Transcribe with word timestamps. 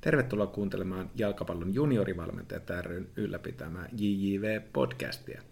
Tervetuloa 0.00 0.46
kuuntelemaan 0.46 1.10
jalkapallon 1.14 1.74
juniorivalmentajat 1.74 2.70
ryn 2.82 3.08
ylläpitämää 3.16 3.88
JJV-podcastia. 3.92 5.42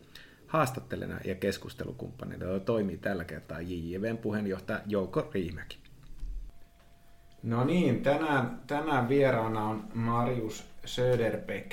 Haastattelena 0.47 1.21
ja 1.25 1.35
keskustelukumppanina 1.35 2.61
toimii 2.61 2.97
tällä 2.97 3.25
kertaa 3.25 3.61
JJVn 3.61 4.19
puheenjohtaja 4.19 4.81
Jouko 4.87 5.31
Riimäki. 5.35 5.79
No 7.43 7.65
niin, 7.65 8.03
tänään, 8.03 8.61
tänään 8.67 9.09
vieraana 9.09 9.65
on 9.65 9.85
Marius 9.95 10.65
Söderbeck 10.85 11.73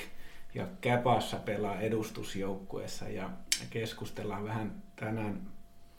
ja 0.54 0.66
Käpassa 0.80 1.36
pelaa 1.36 1.80
edustusjoukkueessa 1.80 3.08
ja 3.08 3.30
keskustellaan 3.70 4.44
vähän 4.44 4.82
tänään 4.96 5.40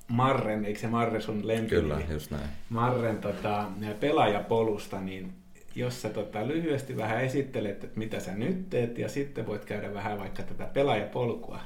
Marren, 0.08 0.66
eikö 0.66 0.80
se 0.80 0.88
Marre 0.88 1.22
sun 1.22 1.48
lempi? 1.48 1.70
Kyllä, 1.70 2.02
just 2.10 2.32
näin. 2.32 2.50
Marren 2.70 3.18
tota, 3.18 3.68
pelaajapolusta, 4.00 5.02
niin 5.02 5.34
jos 5.76 6.02
sä 6.02 6.10
tota, 6.10 6.48
lyhyesti 6.48 6.98
vähän 6.98 7.22
esittelet, 7.22 7.84
että 7.84 8.00
mitä 8.00 8.20
sä 8.20 8.34
nyt 8.34 8.70
teet, 8.70 8.98
ja 8.98 9.10
sitten 9.10 9.48
voit 9.48 9.66
käydä 9.66 9.94
vähän 9.94 10.20
vaikka 10.20 10.44
tätä 10.44 10.66
pelaajapolkua. 10.66 11.60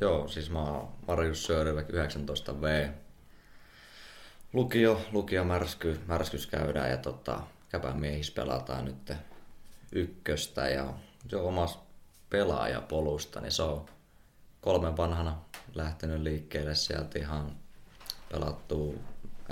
Joo, 0.00 0.28
siis 0.28 0.50
mä 0.50 0.62
oon 0.62 0.88
Marius 1.08 1.46
Söderbeck, 1.46 1.90
19V. 1.90 2.88
Lukio, 4.52 5.00
lukio 5.12 5.44
märsky, 5.44 6.00
märskys 6.06 6.46
käydään 6.46 6.90
ja 6.90 6.96
tota, 6.96 7.40
käpän 7.68 8.00
miehissä 8.00 8.32
pelataan 8.34 8.84
nyt 8.84 9.12
ykköstä 9.92 10.68
ja 10.68 10.94
se 11.28 11.36
on 11.36 11.68
pelaajapolusta, 12.30 13.40
niin 13.40 13.52
se 13.52 13.62
on 13.62 13.86
kolmen 14.60 14.96
vanhana 14.96 15.38
lähtenyt 15.74 16.20
liikkeelle 16.20 16.74
sieltä 16.74 17.18
ihan 17.18 17.56
pelattu 18.32 18.98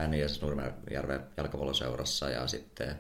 NIS 0.07 0.43
Nurmijärven 0.43 1.21
jalkapalloseurassa 1.37 2.31
ja 2.31 2.47
sitten 2.47 2.99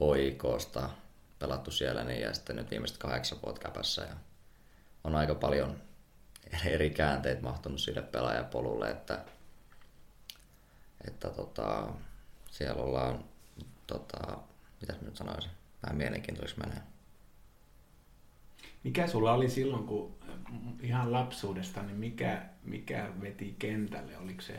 hoikosta 0.00 0.90
pelattu 1.38 1.70
siellä 1.70 2.04
niin, 2.04 2.20
ja 2.20 2.34
sitten 2.34 2.56
nyt 2.56 2.70
viimeiset 2.70 2.98
kahdeksan 2.98 3.38
vuotta 3.42 3.60
käpässä 3.60 4.02
ja 4.02 4.14
on 5.04 5.14
aika 5.14 5.34
paljon 5.34 5.76
eri 6.74 6.90
käänteitä 6.90 7.42
mahtunut 7.42 7.80
sille 7.80 8.02
pelaajapolulle, 8.02 8.90
että, 8.90 9.24
että 11.06 11.28
tota, 11.28 11.88
siellä 12.50 12.82
ollaan, 12.82 13.24
tota, 13.86 14.38
mitä 14.80 14.94
nyt 15.02 15.16
sanoisin, 15.16 15.50
vähän 15.82 15.96
mielenkiintoiseksi 15.96 16.60
menee. 16.60 16.82
Mikä 18.84 19.06
sulla 19.06 19.32
oli 19.32 19.50
silloin, 19.50 19.86
kun 19.86 20.14
ihan 20.80 21.12
lapsuudesta, 21.12 21.82
niin 21.82 21.96
mikä, 21.96 22.42
mikä 22.64 23.12
veti 23.20 23.56
kentälle? 23.58 24.16
Oliko 24.16 24.42
se 24.42 24.56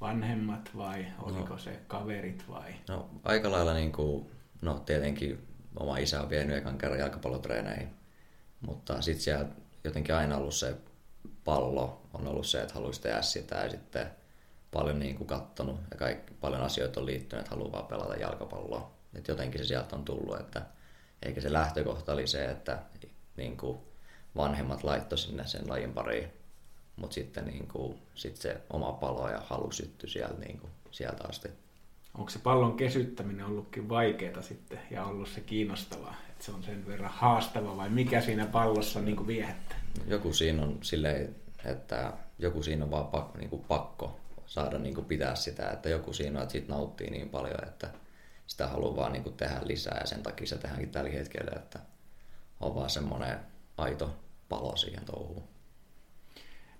vanhemmat 0.00 0.70
vai 0.76 1.06
oliko 1.22 1.48
no, 1.48 1.58
se 1.58 1.80
kaverit 1.86 2.44
vai? 2.48 2.74
No 2.88 3.10
aika 3.24 3.50
lailla 3.50 3.74
niin 3.74 3.92
kuin, 3.92 4.30
no 4.62 4.78
tietenkin 4.78 5.48
oma 5.76 5.96
isä 5.98 6.22
on 6.22 6.30
vienyt 6.30 6.56
ekan 6.56 6.78
kerran 6.78 7.00
jalkapallotreeneihin, 7.00 7.88
mutta 8.60 9.02
sitten 9.02 9.22
siellä 9.22 9.46
jotenkin 9.84 10.14
aina 10.14 10.36
ollut 10.36 10.54
se 10.54 10.76
pallo, 11.44 12.02
on 12.14 12.28
ollut 12.28 12.46
se, 12.46 12.60
että 12.60 12.74
haluaisi 12.74 13.02
tehdä 13.02 13.22
sitä 13.22 13.54
ja 13.54 13.70
sitten 13.70 14.10
paljon 14.70 14.98
niin 14.98 15.16
kuin 15.16 15.26
kattonut 15.26 15.80
ja 15.90 15.96
kaikki, 15.96 16.34
paljon 16.40 16.62
asioita 16.62 17.00
on 17.00 17.06
liittynyt, 17.06 17.40
että 17.40 17.54
haluaa 17.54 17.72
vaan 17.72 17.86
pelata 17.86 18.16
jalkapalloa. 18.16 18.90
Et 19.14 19.28
jotenkin 19.28 19.60
se 19.60 19.66
sieltä 19.66 19.96
on 19.96 20.04
tullut, 20.04 20.40
että 20.40 20.62
eikä 21.22 21.40
se 21.40 21.52
lähtökohta 21.52 22.12
oli 22.12 22.26
se, 22.26 22.44
että 22.44 22.78
niin 23.36 23.56
kuin 23.56 23.78
vanhemmat 24.36 24.84
laittoi 24.84 25.18
sinne 25.18 25.46
sen 25.46 25.68
lajin 25.68 25.92
pariin 25.92 26.37
mutta 26.98 27.14
sitten 27.14 27.44
niin 27.44 27.68
kuin, 27.68 27.98
sit 28.14 28.36
se 28.36 28.60
oma 28.70 28.92
palo 28.92 29.28
ja 29.28 29.42
halu 29.46 29.72
syttyi 29.72 30.10
sieltä, 30.10 30.40
niin 30.40 30.58
kuin, 30.58 30.70
sieltä 30.90 31.24
asti. 31.28 31.48
Onko 32.14 32.30
se 32.30 32.38
pallon 32.38 32.76
kesyttäminen 32.76 33.46
ollutkin 33.46 33.88
vaikeaa 33.88 34.42
sitten 34.42 34.80
ja 34.90 35.04
ollut 35.04 35.28
se 35.28 35.40
kiinnostavaa, 35.40 36.14
että 36.28 36.44
se 36.44 36.52
on 36.52 36.62
sen 36.62 36.86
verran 36.86 37.10
haastava 37.10 37.76
vai 37.76 37.90
mikä 37.90 38.20
siinä 38.20 38.46
pallossa 38.46 39.00
niin 39.00 39.16
kuin 39.16 39.26
viehättää? 39.26 39.80
Joku 40.06 40.32
siinä 40.32 40.62
on 40.62 40.78
silleen, 40.82 41.34
että 41.64 42.12
joku 42.38 42.62
siinä 42.62 42.84
on 42.84 42.90
vaan 42.90 43.06
pakko, 43.06 43.38
niin 43.38 43.50
kuin 43.50 43.64
pakko 43.68 44.20
saada 44.46 44.78
niin 44.78 44.94
kuin 44.94 45.04
pitää 45.04 45.34
sitä, 45.34 45.70
että 45.70 45.88
joku 45.88 46.12
siinä 46.12 46.38
on, 46.38 46.42
että 46.42 46.52
siitä 46.52 46.72
nauttii 46.72 47.10
niin 47.10 47.28
paljon, 47.28 47.64
että 47.64 47.90
sitä 48.46 48.68
haluaa 48.68 48.96
vaan 48.96 49.12
niin 49.12 49.22
kuin 49.22 49.36
tehdä 49.36 49.60
lisää 49.62 49.98
ja 50.00 50.06
sen 50.06 50.22
takia 50.22 50.46
se 50.46 50.58
tehdäänkin 50.58 50.90
tällä 50.90 51.10
hetkellä, 51.10 51.52
että 51.56 51.78
on 52.60 52.74
vaan 52.74 52.90
semmoinen 52.90 53.38
aito 53.78 54.16
palo 54.48 54.76
siihen 54.76 55.04
touhuun. 55.04 55.44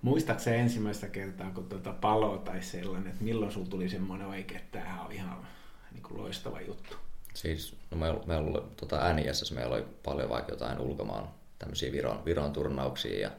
Muistatko 0.02 0.42
se 0.42 0.56
ensimmäistä 0.56 1.08
kertaa, 1.08 1.50
kun 1.50 1.68
tuota 1.68 1.92
palo 1.92 2.38
tai 2.38 2.62
sellainen, 2.62 3.12
että 3.12 3.24
milloin 3.24 3.52
sinulla 3.52 3.70
tuli 3.70 3.88
semmoinen 3.88 4.26
oikein, 4.26 4.60
että 4.60 4.78
tämä 4.78 5.02
on 5.04 5.12
ihan 5.12 5.46
niin 5.92 6.02
kuin 6.02 6.22
loistava 6.22 6.60
juttu? 6.60 6.96
Siis 7.34 7.76
no 7.90 7.96
meillä, 7.96 8.20
meillä 8.26 8.50
oli 8.50 8.68
tuota 8.76 9.12
NIS, 9.12 9.52
meillä 9.52 9.74
oli 9.74 9.84
paljon 10.04 10.28
vaikka 10.28 10.52
jotain 10.52 10.78
ulkomaan 10.78 11.28
tämmöisiä 11.58 11.92
Viron, 11.92 12.24
Viron 12.24 12.52
turnauksia 12.52 13.20
ja 13.20 13.30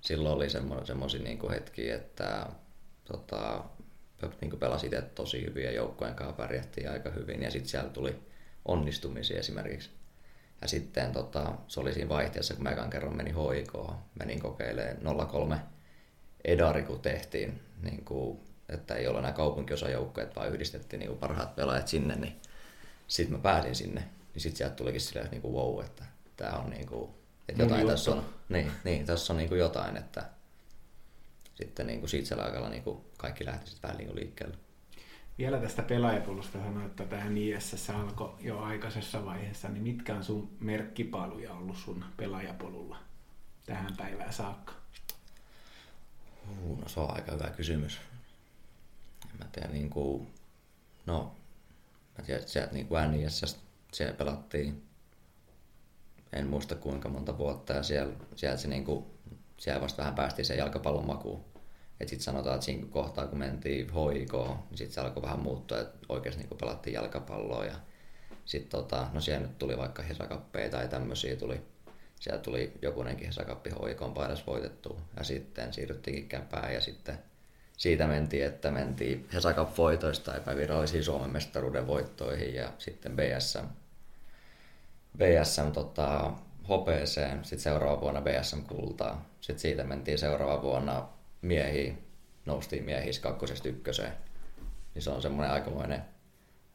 silloin 0.00 0.36
oli 0.36 0.50
semmoisia 0.86 1.22
niin 1.22 1.50
hetkiä, 1.50 1.96
että 1.96 2.46
tota, 3.04 3.64
niin 4.40 4.50
kuin 4.50 4.60
pelasi 4.60 4.86
itse 4.86 5.02
tosi 5.02 5.46
hyvin 5.46 5.64
ja 5.64 5.72
joukkojen 5.72 6.14
kanssa 6.14 6.36
pärjättiin 6.36 6.90
aika 6.90 7.10
hyvin 7.10 7.42
ja 7.42 7.50
sitten 7.50 7.68
siellä 7.68 7.90
tuli 7.90 8.16
onnistumisia 8.64 9.38
esimerkiksi. 9.38 9.90
Ja 10.60 10.68
sitten 10.68 11.12
tota, 11.12 11.52
se 11.68 11.80
oli 11.80 11.92
siinä 11.92 12.08
vaihteessa, 12.08 12.54
kun 12.54 12.62
mä 12.62 12.70
ekan 12.70 12.90
kerran 12.90 13.16
menin 13.16 13.34
HIK, 13.34 13.72
menin 14.18 14.40
kokeilemaan 14.40 15.28
03 15.28 15.58
edari, 16.44 16.82
kun 16.82 17.00
tehtiin, 17.00 17.60
niin 17.82 18.04
kuin, 18.04 18.40
että 18.68 18.94
ei 18.94 19.08
ole 19.08 19.18
enää 19.18 19.32
kaupunkiosajoukkoja, 19.32 20.26
vaan 20.36 20.52
yhdistettiin 20.52 21.00
niin 21.00 21.08
kuin 21.08 21.18
parhaat 21.18 21.56
pelaajat 21.56 21.88
sinne, 21.88 22.16
niin 22.16 22.36
sitten 23.08 23.36
mä 23.36 23.42
pääsin 23.42 23.74
sinne, 23.74 24.00
niin 24.34 24.42
sitten 24.42 24.56
sieltä 24.56 24.74
tulikin 24.74 25.00
silleen, 25.00 25.30
niin 25.30 25.42
kuin 25.42 25.54
wow, 25.54 25.84
että 25.84 26.04
tämä 26.36 26.52
on 26.52 26.70
niin 26.70 26.86
kuin, 26.86 27.10
että 27.48 27.62
jotain 27.62 27.80
Mun 27.80 27.90
tässä 27.90 28.10
on, 28.10 28.24
niin, 28.48 28.70
niin, 28.84 29.06
tässä 29.06 29.32
on 29.32 29.36
niin 29.36 29.48
kuin 29.48 29.58
jotain, 29.58 29.96
että 29.96 30.24
sitten 31.54 31.86
niin 31.86 32.00
kuin 32.00 32.10
siitä 32.10 32.42
aikalla 32.42 32.68
niin 32.68 32.82
kuin 32.82 33.00
kaikki 33.16 33.44
lähti 33.44 33.70
sitten 33.70 33.82
vähän 33.82 33.98
niin 33.98 34.08
kuin 34.08 34.20
liikkeelle. 34.20 34.56
Vielä 35.38 35.58
tästä 35.58 35.82
pelaajapulusta 35.82 36.58
sanoit, 36.58 36.86
että 36.86 37.04
tähän 37.04 37.38
ISS 37.38 37.90
alkoi 37.90 38.34
jo 38.40 38.60
aikaisessa 38.60 39.24
vaiheessa, 39.24 39.68
niin 39.68 39.82
mitkä 39.82 40.14
on 40.14 40.24
sun 40.24 40.56
merkkipaaluja 40.60 41.52
ollut 41.52 41.76
sun 41.76 42.04
pelaajapolulla 42.16 42.96
tähän 43.66 43.96
päivään 43.96 44.32
saakka? 44.32 44.77
Uh, 46.48 46.80
no 46.80 46.88
se 46.88 47.00
on 47.00 47.14
aika 47.14 47.32
hyvä 47.32 47.50
kysymys. 47.50 48.00
En 49.30 49.38
mä 49.38 49.44
tiedä, 49.52 49.68
niin 49.68 49.90
kuin, 49.90 50.32
no, 51.06 51.34
mä 52.18 52.24
tiedän, 52.24 52.40
että 52.40 52.52
sieltä 52.52 52.72
niin 52.72 52.86
kuin 52.86 53.10
NIS, 53.10 53.56
siellä 53.92 54.14
pelattiin, 54.14 54.88
en 56.32 56.46
muista 56.46 56.74
kuinka 56.74 57.08
monta 57.08 57.38
vuotta, 57.38 57.72
ja 57.72 57.82
siellä, 57.82 58.14
sieltä 58.36 58.56
se 58.56 58.68
niin 58.68 58.84
kuin, 58.84 59.04
siellä 59.56 59.80
vasta 59.80 59.98
vähän 59.98 60.14
päästiin 60.14 60.46
sen 60.46 60.58
jalkapallon 60.58 61.06
makuun. 61.06 61.44
Et 62.00 62.08
sitten 62.08 62.24
sanotaan, 62.24 62.54
että 62.54 62.64
siinä 62.64 62.86
kohtaa 62.90 63.26
kun 63.26 63.38
mentiin 63.38 63.86
HIK, 63.86 64.32
niin 64.32 64.78
sitten 64.78 64.94
se 64.94 65.00
alkoi 65.00 65.22
vähän 65.22 65.40
muuttua, 65.40 65.80
että 65.80 65.98
oikeasti 66.08 66.42
niin 66.42 66.58
pelattiin 66.58 66.94
jalkapalloa. 66.94 67.64
Ja 67.64 67.74
sitten 68.44 68.70
tota, 68.70 69.06
no 69.12 69.20
siellä 69.20 69.46
nyt 69.46 69.58
tuli 69.58 69.78
vaikka 69.78 70.02
hesakappeja 70.02 70.70
tai 70.70 70.88
tämmöisiä 70.88 71.36
tuli 71.36 71.60
siellä 72.20 72.42
tuli 72.42 72.72
jokunenkin 72.82 73.26
Hesakappi 73.26 73.70
hoikon 73.70 74.14
paidassa 74.14 74.46
voitettu 74.46 75.00
ja 75.16 75.24
sitten 75.24 75.72
siirryttiin 75.72 76.28
käpään 76.28 76.74
ja 76.74 76.80
sitten 76.80 77.18
siitä 77.76 78.06
mentiin, 78.06 78.46
että 78.46 78.70
mentiin 78.70 79.28
Hesakap 79.32 79.78
voitoista 79.78 80.36
epävirallisiin 80.36 81.04
Suomen 81.04 81.30
mestaruuden 81.30 81.86
voittoihin 81.86 82.54
ja 82.54 82.72
sitten 82.78 83.16
BSM, 83.16 83.66
BSM 85.18 85.72
tota, 85.72 86.32
hopeeseen, 86.68 87.44
sitten 87.44 87.60
seuraava 87.60 88.00
vuonna 88.00 88.20
BSM 88.20 88.62
kultaa. 88.62 89.24
Sitten 89.40 89.60
siitä 89.60 89.84
mentiin 89.84 90.18
seuraava 90.18 90.62
vuonna 90.62 91.08
miehiin, 91.42 92.06
noustiin 92.46 92.84
miehissä 92.84 93.22
kakkosesta 93.22 93.68
ykköseen. 93.68 94.12
Niin 94.94 95.02
se 95.02 95.10
on 95.10 95.22
semmoinen 95.22 95.52
aikamoinen 95.52 96.02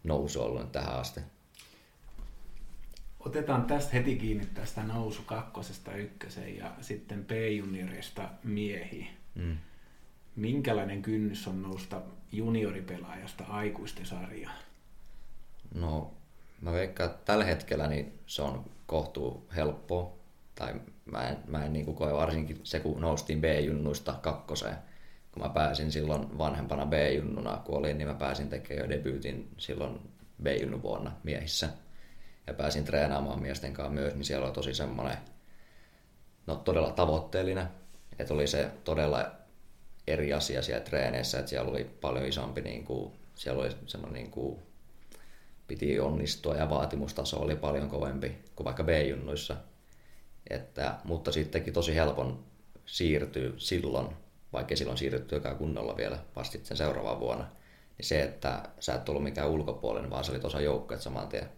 nousu 0.03 0.41
ollut 0.41 0.61
nyt 0.61 0.71
tähän 0.71 0.95
asti. 0.95 1.21
Otetaan 3.25 3.65
tästä 3.65 3.91
heti 3.93 4.15
kiinni 4.15 4.45
tästä 4.45 4.83
nousu 4.83 5.21
kakkosesta 5.25 5.95
ykköseen 5.95 6.57
ja 6.57 6.71
sitten 6.81 7.25
P-juniorista 7.25 8.29
miehiin. 8.43 9.07
Mm. 9.35 9.57
Minkälainen 10.35 11.01
kynnys 11.01 11.47
on 11.47 11.61
nousta 11.61 12.01
junioripelaajasta 12.31 13.43
aikuisten 13.43 14.05
sarjaan? 14.05 14.55
No, 15.75 16.13
mä 16.61 16.71
veikkaan, 16.71 17.09
että 17.09 17.25
tällä 17.25 17.43
hetkellä 17.43 17.87
niin 17.87 18.19
se 18.27 18.41
on 18.41 18.65
kohtuu 18.85 19.47
helppo. 19.55 20.19
Tai 20.55 20.73
mä 21.05 21.29
en, 21.29 21.37
mä 21.47 21.65
en 21.65 21.73
niin 21.73 21.95
koe 21.95 22.13
varsinkin 22.13 22.59
se, 22.63 22.79
kun 22.79 23.01
noustiin 23.01 23.41
B-junnuista 23.41 24.13
kakkoseen. 24.21 24.75
Kun 25.31 25.43
mä 25.43 25.49
pääsin 25.49 25.91
silloin 25.91 26.37
vanhempana 26.37 26.85
B-junnuna, 26.85 27.57
kun 27.57 27.77
olin, 27.77 27.97
niin 27.97 28.07
mä 28.07 28.13
pääsin 28.13 28.49
tekemään 28.49 28.83
jo 28.83 28.97
debyytin 28.97 29.49
silloin 29.57 29.99
B-junnu 30.43 30.81
vuonna 30.81 31.11
miehissä– 31.23 31.69
ja 32.47 32.53
pääsin 32.53 32.85
treenaamaan 32.85 33.41
miesten 33.41 33.73
kanssa 33.73 33.93
myös, 33.93 34.13
niin 34.13 34.25
siellä 34.25 34.45
oli 34.45 34.53
tosi 34.53 34.73
semmoinen 34.73 35.17
no, 36.47 36.55
todella 36.55 36.91
tavoitteellinen. 36.91 37.67
Että 38.19 38.33
oli 38.33 38.47
se 38.47 38.71
todella 38.83 39.31
eri 40.07 40.33
asia 40.33 40.61
siellä 40.61 40.83
treeneissä, 40.83 41.39
että 41.39 41.49
siellä 41.49 41.71
oli 41.71 41.83
paljon 41.83 42.25
isompi, 42.25 42.61
niin 42.61 42.85
kuin, 42.85 43.13
siellä 43.35 43.61
oli 43.61 43.71
semmoinen 43.87 44.13
niin 44.13 44.31
kuin, 44.31 44.59
piti 45.67 45.99
onnistua 45.99 46.55
ja 46.55 46.69
vaatimustaso 46.69 47.39
oli 47.39 47.55
paljon 47.55 47.89
kovempi 47.89 48.37
kuin 48.55 48.65
vaikka 48.65 48.83
B-junnuissa. 48.83 49.55
Että, 50.49 50.95
mutta 51.03 51.31
sittenkin 51.31 51.73
tosi 51.73 51.95
helpon 51.95 52.43
siirtyy 52.85 53.53
silloin, 53.57 54.07
vaikka 54.53 54.75
silloin 54.75 54.97
siirryttykään 54.97 55.57
kunnolla 55.57 55.97
vielä 55.97 56.19
vastit 56.35 56.65
sen 56.65 56.77
seuraavaan 56.77 57.19
vuonna, 57.19 57.43
niin 57.97 58.05
se, 58.05 58.23
että 58.23 58.63
sä 58.79 58.95
et 58.95 59.09
ollut 59.09 59.23
mikään 59.23 59.49
ulkopuolinen, 59.49 60.09
vaan 60.09 60.23
sä 60.23 60.31
olit 60.31 60.45
osa 60.45 60.61
joukkoja 60.61 60.99
saman 60.99 61.27
tien, 61.27 61.49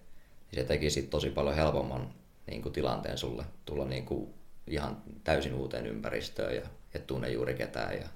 niin 0.56 0.64
se 0.64 0.68
teki 0.68 0.90
sit 0.90 1.10
tosi 1.10 1.30
paljon 1.30 1.56
helpomman 1.56 2.14
niin 2.48 2.62
kuin 2.62 2.74
tilanteen 2.74 3.18
sulle 3.18 3.46
tulla 3.66 3.86
niin 3.86 4.06
kuin 4.06 4.34
ihan 4.68 5.02
täysin 5.24 5.54
uuteen 5.54 5.88
ympäristöön 5.88 6.56
ja 6.56 6.62
et 6.94 7.08
tunne 7.08 7.30
juuri 7.30 7.54
ketään. 7.54 7.98
Ja 7.98 8.08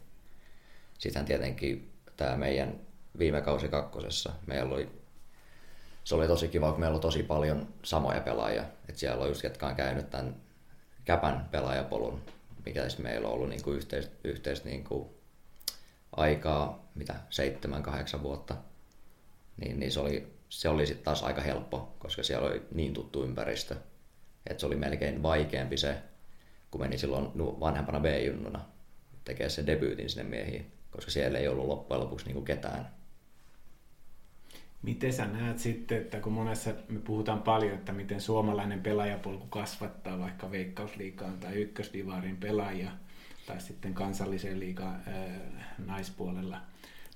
sitten 0.97 1.25
tietenkin 1.25 1.91
tämä 2.17 2.37
meidän 2.37 2.79
viime 3.19 3.41
kausi 3.41 3.67
kakkosessa, 3.67 4.31
meillä 4.47 4.75
oli, 4.75 4.89
se 6.03 6.15
oli 6.15 6.27
tosi 6.27 6.47
kiva, 6.47 6.71
kun 6.71 6.79
meillä 6.79 6.95
oli 6.95 7.01
tosi 7.01 7.23
paljon 7.23 7.67
samoja 7.83 8.21
pelaajia. 8.21 8.61
että 8.61 8.99
siellä 8.99 9.23
on 9.23 9.29
just 9.29 9.41
ketkä 9.41 9.67
on 9.67 9.75
käynyt 9.75 10.09
tämän 10.09 10.35
Käpän 11.05 11.47
pelaajapolun, 11.51 12.21
mikä 12.65 12.81
meillä 12.97 13.27
on 13.27 13.33
ollut 13.33 13.49
niin 13.49 13.63
kuin 13.63 13.77
yhteistä, 13.77 14.15
yhteistä 14.23 14.69
niin 14.69 14.83
kuin 14.83 15.09
aikaa, 16.11 16.89
mitä, 16.95 17.15
seitsemän, 17.29 17.83
kahdeksan 17.83 18.23
vuotta. 18.23 18.55
Niin, 19.57 19.79
niin 19.79 19.91
se 19.91 19.99
oli, 19.99 20.38
se 20.49 20.69
oli 20.69 20.87
sitten 20.87 21.05
taas 21.05 21.23
aika 21.23 21.41
helppo, 21.41 21.95
koska 21.99 22.23
siellä 22.23 22.47
oli 22.47 22.61
niin 22.73 22.93
tuttu 22.93 23.23
ympäristö. 23.23 23.75
Että 24.49 24.61
se 24.61 24.65
oli 24.65 24.75
melkein 24.75 25.23
vaikeampi 25.23 25.77
se, 25.77 25.97
kun 26.71 26.81
meni 26.81 26.97
silloin 26.97 27.31
vanhempana 27.59 27.99
B-junnuna 27.99 28.59
tekee 29.25 29.49
sen 29.49 29.67
debyytin 29.67 30.09
sinne 30.09 30.23
miehiin, 30.23 30.71
koska 30.91 31.11
siellä 31.11 31.39
ei 31.39 31.47
ollut 31.47 31.67
loppujen 31.67 32.01
lopuksi 32.01 32.25
niin 32.25 32.33
kuin 32.33 32.45
ketään. 32.45 32.89
Miten 34.81 35.13
sä 35.13 35.25
näet 35.25 35.59
sitten, 35.59 35.97
että 35.97 36.19
kun 36.19 36.33
monessa 36.33 36.73
me 36.87 36.99
puhutaan 36.99 37.41
paljon, 37.41 37.73
että 37.73 37.91
miten 37.91 38.21
suomalainen 38.21 38.81
pelaajapolku 38.81 39.47
kasvattaa 39.47 40.19
vaikka 40.19 40.51
veikkausliikaan 40.51 41.39
tai 41.39 41.53
ykkösdivarin 41.53 42.37
pelaajia 42.37 42.91
tai 43.47 43.61
sitten 43.61 43.93
kansallisen 43.93 44.59
liikan 44.59 45.03
naispuolella, 45.85 46.61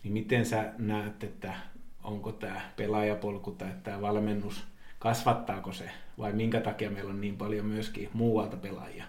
niin 0.03 0.13
miten 0.13 0.45
sä 0.45 0.73
näet, 0.77 1.23
että 1.23 1.55
onko 2.03 2.31
tämä 2.31 2.61
pelaajapolku 2.75 3.51
tai 3.51 3.69
tämä 3.83 4.01
valmennus, 4.01 4.63
kasvattaako 4.99 5.73
se 5.73 5.89
vai 6.17 6.33
minkä 6.33 6.61
takia 6.61 6.89
meillä 6.89 7.09
on 7.11 7.21
niin 7.21 7.37
paljon 7.37 7.65
myöskin 7.65 8.09
muualta 8.13 8.57
pelaajia? 8.57 9.05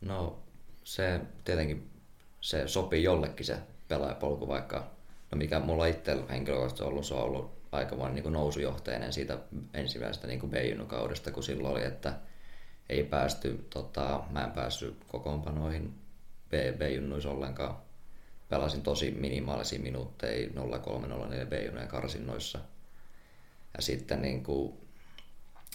No 0.00 0.38
se 0.84 1.20
tietenkin 1.44 1.90
se 2.40 2.68
sopii 2.68 3.02
jollekin 3.02 3.46
se 3.46 3.58
pelaajapolku, 3.88 4.48
vaikka 4.48 4.78
no 5.30 5.38
mikä 5.38 5.60
mulla 5.60 5.86
itse 5.86 6.16
henkilökohtaisesti 6.30 6.82
on 6.82 6.88
ollut, 6.88 7.06
se 7.06 7.14
on 7.14 7.22
ollut 7.22 7.56
aika 7.72 8.08
niin 8.08 8.32
nousujohteinen 8.32 9.12
siitä 9.12 9.38
ensimmäisestä 9.74 10.26
niin 10.26 10.50
B-junnukaudesta, 10.50 11.30
kun 11.30 11.42
silloin 11.42 11.74
oli, 11.74 11.84
että 11.84 12.14
ei 12.88 13.02
päästy, 13.02 13.66
tota, 13.70 14.20
mä 14.30 14.44
en 14.44 14.50
päässyt 14.50 14.96
kokoonpanoihin 15.08 15.94
B-junnuissa 16.50 17.30
ollenkaan. 17.30 17.76
Pelasin 18.48 18.82
tosi 18.82 19.10
minimaalisia 19.10 19.80
minuutteja 19.80 20.50
0304 20.82 21.46
B-junnujen 21.46 21.88
karsinnoissa. 21.88 22.58
Ja 23.76 23.82
sitten 23.82 24.22
niin 24.22 24.42
kuin, 24.42 24.72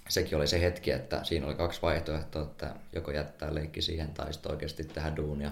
sekin 0.10 0.38
oli 0.38 0.48
se 0.48 0.62
hetki, 0.62 0.92
että 0.92 1.24
siinä 1.24 1.46
oli 1.48 1.56
kaksi 1.56 1.82
vaihtoehtoa, 1.82 2.44
että 2.44 2.76
joko 2.94 3.12
jättää 3.12 3.56
leikki 3.56 3.82
siihen 3.82 4.14
tai 4.14 4.34
sitten 4.34 4.52
oikeasti 4.52 4.84
tehdä 4.84 5.16
duunia, 5.16 5.52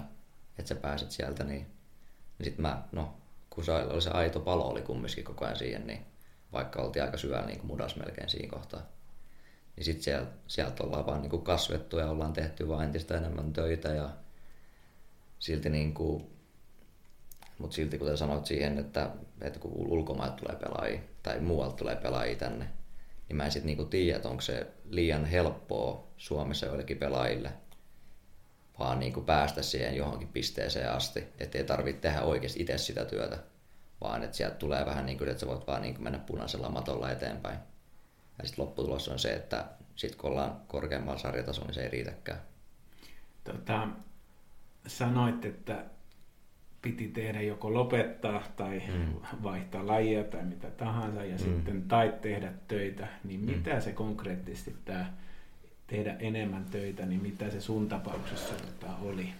että 0.58 0.68
sä 0.68 0.74
pääset 0.74 1.10
sieltä, 1.10 1.44
niin, 1.44 1.66
niin 2.38 2.44
sitten 2.44 2.62
mä, 2.62 2.82
no, 2.92 3.14
kun 3.50 3.64
se 3.64 3.72
oli 3.72 4.02
se 4.02 4.10
aito 4.10 4.40
palo 4.40 4.68
oli 4.68 4.82
kumminkin 4.82 5.24
koko 5.24 5.44
ajan 5.44 5.56
siihen, 5.56 5.86
niin 5.86 6.06
vaikka 6.52 6.82
oltiin 6.82 7.02
aika 7.02 7.16
syvällä 7.16 7.46
niin 7.46 7.66
mudas 7.66 7.96
melkein 7.96 8.28
siinä 8.28 8.50
kohtaa. 8.50 8.82
Niin 9.76 9.84
sitten 9.84 10.04
sieltä, 10.04 10.30
sieltä 10.46 10.84
ollaan 10.84 11.06
vaan 11.06 11.22
niin 11.22 11.30
kuin 11.30 11.42
kasvettu 11.42 11.98
ja 11.98 12.10
ollaan 12.10 12.32
tehty 12.32 12.68
vaan 12.68 12.84
entistä 12.84 13.16
enemmän 13.16 13.52
töitä 13.52 13.88
ja 13.88 14.10
silti 15.38 15.68
niin 15.68 15.94
kuin, 15.94 16.39
mutta 17.60 17.74
silti 17.74 17.98
kuten 17.98 18.18
sanoit 18.18 18.46
siihen, 18.46 18.78
että, 18.78 19.10
että 19.40 19.58
kun 19.58 19.72
ulkomailta 19.74 20.36
tulee 20.36 20.56
pelaajia 20.56 21.00
tai 21.22 21.40
muualta 21.40 21.76
tulee 21.76 21.96
pelaajia 21.96 22.36
tänne, 22.36 22.68
niin 23.28 23.36
mä 23.36 23.44
en 23.44 23.52
sitten 23.52 23.66
niinku 23.66 23.84
tiedä, 23.84 24.16
että 24.16 24.28
onko 24.28 24.40
se 24.40 24.66
liian 24.90 25.24
helppoa 25.24 26.08
Suomessa 26.16 26.66
joillekin 26.66 26.98
pelaajille 26.98 27.52
vaan 28.80 28.98
niinku 28.98 29.20
päästä 29.20 29.62
siihen 29.62 29.96
johonkin 29.96 30.28
pisteeseen 30.28 30.90
asti, 30.90 31.28
ettei 31.38 31.64
tarvitse 31.64 32.00
tehdä 32.00 32.22
oikeasti 32.22 32.60
itse 32.60 32.78
sitä 32.78 33.04
työtä, 33.04 33.38
vaan 34.00 34.22
että 34.22 34.36
sieltä 34.36 34.56
tulee 34.56 34.86
vähän 34.86 35.06
niin 35.06 35.18
kuin, 35.18 35.30
että 35.30 35.40
sä 35.40 35.46
voit 35.46 35.66
vaan 35.66 35.82
niin 35.82 35.94
kuin 35.94 36.04
mennä 36.04 36.18
punaisella 36.18 36.68
matolla 36.68 37.10
eteenpäin. 37.10 37.58
Ja 38.38 38.46
sitten 38.46 38.64
lopputulos 38.64 39.08
on 39.08 39.18
se, 39.18 39.32
että 39.32 39.64
sitten 39.96 40.20
kun 40.20 40.30
ollaan 40.30 40.60
korkeammalla 40.68 41.18
sarjatasolla, 41.18 41.66
niin 41.66 41.74
se 41.74 41.82
ei 41.82 41.88
riitäkään. 41.88 42.40
Tota, 43.44 43.88
sanoit, 44.86 45.44
että 45.44 45.84
piti 46.82 47.08
tehdä 47.08 47.40
joko 47.40 47.74
lopettaa 47.74 48.42
tai 48.56 48.82
mm. 48.88 49.14
vaihtaa 49.42 49.86
lajia 49.86 50.24
tai 50.24 50.44
mitä 50.44 50.70
tahansa 50.70 51.24
ja 51.24 51.32
mm. 51.32 51.38
sitten 51.38 51.82
tai 51.82 52.14
tehdä 52.22 52.52
töitä, 52.68 53.06
niin 53.24 53.40
mm. 53.40 53.46
mitä 53.46 53.80
se 53.80 53.92
konkreettisesti 53.92 54.76
tämä 54.84 55.12
tehdä 55.86 56.16
enemmän 56.18 56.64
töitä, 56.64 57.06
niin 57.06 57.22
mitä 57.22 57.50
se 57.50 57.60
sun 57.60 57.88
tapauksessa 57.88 58.54
tota 58.54 58.92
oli? 59.02 59.32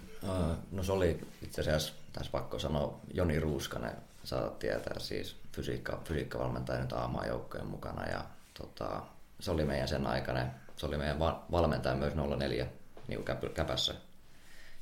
No 0.72 0.82
se 0.82 0.92
oli 0.92 1.20
itse 1.42 1.60
asiassa, 1.60 1.92
tässä 2.12 2.32
pakko 2.32 2.58
sanoa, 2.58 3.00
Joni 3.14 3.40
Ruuskanen, 3.40 3.96
saat 4.25 4.58
tietää 4.58 4.98
siis 4.98 5.37
fysiikka, 5.52 6.00
fysiikkavalmentaja 6.04 6.81
nyt 6.81 6.92
joukkojen 7.26 7.66
mukana 7.66 8.06
ja 8.06 8.25
tota, 8.54 9.02
se 9.40 9.50
oli 9.50 9.64
meidän 9.64 9.88
sen 9.88 10.06
aikainen, 10.06 10.50
se 10.76 10.87
oli 10.87 10.96
meidän 10.96 11.19
valmentaja 11.52 11.96
myös 11.96 12.14
04 12.38 12.66
niin 13.08 13.25
käpässä. 13.54 13.94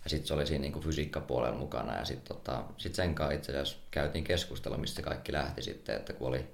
Ja 0.04 0.10
sitten 0.10 0.28
se 0.28 0.34
oli 0.34 0.46
siinä 0.46 0.62
niin 0.62 0.80
fysiikkapuolella 0.80 1.58
mukana 1.58 1.96
ja 1.96 2.04
sitten 2.04 2.36
tota, 2.36 2.64
sit 2.76 2.94
sen 2.94 3.14
kanssa 3.14 3.34
itse 3.34 3.52
asiassa 3.52 3.78
käytiin 3.90 4.24
keskustella, 4.24 4.78
mistä 4.78 5.02
kaikki 5.02 5.32
lähti 5.32 5.62
sitten, 5.62 5.96
että 5.96 6.12
kun 6.12 6.28
oli 6.28 6.46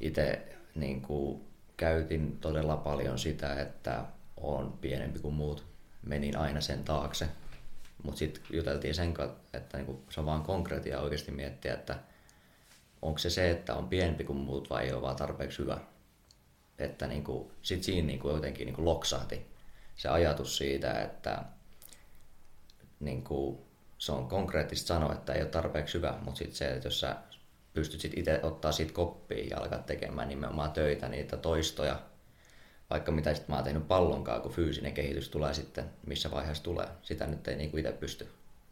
itse 0.00 0.42
niin 0.74 1.00
kuin, 1.00 1.44
käytin 1.76 2.38
todella 2.40 2.76
paljon 2.76 3.18
sitä, 3.18 3.60
että 3.60 4.04
on 4.36 4.78
pienempi 4.80 5.18
kuin 5.18 5.34
muut, 5.34 5.64
menin 6.02 6.36
aina 6.36 6.60
sen 6.60 6.84
taakse 6.84 7.28
mutta 8.06 8.18
sitten 8.18 8.42
juteltiin 8.50 8.94
sen 8.94 9.14
kanssa, 9.14 9.36
että 9.52 9.76
niinku, 9.76 10.04
se 10.10 10.20
on 10.20 10.26
vaan 10.26 10.42
konkreettia 10.42 11.00
oikeasti 11.00 11.32
miettiä, 11.32 11.74
että 11.74 11.98
onko 13.02 13.18
se 13.18 13.30
se, 13.30 13.50
että 13.50 13.74
on 13.74 13.88
pienempi 13.88 14.24
kuin 14.24 14.38
muut 14.38 14.70
vai 14.70 14.84
ei 14.84 14.92
ole 14.92 15.02
vaan 15.02 15.16
tarpeeksi 15.16 15.58
hyvä. 15.58 15.78
Että 16.78 17.06
niinku, 17.06 17.52
sitten 17.62 17.84
siinä 17.84 18.06
niinku 18.06 18.28
jotenkin 18.28 18.66
niinku 18.66 18.84
loksahti 18.84 19.46
se 19.96 20.08
ajatus 20.08 20.56
siitä, 20.56 21.02
että 21.02 21.44
niinku, 23.00 23.66
se 23.98 24.12
on 24.12 24.28
konkreettisesti 24.28 24.88
sanoa, 24.88 25.12
että 25.12 25.32
ei 25.32 25.42
ole 25.42 25.50
tarpeeksi 25.50 25.94
hyvä, 25.98 26.14
mutta 26.22 26.38
sitten 26.38 26.56
se, 26.56 26.68
että 26.68 26.86
jos 26.86 27.00
sä 27.00 27.16
pystyt 27.74 28.00
sit 28.00 28.18
itse 28.18 28.40
ottaa 28.42 28.72
siitä 28.72 28.92
koppia 28.92 29.46
ja 29.50 29.58
alkaa 29.58 29.78
tekemään 29.78 30.28
nimenomaan 30.28 30.72
töitä, 30.72 31.08
niitä 31.08 31.36
toistoja, 31.36 32.02
vaikka 32.90 33.12
mitä 33.12 33.34
sitten 33.34 33.50
mä 33.50 33.56
oon 33.56 33.64
tehnyt 33.64 33.88
pallonkaan, 33.88 34.42
kun 34.42 34.52
fyysinen 34.52 34.94
kehitys 34.94 35.28
tulee 35.28 35.54
sitten, 35.54 35.84
missä 36.06 36.30
vaiheessa 36.30 36.64
tulee. 36.64 36.88
Sitä 37.02 37.26
nyt 37.26 37.48
ei 37.48 37.56
niinku 37.56 37.76
itse 37.76 37.92
pysty 37.92 38.28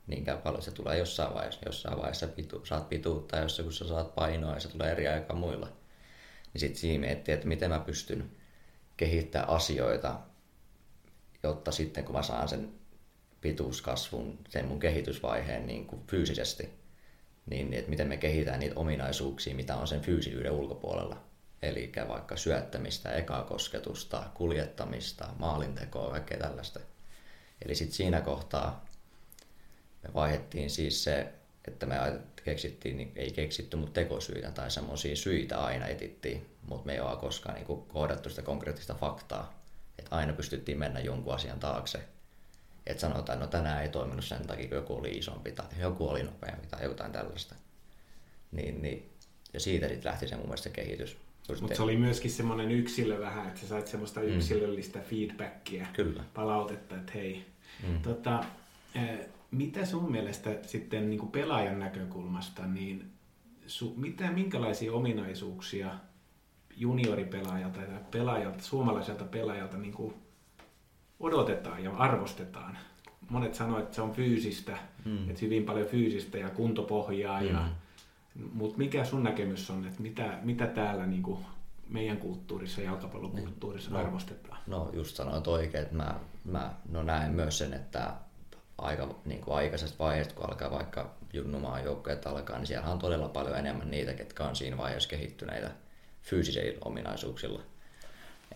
niinkään 0.06 0.38
paljon. 0.38 0.62
Se 0.62 0.70
tulee 0.70 0.98
jossain 0.98 1.34
vaiheessa. 1.34 1.60
Jossain 1.66 1.96
vaiheessa 1.96 2.26
pitu, 2.26 2.66
saat 2.66 2.88
pituutta, 2.88 3.36
jossa 3.36 3.62
kun 3.62 3.72
sä 3.72 3.88
saat 3.88 4.14
painoa 4.14 4.54
ja 4.54 4.60
se 4.60 4.68
tulee 4.68 4.92
eri 4.92 5.08
aikaa 5.08 5.36
muilla. 5.36 5.66
Niin 6.52 6.60
sitten 6.60 6.80
siinä 6.80 7.06
miettii, 7.06 7.34
että 7.34 7.46
miten 7.46 7.70
mä 7.70 7.78
pystyn 7.78 8.30
kehittämään 8.96 9.48
asioita, 9.48 10.20
jotta 11.42 11.72
sitten 11.72 12.04
kun 12.04 12.14
mä 12.14 12.22
saan 12.22 12.48
sen 12.48 12.72
pituuskasvun, 13.44 14.38
sen 14.48 14.68
mun 14.68 14.80
kehitysvaiheen 14.80 15.66
niin 15.66 15.86
kuin 15.86 16.02
fyysisesti, 16.06 16.70
niin 17.46 17.74
että 17.74 17.90
miten 17.90 18.08
me 18.08 18.16
kehitetään 18.16 18.60
niitä 18.60 18.76
ominaisuuksia, 18.76 19.54
mitä 19.54 19.76
on 19.76 19.88
sen 19.88 20.00
fyysisyyden 20.00 20.52
ulkopuolella 20.52 21.20
Eli 21.64 21.92
vaikka 22.08 22.36
syöttämistä, 22.36 23.12
ekaa 23.12 23.42
kosketusta, 23.42 24.24
kuljettamista, 24.34 25.28
maalintekoa, 25.38 26.10
kaikkea 26.10 26.38
tällaista. 26.38 26.80
Eli 27.64 27.74
sitten 27.74 27.96
siinä 27.96 28.20
kohtaa 28.20 28.84
me 30.02 30.14
vaihdettiin 30.14 30.70
siis 30.70 31.04
se, 31.04 31.32
että 31.68 31.86
me 31.86 31.96
keksittiin, 32.44 32.96
niin 32.96 33.12
ei 33.16 33.30
keksitty, 33.30 33.76
mutta 33.76 34.00
tekosyitä 34.00 34.50
tai 34.50 34.70
semmoisia 34.70 35.16
syitä 35.16 35.58
aina 35.58 35.86
etittiin, 35.86 36.46
mutta 36.68 36.86
me 36.86 36.92
ei 36.92 37.00
ole 37.00 37.16
koskaan 37.16 37.54
niin 37.54 37.86
kohdattu 37.88 38.30
sitä 38.30 38.42
konkreettista 38.42 38.94
faktaa. 38.94 39.64
Että 39.98 40.16
aina 40.16 40.32
pystyttiin 40.32 40.78
mennä 40.78 41.00
jonkun 41.00 41.34
asian 41.34 41.60
taakse. 41.60 42.00
Että 42.86 43.00
sanotaan, 43.00 43.20
että 43.20 43.46
no 43.46 43.46
tänään 43.46 43.82
ei 43.82 43.88
toiminut 43.88 44.24
sen 44.24 44.46
takia, 44.46 44.68
kun 44.68 44.76
joku 44.76 44.94
oli 44.94 45.10
isompi 45.10 45.52
tai 45.52 45.66
joku 45.78 46.08
oli 46.08 46.22
nopeampi 46.22 46.66
tai 46.66 46.84
jotain 46.84 47.12
tällaista. 47.12 47.54
Niin, 48.52 48.82
niin, 48.82 49.10
ja 49.52 49.60
siitä 49.60 49.88
sitten 49.88 50.10
lähti 50.10 50.28
se 50.28 50.36
mun 50.36 50.44
mielestä 50.44 50.64
se 50.64 50.70
kehitys. 50.70 51.16
Mutta 51.60 51.76
se 51.76 51.82
oli 51.82 51.96
myöskin 51.96 52.30
semmoinen 52.30 52.70
yksilö 52.70 53.20
vähän, 53.20 53.48
että 53.48 53.60
sä 53.60 53.66
sait 53.66 53.86
semmoista 53.86 54.20
mm. 54.20 54.26
yksilöllistä 54.26 55.00
feedbackia, 55.00 55.86
Kyllä. 55.92 56.24
palautetta, 56.34 56.96
että 56.96 57.12
hei. 57.14 57.46
Mm. 57.88 58.02
Tota, 58.02 58.44
mitä 59.50 59.86
sun 59.86 60.12
mielestä 60.12 60.50
sitten 60.62 61.10
niin 61.10 61.20
kuin 61.20 61.32
pelaajan 61.32 61.78
näkökulmasta, 61.78 62.66
niin 62.66 63.12
su, 63.66 63.94
mitä, 63.96 64.30
minkälaisia 64.30 64.92
ominaisuuksia 64.92 65.90
junioripelaajalta 66.76 67.80
ja 67.80 68.00
pelaajalta, 68.10 68.64
suomalaiselta 68.64 69.24
pelaajalta 69.24 69.76
niin 69.76 69.92
kuin 69.92 70.14
odotetaan 71.24 71.84
ja 71.84 71.90
arvostetaan. 71.90 72.78
Monet 73.30 73.54
sanoo, 73.54 73.78
että 73.78 73.94
se 73.94 74.02
on 74.02 74.12
fyysistä, 74.12 74.78
mm. 75.04 75.30
että 75.30 75.40
hyvin 75.42 75.64
paljon 75.64 75.86
fyysistä 75.86 76.38
ja 76.38 76.50
kuntopohjaa. 76.50 77.40
Mm. 77.40 77.46
Ja, 77.46 77.68
mutta 78.52 78.78
mikä 78.78 79.04
sun 79.04 79.22
näkemys 79.22 79.70
on, 79.70 79.86
että 79.86 80.02
mitä, 80.02 80.38
mitä 80.42 80.66
täällä 80.66 81.06
niin 81.06 81.22
kuin 81.22 81.38
meidän 81.88 82.16
kulttuurissa, 82.16 82.80
jalkapallokulttuurissa 82.80 83.90
no, 83.90 83.98
arvostetaan? 83.98 84.58
No 84.66 84.90
just 84.92 85.16
sanoit 85.16 85.46
oikein, 85.46 85.82
että 85.82 85.96
mä, 85.96 86.20
mä 86.44 86.74
no 86.88 87.02
näen 87.02 87.32
myös 87.32 87.58
sen, 87.58 87.72
että 87.72 88.12
aika 88.78 89.14
niin 89.24 89.40
kuin 89.40 89.56
aikaisesta 89.56 90.04
vaiheesta, 90.04 90.34
kun 90.34 90.48
alkaa 90.48 90.70
vaikka 90.70 91.14
junnumaan 91.32 91.84
joukkueet 91.84 92.26
alkaa, 92.26 92.58
niin 92.58 92.66
siellä 92.66 92.88
on 92.88 92.98
todella 92.98 93.28
paljon 93.28 93.58
enemmän 93.58 93.90
niitä, 93.90 94.14
ketkä 94.14 94.44
on 94.44 94.56
siinä 94.56 94.76
vaiheessa 94.76 95.08
kehittyneitä 95.08 95.70
fyysisillä 96.22 96.78
ominaisuuksilla. 96.84 97.62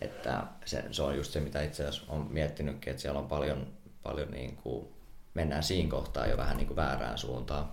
Että 0.01 0.43
se, 0.65 0.83
se 0.91 1.03
on 1.03 1.15
just 1.15 1.31
se, 1.31 1.39
mitä 1.39 1.63
itse 1.63 1.85
asiassa 1.85 2.11
on 2.11 2.27
miettinytkin, 2.29 2.91
että 2.91 3.01
siellä 3.01 3.19
on 3.19 3.27
paljon, 3.27 3.67
paljon 4.03 4.31
niin 4.31 4.55
kuin, 4.55 4.87
mennään 5.33 5.63
siinä 5.63 5.89
kohtaa 5.89 6.27
jo 6.27 6.37
vähän 6.37 6.57
niin 6.57 6.67
kuin 6.67 6.75
väärään 6.75 7.17
suuntaan. 7.17 7.71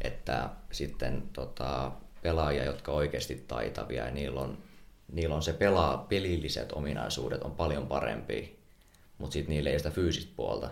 Että 0.00 0.50
sitten 0.72 1.22
tota, 1.32 1.92
pelaajia, 2.22 2.64
jotka 2.64 2.92
oikeasti 2.92 3.44
taitavia 3.48 4.04
ja 4.04 4.10
niillä 4.10 4.40
on, 4.40 4.58
niillä 5.12 5.34
on 5.34 5.42
se 5.42 5.52
pelaa, 5.52 5.98
pelilliset 5.98 6.72
ominaisuudet 6.72 7.42
on 7.42 7.52
paljon 7.52 7.86
parempi, 7.86 8.58
mutta 9.18 9.32
sitten 9.32 9.54
niillä 9.54 9.70
ei 9.70 9.74
ole 9.74 9.78
sitä 9.78 9.90
fyysistä 9.90 10.32
puolta. 10.36 10.70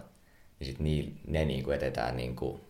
Niin 0.58 0.66
sitten 0.66 1.14
ne, 1.26 1.44
niin 1.44 1.64
kuin 1.64 1.76
etetään 1.76 2.16
niin 2.16 2.36
kuin, 2.36 2.60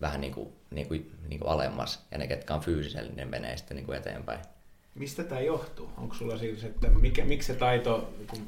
vähän 0.00 0.20
niin 0.20 0.34
kuin, 0.34 0.52
niin 0.70 0.88
kuin, 0.88 1.18
niin 1.28 1.40
kuin 1.40 1.50
alemmas 1.50 2.06
ja 2.10 2.18
ne, 2.18 2.26
ketkä 2.26 2.54
on 2.54 2.60
fyysisellä, 2.60 3.08
niin 3.08 3.16
ne 3.16 3.24
menee 3.24 3.56
sitten 3.56 3.76
niin 3.76 3.86
kuin 3.86 3.98
eteenpäin. 3.98 4.40
Mistä 5.00 5.24
tämä 5.24 5.40
johtuu? 5.40 5.90
Onko 5.96 6.14
sulla 6.14 6.38
siis, 6.38 6.64
että 6.64 6.88
mikä, 6.88 7.24
miksi 7.24 7.46
se 7.46 7.54
taito, 7.58 8.12
kun 8.30 8.38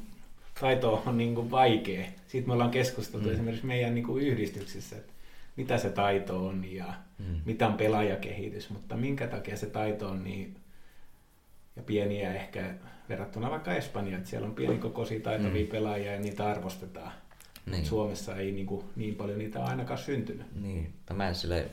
taito 0.61 1.03
on 1.05 1.17
niin 1.17 1.35
kuin 1.35 1.51
vaikea? 1.51 2.05
Siitä 2.27 2.47
me 2.47 2.53
ollaan 2.53 2.71
keskusteltu 2.71 3.27
mm. 3.27 3.33
esimerkiksi 3.33 3.65
meidän 3.65 3.95
niin 3.95 4.05
kuin 4.05 4.23
yhdistyksissä, 4.23 4.95
että 4.95 5.13
mitä 5.55 5.77
se 5.77 5.89
taito 5.89 6.45
on 6.47 6.65
ja 6.73 6.93
mm. 7.19 7.41
mitä 7.45 7.67
on 7.67 7.73
pelaajakehitys, 7.73 8.69
mutta 8.69 8.95
minkä 8.95 9.27
takia 9.27 9.57
se 9.57 9.65
taito 9.65 10.09
on 10.09 10.23
niin 10.23 10.55
ja 11.75 11.83
pieniä 11.83 12.33
ehkä 12.33 12.73
verrattuna 13.09 13.51
vaikka 13.51 13.73
Espanjaan, 13.73 14.17
että 14.17 14.29
siellä 14.29 14.47
on 14.47 14.55
pienikokoisia 14.55 15.19
taitavia 15.19 15.65
mm. 15.65 15.71
pelaajia 15.71 16.11
ja 16.11 16.19
niitä 16.19 16.47
arvostetaan. 16.47 17.11
Niin. 17.65 17.85
Suomessa 17.85 18.35
ei 18.35 18.51
niin, 18.51 18.65
kuin, 18.65 18.85
niin 18.95 19.15
paljon 19.15 19.37
niitä 19.37 19.63
ainakaan 19.65 19.99
syntynyt. 19.99 20.61
Niin. 20.61 20.93
Mä 21.13 21.27
en, 21.27 21.35
sille, 21.35 21.65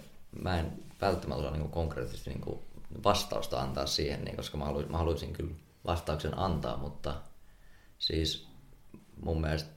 mä 0.42 0.58
en 0.60 0.66
välttämättä 1.00 1.50
niin 1.50 1.68
konkreettisesti 1.68 2.30
niin 2.30 2.40
kuin 2.40 2.58
vastausta 3.04 3.60
antaa 3.60 3.86
siihen, 3.86 4.24
niin, 4.24 4.36
koska 4.36 4.58
mä 4.58 4.64
haluaisin, 4.64 4.92
mä 4.92 4.98
haluaisin 4.98 5.32
kyllä 5.32 5.54
vastauksen 5.86 6.38
antaa, 6.38 6.76
mutta 6.76 7.14
siis 7.98 8.48
mun 9.24 9.40
mielestä, 9.40 9.70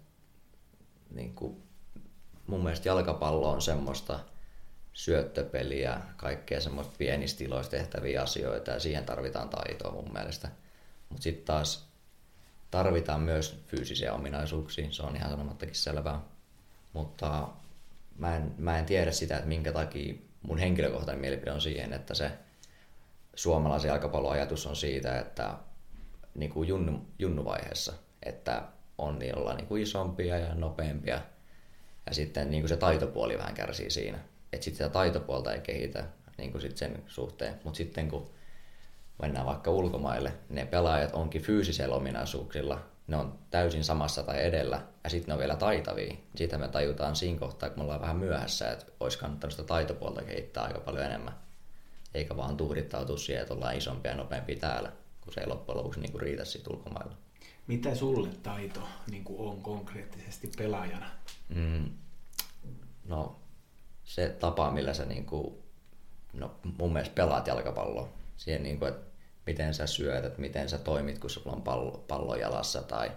niin 1.12 1.36
kuin, 1.36 1.64
mun 2.48 2.64
mielestä 2.64 2.90
jalkapallo 2.90 3.52
on 3.52 3.62
semmoista 3.62 4.20
syöttöpeliä, 4.94 6.02
kaikkea 6.18 6.62
semmoista 6.62 6.96
pienistä 6.98 7.38
tiloista 7.38 7.72
tehtäviä 7.72 8.22
asioita 8.22 8.72
ja 8.72 8.80
siihen 8.80 9.06
tarvitaan 9.06 9.50
taitoa 9.50 9.92
mun 9.92 10.14
mielestä. 10.14 10.50
Mutta 11.10 11.24
sitten 11.24 11.46
taas 11.46 11.88
tarvitaan 12.72 13.22
myös 13.22 13.64
fyysisiä 13.68 14.14
ominaisuuksia, 14.14 14.92
se 14.92 15.04
on 15.04 15.16
ihan 15.16 15.30
sanomattakin 15.30 15.76
selvää. 15.76 16.22
Mutta 16.94 17.48
mä 18.18 18.36
en, 18.36 18.56
mä 18.58 18.80
en 18.80 18.86
tiedä 18.86 19.12
sitä, 19.12 19.36
että 19.36 19.48
minkä 19.48 19.72
takia 19.72 20.14
mun 20.42 20.58
henkilökohtainen 20.58 21.22
mielipide 21.22 21.52
on 21.52 21.62
siihen, 21.62 21.94
että 21.94 22.14
se 22.14 22.32
suomalaisen 23.36 23.90
jalkapalloajatus 23.90 24.68
on 24.68 24.76
siitä, 24.76 25.20
että 25.20 25.54
niin 26.36 26.52
kuin 26.52 26.68
junnu, 26.68 27.02
junnuvaiheessa, 27.20 27.94
että 28.24 28.64
on 28.98 29.20
niin 29.20 29.38
olla 29.38 29.54
niin 29.54 29.68
kuin 29.68 29.84
isompia 29.84 30.38
ja 30.38 30.56
nopeampia. 30.56 31.22
Ja 32.06 32.14
sitten 32.14 32.52
niin 32.52 32.62
kuin 32.62 32.70
se 32.70 32.78
taitopuoli 32.78 33.38
vähän 33.38 33.54
kärsii 33.54 33.90
siinä. 33.90 34.18
Että 34.54 34.64
sitten 34.64 34.86
sitä 34.86 34.90
taitopuolta 34.90 35.54
ei 35.54 35.62
kehitä 35.62 36.06
niin 36.38 36.52
kuin 36.52 36.62
sit 36.62 36.78
sen 36.78 37.04
suhteen. 37.08 37.60
Mutta 37.64 37.78
sitten 37.78 38.10
kun 38.10 38.30
mennään 39.22 39.46
vaikka 39.46 39.72
ulkomaille, 39.72 40.34
ne 40.50 40.66
pelaajat 40.66 41.14
onkin 41.14 41.42
fyysisellä 41.42 41.96
ominaisuuksilla, 41.96 42.80
ne 43.08 43.18
on 43.18 43.40
täysin 43.52 43.84
samassa 43.84 44.24
tai 44.24 44.46
edellä, 44.46 44.82
ja 45.04 45.10
sitten 45.10 45.28
ne 45.28 45.34
on 45.34 45.40
vielä 45.40 45.56
taitavia. 45.56 46.16
Siitä 46.36 46.58
me 46.58 46.68
tajutaan 46.68 47.16
siinä 47.16 47.40
kohtaa, 47.40 47.70
kun 47.70 47.80
me 47.80 47.84
ollaan 47.84 48.02
vähän 48.02 48.18
myöhässä, 48.18 48.72
että 48.72 48.86
olisi 49.00 49.20
kannattanut 49.20 49.52
sitä 49.52 49.64
taitopuolta 49.64 50.24
kehittää 50.24 50.64
aika 50.64 50.80
paljon 50.80 51.06
enemmän 51.06 51.34
eikä 52.14 52.38
vaan 52.38 52.58
tuhdittautua 52.58 53.18
siihen, 53.18 53.42
että 53.42 53.54
ollaan 53.54 53.78
isompia 53.78 54.12
ja 54.12 54.18
nopeampia 54.18 54.60
täällä, 54.60 54.92
kun 55.22 55.34
se 55.34 55.42
ei 55.42 55.48
loppujen 55.48 55.78
lopuksi 55.78 56.00
niin 56.00 56.12
kuin 56.12 56.22
riitä 56.22 56.46
siitä 56.46 56.70
ulkomailla. 56.70 57.14
Mitä 57.68 57.96
sulle 57.96 58.30
taito 58.44 58.80
niin 59.12 59.24
kuin 59.24 59.50
on 59.50 59.62
konkreettisesti 59.62 60.52
pelaajana? 60.58 61.10
Mm, 61.56 61.90
no 63.08 63.40
se 64.04 64.30
tapa, 64.30 64.72
millä 64.72 64.94
sä 64.94 65.06
niin 65.06 65.26
kuin, 65.26 65.58
no, 66.34 66.56
mun 66.78 66.94
mielestä 66.94 67.16
pelaat 67.16 67.48
jalkapalloa. 67.48 68.10
Siihen, 68.38 68.64
niin 68.64 68.80
kuin, 68.80 68.90
että 68.90 69.08
miten 69.46 69.74
sä 69.74 69.88
syöt, 69.88 70.26
että 70.26 70.42
miten 70.42 70.70
sä 70.70 70.78
toimit, 70.78 71.20
kun 71.20 71.30
sulla 71.30 71.52
on 71.52 71.62
pallo, 71.62 72.06
pallo 72.08 72.36
jalassa 72.36 72.82
tai 72.82 73.12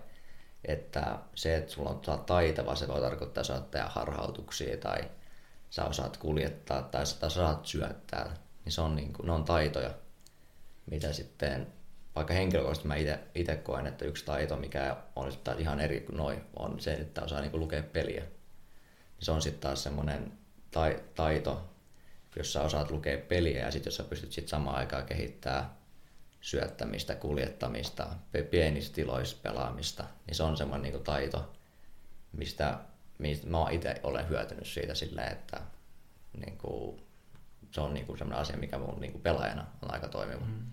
että 0.64 1.18
se, 1.34 1.56
että 1.56 1.72
sulla 1.72 1.90
on, 1.90 2.00
sä 2.06 2.16
taitava, 2.16 2.74
se 2.74 2.88
voi 2.88 3.00
tarkoittaa, 3.00 3.40
että 3.40 3.54
sä 3.54 3.60
tehdä 3.60 3.86
harhautuksia 3.88 4.76
tai 4.76 4.98
sä 5.70 5.84
osaat 5.84 6.16
kuljettaa 6.16 6.82
tai 6.82 7.06
sä 7.06 7.28
saat 7.28 7.66
syöttää 7.66 8.34
niin 8.66 8.72
se 8.72 8.80
on, 8.80 8.96
niin 8.96 9.12
kuin, 9.12 9.26
ne 9.26 9.32
on 9.32 9.44
taitoja, 9.44 9.94
mitä 10.90 11.12
sitten, 11.12 11.66
vaikka 12.16 12.34
henkilökohtaisesti 12.34 12.88
mä 12.88 12.94
itse 13.34 13.56
koen, 13.56 13.86
että 13.86 14.04
yksi 14.04 14.24
taito, 14.24 14.56
mikä 14.56 14.96
on 15.16 15.32
sitten 15.32 15.58
ihan 15.58 15.80
eri 15.80 16.00
kuin 16.00 16.16
noin, 16.16 16.40
on 16.56 16.80
se, 16.80 16.94
että 16.94 17.22
osaa 17.22 17.40
niin 17.40 17.50
kuin 17.50 17.60
lukea 17.60 17.82
peliä. 17.82 18.22
Se 19.18 19.32
on 19.32 19.42
sitten 19.42 19.60
taas 19.60 19.82
semmoinen 19.82 20.32
tai, 20.70 21.00
taito, 21.14 21.70
jos 22.36 22.52
sä 22.52 22.62
osaat 22.62 22.90
lukea 22.90 23.18
peliä 23.18 23.64
ja 23.64 23.70
sitten 23.70 23.90
jos 23.90 23.96
sä 23.96 24.04
pystyt 24.04 24.32
sitten 24.32 24.48
samaan 24.48 24.76
aikaan 24.76 25.06
kehittämään 25.06 25.70
syöttämistä, 26.40 27.14
kuljettamista, 27.14 28.06
pienissä 28.50 28.92
tiloissa 28.92 29.36
pelaamista, 29.42 30.04
niin 30.26 30.34
se 30.34 30.42
on 30.42 30.56
semmoinen 30.56 30.92
niin 30.92 31.04
taito, 31.04 31.52
mistä, 32.32 32.78
mistä 33.18 33.46
mä 33.46 33.70
itse 33.70 34.00
olen 34.02 34.28
hyötynyt 34.28 34.66
siitä 34.66 34.94
silleen, 34.94 35.32
että 35.32 35.60
niin 36.46 36.58
kuin, 36.58 37.05
se 37.70 37.80
on 37.80 37.94
niinku 37.94 38.16
sellainen 38.16 38.40
asia, 38.40 38.56
mikä 38.56 38.78
mun 38.78 39.00
niinku 39.00 39.18
pelaajana 39.18 39.66
on 39.82 39.94
aika 39.94 40.08
toimiva. 40.08 40.40
Mm. 40.40 40.66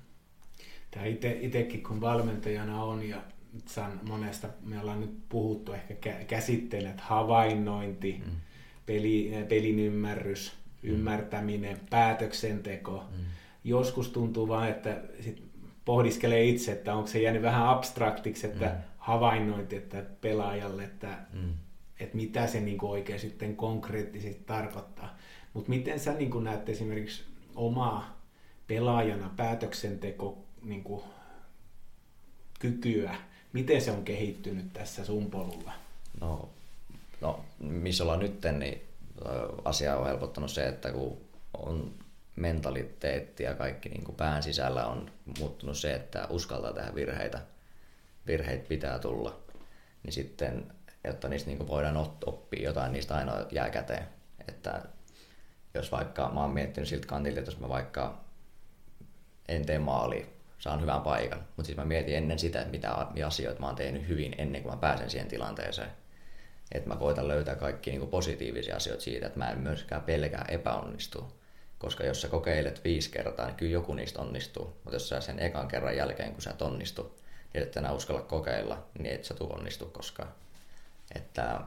Tämä 0.91 1.05
ite, 1.05 1.37
itekin 1.41 1.83
kun 1.83 2.01
valmentajana 2.01 2.83
on 2.83 3.09
ja 3.09 3.21
san, 3.65 3.99
monesta, 4.03 4.47
me 4.61 4.79
ollaan 4.79 5.01
nyt 5.01 5.29
puhuttu 5.29 5.73
ehkä 5.73 6.13
käsitteet, 6.27 7.01
havainnointi, 7.01 8.21
mm. 8.25 8.31
peli, 8.85 9.31
pelin 9.49 9.79
ymmärrys, 9.79 10.53
mm. 10.81 10.89
ymmärtäminen, 10.89 11.79
päätöksenteko. 11.89 13.03
Mm. 13.11 13.25
Joskus 13.63 14.09
tuntuu 14.09 14.47
vaan, 14.47 14.69
että 14.69 15.01
sit 15.19 15.43
pohdiskelee 15.85 16.43
itse, 16.43 16.71
että 16.71 16.95
onko 16.95 17.07
se 17.07 17.21
jäänyt 17.21 17.41
vähän 17.41 17.67
abstraktiksi, 17.67 18.47
että 18.47 18.65
mm. 18.65 18.75
havainnointi 18.97 19.75
että 19.75 20.03
pelaajalle, 20.21 20.83
että, 20.83 21.17
mm. 21.33 21.53
että 21.99 22.15
mitä 22.15 22.47
se 22.47 22.59
niin 22.59 22.85
oikein 22.85 23.19
sitten 23.19 23.55
konkreettisesti 23.55 24.43
tarkoittaa. 24.45 25.17
Mutta 25.53 25.69
miten 25.69 25.99
sä 25.99 26.13
niin 26.13 26.43
näet 26.43 26.69
esimerkiksi 26.69 27.23
omaa 27.55 28.21
pelaajana 28.67 29.31
päätöksenteko 29.37 30.37
niin 30.61 30.83
kuin, 30.83 31.03
kykyä, 32.59 33.15
miten 33.53 33.81
se 33.81 33.91
on 33.91 34.05
kehittynyt 34.05 34.73
tässä 34.73 35.05
sun 35.05 35.31
polulla? 35.31 35.73
No, 36.21 36.49
no 37.21 37.45
missä 37.59 38.03
ollaan 38.03 38.19
nyt, 38.19 38.41
niin 38.59 38.81
asia 39.65 39.97
on 39.97 40.07
helpottanut 40.07 40.51
se, 40.51 40.67
että 40.67 40.91
kun 40.91 41.17
on 41.57 41.93
mentaliteetti 42.35 43.43
ja 43.43 43.55
kaikki 43.55 43.89
niin 43.89 44.15
pään 44.17 44.43
sisällä 44.43 44.85
on 44.85 45.11
muuttunut 45.39 45.77
se, 45.77 45.93
että 45.93 46.27
uskaltaa 46.29 46.73
tehdä 46.73 46.95
virheitä. 46.95 47.41
Virheitä 48.27 48.67
pitää 48.67 48.99
tulla. 48.99 49.39
Niin 50.03 50.13
sitten, 50.13 50.73
jotta 51.03 51.29
niistä 51.29 51.49
niin 51.49 51.67
voidaan 51.67 51.97
oppia 52.25 52.63
jotain, 52.63 52.91
niistä 52.91 53.15
aina 53.15 53.45
jää 53.51 53.69
käteen. 53.69 54.07
Että 54.47 54.83
jos 55.73 55.91
vaikka 55.91 56.31
mä 56.33 56.41
oon 56.41 56.53
miettinyt 56.53 56.89
siltä 56.89 57.07
kantilta, 57.07 57.39
että 57.39 57.51
jos 57.51 57.59
mä 57.59 57.69
vaikka 57.69 58.23
en 59.47 59.65
tee 59.65 59.79
maali, 59.79 60.33
saan 60.59 60.81
hyvän 60.81 61.01
paikan, 61.01 61.39
mutta 61.39 61.63
sitten 61.63 61.85
mä 61.85 61.87
mietin 61.87 62.15
ennen 62.15 62.39
sitä, 62.39 62.59
että 62.59 62.71
mitä 62.71 63.25
asioita 63.25 63.59
mä 63.59 63.65
oon 63.65 63.75
tehnyt 63.75 64.07
hyvin 64.07 64.35
ennen 64.37 64.63
kuin 64.63 64.73
mä 64.73 64.79
pääsen 64.79 65.09
siihen 65.09 65.27
tilanteeseen. 65.27 65.91
Että 66.71 66.89
mä 66.89 66.95
koitan 66.95 67.27
löytää 67.27 67.55
kaikki 67.55 67.91
niin 67.91 68.07
positiivisia 68.07 68.75
asioita 68.75 69.03
siitä, 69.03 69.27
että 69.27 69.39
mä 69.39 69.51
en 69.51 69.59
myöskään 69.59 70.01
pelkää 70.01 70.45
epäonnistua. 70.49 71.31
Koska 71.79 72.03
jos 72.03 72.21
sä 72.21 72.27
kokeilet 72.27 72.83
viisi 72.83 73.11
kertaa, 73.11 73.45
niin 73.45 73.55
kyllä 73.55 73.71
joku 73.71 73.93
niistä 73.93 74.21
onnistuu. 74.21 74.65
Mutta 74.65 74.95
jos 74.95 75.09
sä 75.09 75.21
sen 75.21 75.39
ekan 75.39 75.67
kerran 75.67 75.97
jälkeen, 75.97 76.31
kun 76.31 76.41
sä 76.41 76.49
et 76.49 76.61
onnistu, 76.61 77.19
niin 77.53 77.63
et 77.63 77.77
enää 77.77 77.91
uskalla 77.91 78.21
kokeilla, 78.21 78.83
niin 78.99 79.15
et 79.15 79.23
sä 79.23 79.33
tuu 79.33 79.53
onnistu 79.53 79.85
koskaan. 79.85 80.29
Että, 81.15 81.61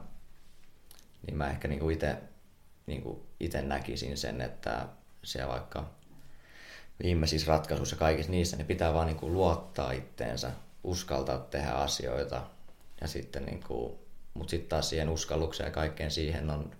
niin 1.27 1.37
mä 1.37 1.49
ehkä 1.49 1.67
niin 1.67 1.91
itse 1.91 2.17
niin 2.87 3.03
itse 3.39 3.61
näkisin 3.61 4.17
sen, 4.17 4.41
että 4.41 4.87
se 5.23 5.47
vaikka 5.47 5.89
viimeisissä 7.03 7.51
ratkaisuissa 7.51 7.95
kaikissa 7.95 8.31
niissä, 8.31 8.57
niin 8.57 8.67
pitää 8.67 8.93
vaan 8.93 9.07
niin 9.07 9.17
kuin 9.17 9.33
luottaa 9.33 9.91
itteensä, 9.91 10.51
uskaltaa 10.83 11.37
tehdä 11.37 11.69
asioita. 11.69 12.43
Ja 13.01 13.07
sitten 13.07 13.45
niin 13.45 13.63
kuin, 13.67 13.93
mutta 14.33 14.51
sitten 14.51 14.69
taas 14.69 14.89
siihen 14.89 15.09
uskallukseen 15.09 15.67
ja 15.67 15.71
kaikkeen 15.71 16.11
siihen 16.11 16.49
on, 16.49 16.71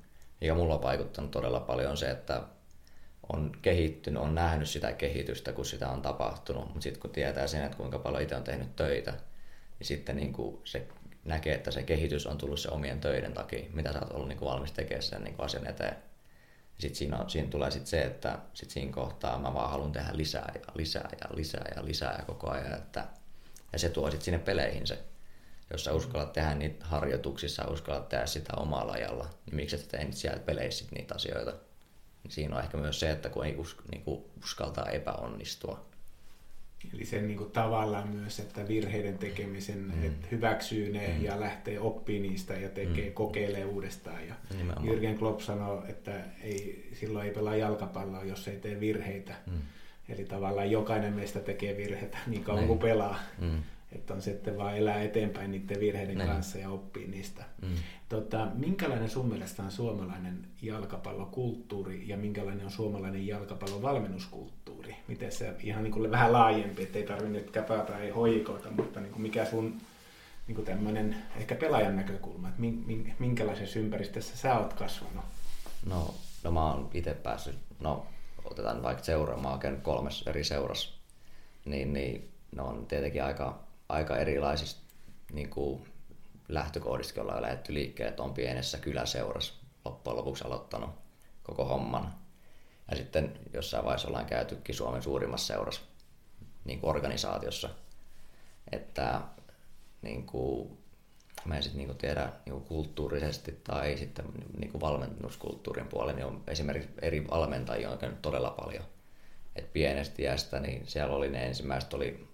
mikä 0.42 0.56
mulla 0.56 0.76
on 0.76 0.82
vaikuttanut 0.82 1.32
todella 1.32 1.60
paljon 1.60 1.98
se, 1.98 2.10
että 2.10 2.42
on 3.34 3.52
kehittynyt, 3.62 4.22
on 4.22 4.36
nähnyt 4.36 4.70
sitä 4.70 4.94
kehitystä, 4.94 5.54
kun 5.54 5.66
sitä 5.66 5.90
on 5.90 6.02
tapahtunut, 6.02 6.66
mutta 6.66 6.82
sitten 6.82 7.02
kun 7.02 7.10
tietää 7.10 7.48
sen, 7.48 7.64
että 7.64 7.78
kuinka 7.78 8.00
paljon 8.00 8.24
itse 8.24 8.36
on 8.36 8.44
tehnyt 8.44 8.76
töitä, 8.76 9.12
niin 9.80 9.88
sitten 9.88 10.16
niin 10.16 10.34
kuin 10.34 10.62
se 10.64 10.88
näkee, 11.28 11.56
että 11.56 11.72
se 11.72 11.84
kehitys 11.84 12.28
on 12.28 12.38
tullut 12.38 12.60
se 12.60 12.70
omien 12.70 13.00
töiden 13.00 13.34
takia, 13.34 13.70
mitä 13.74 13.94
sä 13.94 14.00
oot 14.00 14.12
ollut 14.12 14.28
niin 14.28 14.40
kuin 14.40 14.50
valmis 14.50 14.72
tekemään 14.72 15.04
sen 15.04 15.24
niin 15.24 15.36
kuin 15.36 15.46
asian 15.46 15.68
eteen. 15.68 15.96
Sitten 16.80 16.96
siinä, 16.96 17.18
on, 17.18 17.30
siinä 17.30 17.50
tulee 17.50 17.72
sit 17.72 17.88
se, 17.88 18.02
että 18.02 18.40
sit 18.54 18.70
siinä 18.70 18.92
kohtaa 18.92 19.40
mä 19.40 19.54
vaan 19.54 19.72
haluan 19.72 19.92
tehdä 19.92 20.10
lisää 20.14 20.52
ja 20.56 20.62
lisää 20.76 21.10
ja 21.22 21.28
lisää 21.36 21.66
ja 21.76 21.86
lisää 21.86 22.16
ja 22.18 22.26
koko 22.26 22.50
ajan. 22.50 22.74
Että, 22.74 23.08
ja 23.74 23.80
se 23.80 23.90
tuo 23.90 24.12
sitten 24.12 24.26
sinne 24.26 24.40
peleihin 24.40 24.88
se. 24.88 25.00
Jos 25.72 25.84
sä 25.84 25.94
uskallat 25.94 26.34
tehdä 26.34 26.56
niitä 26.56 26.86
harjoituksissa, 26.86 27.68
uskallat 27.68 28.10
tehdä 28.10 28.26
sitä 28.26 28.54
omalla 28.58 28.94
ajalla, 28.94 29.30
niin 29.46 29.56
miksi 29.56 29.76
et 29.76 29.88
tee 29.88 30.08
siellä 30.12 30.40
peleissä 30.40 30.86
niitä 30.92 31.16
asioita. 31.16 31.54
Niin 32.24 32.32
siinä 32.32 32.56
on 32.56 32.64
ehkä 32.64 32.78
myös 32.78 33.00
se, 33.00 33.12
että 33.12 33.30
kun 33.30 33.46
ei 33.46 33.56
us, 33.56 33.78
niin 33.92 34.04
kuin 34.04 34.24
uskaltaa 34.44 34.90
epäonnistua, 34.90 35.87
Eli 36.94 37.06
sen 37.06 37.28
niin 37.28 37.38
kuin 37.38 37.52
tavallaan 37.52 38.08
myös, 38.10 38.40
että 38.40 38.68
virheiden 38.68 39.18
tekemisen, 39.18 39.80
mm. 39.80 40.04
että 40.04 40.28
hyväksyy 40.32 40.94
ne 40.94 41.08
mm. 41.08 41.24
ja 41.24 41.40
lähtee 41.40 41.80
oppimaan 41.80 42.22
niistä 42.22 42.54
ja 42.54 42.70
tekee, 42.70 43.10
mm. 43.10 43.14
kokeilee 43.14 43.66
uudestaan. 43.66 44.28
Ja 44.28 44.36
Nimenomaan. 44.58 44.88
Jürgen 44.88 45.18
Klopp 45.20 45.42
sanoo, 45.42 45.84
että 45.88 46.12
ei, 46.44 46.90
silloin 46.94 47.28
ei 47.28 47.34
pelaa 47.34 47.56
jalkapalloa, 47.56 48.24
jos 48.24 48.48
ei 48.48 48.58
tee 48.58 48.80
virheitä. 48.80 49.36
Mm. 49.46 49.62
Eli 50.10 50.26
tavallaan 50.26 50.72
jokainen 50.72 51.14
meistä 51.14 51.40
tekee 51.40 51.78
virheitä 51.78 52.18
niin 52.28 52.44
kauan 52.44 52.68
kuin 52.68 52.80
pelaa. 52.80 53.20
Mm 53.42 53.64
että 53.92 54.14
on 54.14 54.22
sitten 54.22 54.58
vaan 54.58 54.78
elää 54.78 55.02
eteenpäin 55.02 55.52
niiden 55.52 55.80
virheiden 55.80 56.18
Näin. 56.18 56.30
kanssa 56.30 56.58
ja 56.58 56.70
oppii 56.70 57.08
niistä. 57.08 57.44
Mm. 57.62 57.76
Tota, 58.10 58.48
minkälainen 58.54 59.10
sun 59.10 59.30
mielestä 59.30 59.64
on 59.64 59.72
suomalainen 59.72 60.48
jalkapallokulttuuri 60.62 62.08
ja 62.08 62.18
minkälainen 62.18 62.66
on 62.66 62.72
suomalainen 62.72 63.28
jalkapallon 63.28 63.82
valmennuskulttuuri? 64.78 64.96
Miten 65.08 65.32
se 65.32 65.54
ihan 65.64 65.84
niin 65.84 65.92
kuin 65.92 66.12
vähän 66.12 66.34
laajempi, 66.34 66.84
ettei 66.84 67.04
tarvitse 67.04 67.30
nyt 67.30 67.52
käpätä 67.52 67.98
ei 67.98 68.10
hoikoita, 68.10 68.70
mutta 68.72 69.00
niin 69.00 69.12
kuin 69.12 69.22
mikä 69.22 69.46
sun 69.46 69.82
niin 70.48 70.56
kuin 70.56 70.66
tämmöinen 70.66 71.16
ehkä 71.36 71.56
pelaajan 71.56 71.96
näkökulma, 71.96 72.50
että 72.50 72.62
minkälaisessa 73.20 73.80
ympäristössä 73.80 74.38
sä 74.38 74.58
oot 74.58 74.74
kasvanut? 74.74 75.26
No, 75.86 76.14
no 76.44 76.52
mä 76.52 76.72
oon 76.72 76.90
itse 76.94 77.14
päässyt, 77.14 77.56
no 77.80 78.06
otetaan 78.46 78.84
vaikka 78.84 79.04
seura, 79.04 79.38
mä 79.38 79.50
oon 79.50 79.82
kolmessa 79.82 80.30
eri 80.30 80.44
seurassa, 80.44 80.90
niin, 81.66 81.94
niin 81.94 82.30
ne 82.56 82.62
on 82.62 82.86
tietenkin 82.86 83.24
aika 83.24 83.60
aika 83.90 84.18
erilaisista 84.18 84.82
niin 85.34 85.50
kuin 85.50 85.82
lähtökohdista, 86.48 87.22
ollaan 87.22 87.42
lähdetty 87.42 87.74
liikkeelle, 87.74 88.10
että 88.10 88.24
on 88.24 88.34
pienessä 88.34 88.78
kyläseurassa 88.78 89.54
loppujen 89.86 90.18
lopuksi 90.18 90.44
aloittanut 90.44 90.90
koko 91.44 91.66
homman. 91.66 92.14
Ja 92.90 92.98
sitten 92.98 93.40
jossain 93.54 93.86
vaiheessa 93.86 94.08
ollaan 94.08 94.26
käytykin 94.26 94.76
Suomen 94.76 95.02
suurimmassa 95.02 95.54
seurassa 95.54 95.82
niin 96.66 96.80
kuin 96.80 96.90
organisaatiossa. 96.90 97.70
Että 98.72 99.22
niin 100.02 100.26
kuin, 100.26 100.78
mä 101.46 101.56
en 101.56 101.64
sitten 101.64 101.88
niin 101.88 101.98
tiedä 101.98 102.30
niin 102.46 102.62
kulttuurisesti 102.62 103.62
tai 103.64 103.98
sitten 103.98 104.26
niin 104.58 104.72
kuin 104.72 104.82
valmennuskulttuurin 104.82 105.88
puolella, 105.88 106.14
niin 106.14 106.26
on 106.26 106.44
esimerkiksi 106.48 106.90
eri 107.02 107.28
valmentajia 107.28 107.90
on 107.90 107.98
käynyt 107.98 108.22
todella 108.22 108.52
paljon. 108.52 108.84
Et 109.56 109.74
pienestä 109.74 110.22
iästä, 110.22 110.60
niin 110.60 110.88
siellä 110.88 111.16
oli 111.16 111.30
ne 111.30 111.46
ensimmäiset 111.46 111.94
oli 111.94 112.28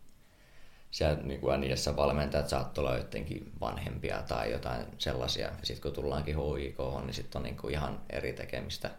siellä 0.91 1.23
niin 1.23 1.39
kuin 1.39 1.61
NIS 1.61 1.89
valmentajat 1.95 2.49
saattoi 2.49 2.85
olla 2.85 2.97
jotenkin 2.97 3.51
vanhempia 3.61 4.21
tai 4.21 4.51
jotain 4.51 4.85
sellaisia. 4.97 5.47
Ja 5.47 5.53
sitten 5.63 5.81
kun 5.81 5.93
tullaankin 5.93 6.35
HIK, 6.35 6.77
niin 7.03 7.13
sitten 7.13 7.39
on 7.39 7.43
niin 7.43 7.57
kuin 7.57 7.73
ihan 7.73 8.01
eri 8.09 8.33
tekemistä 8.33 8.89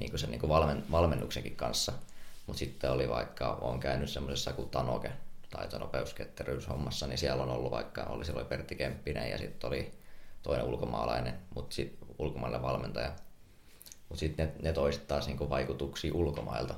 niin 0.00 0.10
kuin 0.10 0.20
sen 0.20 0.30
niin 0.30 0.40
kuin 0.40 0.50
valmen, 0.50 0.84
valmennuksenkin 0.90 1.56
kanssa. 1.56 1.92
Mutta 2.46 2.58
sitten 2.58 2.90
oli 2.90 3.08
vaikka, 3.08 3.58
on 3.60 3.80
käynyt 3.80 4.10
semmoisessa 4.10 4.52
kuin 4.52 4.70
Tanoke, 4.70 5.12
taitonopeuskettäryyshommassa, 5.50 7.06
niin 7.06 7.18
siellä 7.18 7.42
on 7.42 7.50
ollut 7.50 7.70
vaikka, 7.70 8.02
oli 8.02 8.24
silloin 8.24 8.46
Pertti 8.46 8.74
Kemppinen 8.74 9.30
ja 9.30 9.38
sitten 9.38 9.68
oli 9.68 9.92
toinen 10.42 10.66
ulkomaalainen, 10.66 11.34
mutta 11.54 11.74
sitten 11.74 12.08
ulkomaalainen 12.18 12.62
valmentaja. 12.62 13.12
Mutta 14.08 14.20
sitten 14.20 14.46
ne, 14.46 14.52
ne 14.62 14.72
toiset 14.72 15.08
taas 15.08 15.26
niin 15.26 15.38
kuin 15.38 15.50
vaikutuksia 15.50 16.14
ulkomailta, 16.14 16.74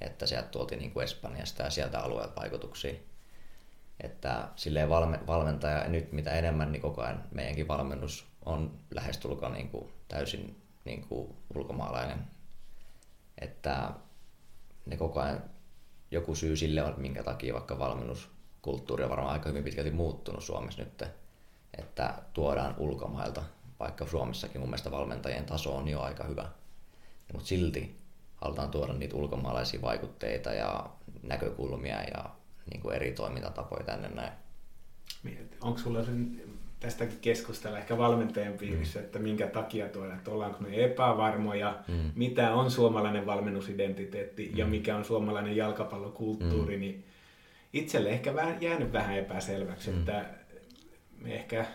että 0.00 0.26
sieltä 0.26 0.48
tuotiin 0.48 0.78
niin 0.78 0.90
kuin 0.90 1.04
Espanjasta 1.04 1.62
ja 1.62 1.70
sieltä 1.70 2.00
alueelta 2.00 2.40
vaikutuksia. 2.40 2.94
Että 4.00 4.48
silleen 4.56 4.88
valme, 4.88 5.20
valmentaja, 5.26 5.88
nyt 5.88 6.12
mitä 6.12 6.30
enemmän, 6.30 6.72
niin 6.72 6.82
koko 6.82 7.02
ajan 7.02 7.24
meidänkin 7.30 7.68
valmennus 7.68 8.26
on 8.44 8.78
lähestulkoon 8.90 9.52
niin 9.52 9.68
kuin 9.68 9.92
täysin 10.08 10.62
niin 10.84 11.06
kuin 11.08 11.36
ulkomaalainen. 11.54 12.18
Että 13.42 13.90
ne 14.86 14.96
koko 14.96 15.20
ajan 15.20 15.42
joku 16.10 16.34
syy 16.34 16.56
sille 16.56 16.82
on, 16.82 16.94
minkä 16.96 17.22
takia 17.22 17.54
vaikka 17.54 17.78
valmennuskulttuuri 17.78 19.04
on 19.04 19.10
varmaan 19.10 19.32
aika 19.32 19.48
hyvin 19.48 19.64
pitkälti 19.64 19.90
muuttunut 19.90 20.44
Suomessa 20.44 20.82
nyt, 20.82 21.02
että 21.78 22.14
tuodaan 22.32 22.74
ulkomailta, 22.78 23.42
vaikka 23.80 24.06
Suomessakin 24.06 24.60
mun 24.60 24.70
mielestä 24.70 24.90
valmentajien 24.90 25.44
taso 25.44 25.76
on 25.76 25.88
jo 25.88 26.00
aika 26.00 26.24
hyvä. 26.24 26.48
Mutta 27.32 27.48
silti 27.48 28.00
halutaan 28.36 28.70
tuoda 28.70 28.92
niitä 28.92 29.16
ulkomaalaisia 29.16 29.82
vaikutteita 29.82 30.52
ja 30.52 30.90
näkökulmia 31.22 32.02
ja 32.02 32.30
niin 32.70 32.80
kuin 32.80 32.94
eri 32.94 33.12
toimintatapoja 33.12 33.84
tänne 33.84 34.08
näin. 34.08 34.32
Onko 35.60 35.78
sulla 35.78 36.04
sen, 36.04 36.42
tästäkin 36.82 37.18
keskustella 37.20 37.78
ehkä 37.78 37.98
valmentajan 37.98 38.52
piirissä, 38.52 38.98
mm. 38.98 39.04
että 39.04 39.18
minkä 39.18 39.46
takia 39.46 39.88
tuolla, 39.88 40.14
että 40.14 40.30
ollaanko 40.30 40.60
me 40.60 40.84
epävarmoja, 40.84 41.78
mm. 41.88 42.10
mitä 42.14 42.54
on 42.54 42.70
suomalainen 42.70 43.26
valmennusidentiteetti 43.26 44.48
mm. 44.52 44.58
ja 44.58 44.66
mikä 44.66 44.96
on 44.96 45.04
suomalainen 45.04 45.56
jalkapallokulttuuri, 45.56 46.76
mm. 46.76 46.80
niin 46.80 47.04
itselle 47.72 48.08
ehkä 48.08 48.34
vähän, 48.34 48.62
jäänyt 48.62 48.92
vähän 48.92 49.18
epäselväksi, 49.18 49.90
mm. 49.90 49.98
että 49.98 50.24
me 51.18 51.34
ehkä 51.34 51.66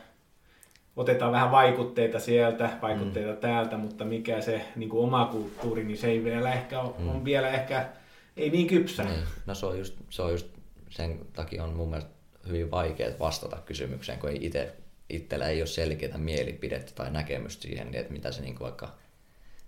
otetaan 0.96 1.32
vähän 1.32 1.52
vaikutteita 1.52 2.20
sieltä, 2.20 2.70
vaikutteita 2.82 3.32
mm. 3.32 3.38
täältä, 3.38 3.78
mutta 3.78 4.06
mikä 4.06 4.42
se 4.42 4.62
niin 4.76 4.90
kuin 4.90 5.04
oma 5.04 5.26
kulttuuri, 5.26 5.84
niin 5.84 5.98
se 5.98 6.08
ei 6.08 6.24
vielä 6.24 6.54
ehkä 6.54 6.82
ole, 6.82 6.94
mm. 7.00 7.10
on 7.10 7.26
vielä 7.26 7.50
ehkä 7.50 7.90
ei 8.38 8.50
niin 8.50 8.68
kypsä. 8.68 9.04
Niin. 9.04 9.24
No 9.46 9.56
se 9.56 9.66
on 9.66 9.78
just, 9.78 9.96
se 10.10 10.22
on 10.22 10.32
just 10.32 10.48
sen 10.90 11.20
takia 11.34 11.64
on 11.64 11.74
mun 11.74 11.90
mielestä 11.90 12.12
hyvin 12.48 12.72
vaikea 12.72 13.12
vastata 13.20 13.58
kysymykseen, 13.66 14.20
kun 14.20 14.30
ei 14.30 14.46
itse, 14.46 14.76
itsellä 15.10 15.48
ei 15.48 15.62
ole 15.62 15.68
selkeää 15.68 16.18
mielipidettä 16.18 16.92
tai 16.96 17.12
näkemystä 17.12 17.62
siihen, 17.62 17.96
että 17.96 18.14
mitä 18.14 18.32
se 18.32 18.42
niin 18.42 18.56
kuin 18.56 18.66
vaikka 18.66 18.96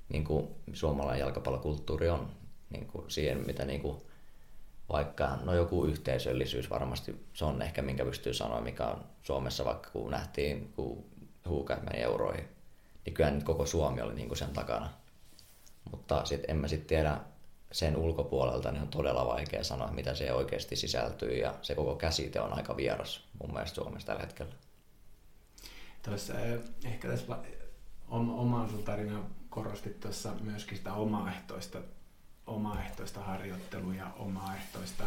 niin 0.10 0.24
kuin 0.24 0.48
suomalainen 0.74 1.20
jalkapallokulttuuri 1.20 2.10
on 2.10 2.30
niin 2.70 2.88
kuin 2.88 3.12
siihen, 3.12 3.46
mitä 3.48 3.66
niin 3.66 3.82
kuin 3.82 4.02
vaikka 4.90 5.38
no 5.44 5.54
joku 5.54 5.86
yhteisöllisyys 5.86 6.70
varmasti, 6.70 7.26
se 7.34 7.46
on 7.46 7.62
ehkä 7.62 7.82
minkä 7.82 8.06
pystyy 8.06 8.34
sanoa, 8.34 8.62
mikä 8.62 8.88
on 8.88 9.04
Suomessa 9.22 9.66
vaikka 9.66 9.90
kun 9.90 10.12
nähtiin, 10.12 10.74
kun 10.76 11.06
huukat 11.48 11.84
meni 11.84 12.02
euroihin, 12.02 12.48
niin 13.06 13.14
kyllä 13.14 13.32
nyt 13.32 13.44
koko 13.44 13.66
Suomi 13.66 14.02
oli 14.02 14.14
niin 14.14 14.28
kuin 14.28 14.38
sen 14.38 14.54
takana. 14.54 14.90
Mutta 15.92 16.26
sitten 16.26 16.50
en 16.52 16.58
mä 16.58 16.68
sitten 16.68 16.88
tiedä, 16.88 17.18
sen 17.72 17.98
ulkopuolelta 17.98 18.72
niin 18.72 18.82
on 18.82 18.88
todella 18.88 19.26
vaikea 19.26 19.64
sanoa, 19.64 19.92
mitä 19.92 20.16
se 20.16 20.34
oikeasti 20.34 20.76
sisältyy 20.76 21.38
ja 21.38 21.56
se 21.62 21.76
koko 21.76 21.96
käsite 21.96 22.42
on 22.42 22.54
aika 22.54 22.78
vieras 22.78 23.24
mun 23.42 23.54
mielestä 23.54 23.76
Suomessa 23.76 24.08
tällä 24.08 24.22
hetkellä. 24.22 24.56
Tuossa, 26.04 26.40
eh, 26.40 26.60
ehkä 26.86 27.08
tässä 27.08 27.38
oman 28.08 28.70
sun 28.70 28.84
tarina 28.84 29.20
korostit 29.50 30.00
tuossa 30.00 30.34
myöskin 30.42 30.78
sitä 30.78 30.94
omaehtoista, 30.94 31.80
omaehtoista 32.48 33.20
harjoittelua 33.20 33.96
ja 33.96 34.12
omaehtoista 34.20 35.04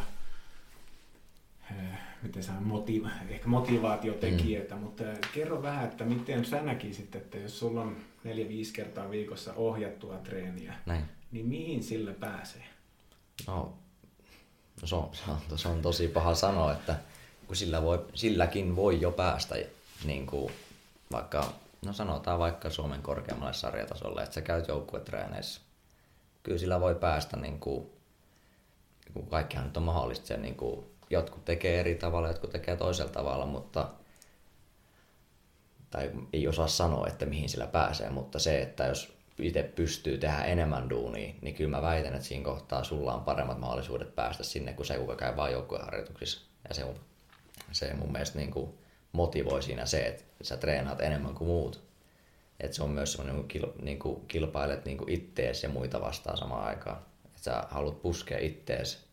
eh, 1.70 1.98
miten 2.22 2.42
sä, 2.42 2.52
motiva- 2.52 3.10
ehkä 3.28 3.48
motivaatiotekijöitä, 3.48 4.74
mm. 4.74 4.80
mutta 4.80 5.04
kerro 5.34 5.62
vähän, 5.62 5.84
että 5.84 6.04
miten 6.04 6.44
sä 6.44 6.62
näkisit, 6.62 7.16
että 7.16 7.38
jos 7.38 7.58
sulla 7.58 7.82
on 7.82 7.96
neljä-viisi 8.24 8.72
kertaa 8.72 9.10
viikossa 9.10 9.52
ohjattua 9.54 10.16
treeniä, 10.16 10.74
Näin 10.86 11.04
niin 11.32 11.46
mihin 11.46 11.82
sillä 11.82 12.12
pääsee? 12.12 12.64
No, 13.46 13.72
no 14.80 14.86
se, 14.86 14.94
on, 14.94 15.08
se, 15.12 15.30
on, 15.30 15.58
se 15.58 15.68
on 15.68 15.82
tosi 15.82 16.08
paha 16.08 16.34
sanoa, 16.34 16.72
että 16.72 16.96
kun 17.46 17.56
sillä 17.56 17.82
voi, 17.82 18.06
silläkin 18.14 18.76
voi 18.76 19.00
jo 19.00 19.10
päästä 19.10 19.54
niin 20.04 20.26
kuin 20.26 20.52
vaikka, 21.12 21.52
no 21.86 21.92
sanotaan 21.92 22.38
vaikka 22.38 22.70
Suomen 22.70 23.02
korkeammalle 23.02 23.52
sarjatasolle, 23.52 24.22
että 24.22 24.34
sä 24.34 24.40
käyt 24.40 24.68
joukkuetreeneissä. 24.68 25.60
Kyllä 26.42 26.58
sillä 26.58 26.80
voi 26.80 26.94
päästä, 26.94 27.36
niin 27.36 27.60
kuin, 27.60 27.90
kun 29.14 29.26
kaikkihan 29.26 29.66
nyt 29.66 29.76
on 29.76 29.82
mahdollista, 29.82 30.26
se, 30.26 30.36
niin 30.36 30.56
kuin, 30.56 30.86
jotkut 31.10 31.44
tekee 31.44 31.80
eri 31.80 31.94
tavalla, 31.94 32.28
jotkut 32.28 32.50
tekee 32.50 32.76
toisella 32.76 33.12
tavalla, 33.12 33.46
mutta 33.46 33.88
tai 35.90 36.10
ei 36.32 36.48
osaa 36.48 36.68
sanoa, 36.68 37.06
että 37.06 37.26
mihin 37.26 37.48
sillä 37.48 37.66
pääsee, 37.66 38.10
mutta 38.10 38.38
se, 38.38 38.62
että 38.62 38.86
jos 38.86 39.16
itse 39.38 39.62
pystyy 39.62 40.18
tehdä 40.18 40.44
enemmän 40.44 40.90
duunia, 40.90 41.34
niin 41.42 41.54
kyllä 41.54 41.70
mä 41.70 41.82
väitän, 41.82 42.14
että 42.14 42.26
siinä 42.28 42.44
kohtaa 42.44 42.84
sulla 42.84 43.14
on 43.14 43.24
paremmat 43.24 43.58
mahdollisuudet 43.58 44.14
päästä 44.14 44.44
sinne, 44.44 44.72
kuin 44.72 44.86
se, 44.86 44.98
kuka 44.98 45.16
käy 45.16 45.36
vaan 45.36 45.52
joukkueharjoituksissa. 45.52 46.40
Ja 46.68 46.74
se, 46.74 46.86
se 47.72 47.94
mun 47.94 48.12
mielestä 48.12 48.38
niin 48.38 48.50
kuin 48.50 48.78
motivoi 49.12 49.62
siinä 49.62 49.86
se, 49.86 50.00
että 50.00 50.24
sä 50.42 50.56
treenaat 50.56 51.00
enemmän 51.00 51.34
kuin 51.34 51.48
muut. 51.48 51.82
Että 52.60 52.76
se 52.76 52.82
on 52.82 52.90
myös 52.90 53.12
semmoinen, 53.12 53.48
kun 53.48 53.72
niin 53.82 53.98
kuin 53.98 54.26
kilpailet 54.28 54.84
niin 54.84 54.98
kuin 54.98 55.10
ittees 55.10 55.62
ja 55.62 55.68
muita 55.68 56.00
vastaan 56.00 56.36
samaan 56.38 56.64
aikaan. 56.64 56.98
Että 57.24 57.38
sä 57.38 57.64
haluat 57.70 58.02
puskea 58.02 58.38
ittees 58.38 59.06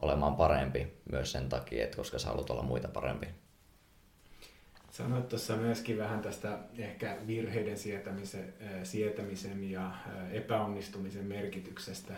olemaan 0.00 0.36
parempi 0.36 0.86
myös 1.12 1.32
sen 1.32 1.48
takia, 1.48 1.84
että 1.84 1.96
koska 1.96 2.18
sä 2.18 2.28
haluat 2.28 2.50
olla 2.50 2.62
muita 2.62 2.88
parempi. 2.88 3.26
Sanoit 4.90 5.28
tuossa 5.28 5.56
myöskin 5.56 5.98
vähän 5.98 6.22
tästä 6.22 6.58
ehkä 6.78 7.16
virheiden 7.26 7.78
sietämisen, 7.78 8.54
sietämisen 8.82 9.70
ja 9.70 9.92
epäonnistumisen 10.30 11.24
merkityksestä, 11.24 12.14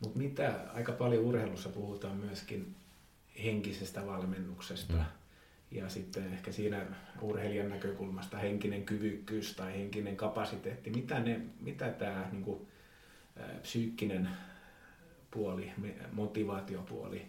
mutta 0.00 0.18
mitä 0.18 0.54
aika 0.74 0.92
paljon 0.92 1.24
urheilussa 1.24 1.68
puhutaan 1.68 2.16
myöskin 2.16 2.76
henkisestä 3.44 4.06
valmennuksesta 4.06 4.92
mm. 4.92 5.04
Ja 5.70 5.88
sitten 5.88 6.32
ehkä 6.32 6.52
siinä 6.52 6.86
urheilijan 7.20 7.68
näkökulmasta 7.68 8.38
henkinen 8.38 8.84
kyvykkyys 8.84 9.54
tai 9.56 9.72
henkinen 9.72 10.16
kapasiteetti. 10.16 10.90
Mitä, 10.90 11.20
ne, 11.20 11.40
mitä 11.60 11.88
tämä 11.90 12.28
niin 12.32 12.42
kuin, 12.42 12.68
psyykkinen 13.62 14.28
puoli, 15.30 15.72
motivaatiopuoli, 16.12 17.26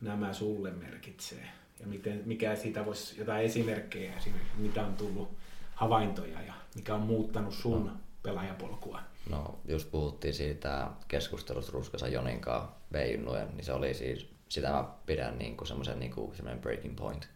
nämä 0.00 0.32
sulle 0.32 0.70
merkitsee? 0.70 1.48
ja 1.80 1.86
miten, 1.86 2.22
mikä 2.24 2.56
siitä 2.56 2.86
voisi 2.86 3.18
jotain 3.18 3.44
esimerkkejä, 3.44 4.16
esimerkiksi 4.16 4.58
mitä 4.58 4.86
on 4.86 4.94
tullut 4.94 5.28
havaintoja 5.74 6.42
ja 6.42 6.54
mikä 6.74 6.94
on 6.94 7.00
muuttanut 7.00 7.54
sun 7.54 7.86
no. 7.86 7.92
pelaajapolkua? 8.22 9.00
No, 9.30 9.58
just 9.68 9.90
puhuttiin 9.90 10.34
siitä 10.34 10.90
keskustelusta 11.08 11.72
Ruskasa 11.72 12.08
Jonin 12.08 12.40
kanssa 12.40 12.70
Veinujen, 12.92 13.48
niin 13.56 13.64
se 13.64 13.72
oli 13.72 13.94
siis, 13.94 14.28
sitä 14.48 14.70
mä 14.70 14.88
pidän 15.06 15.38
niin 15.38 15.56
kuin 15.56 15.68
semmoisen 15.68 15.98
niin 15.98 16.12
kuin, 16.12 16.32
breaking 16.60 16.96
point, 16.96 17.28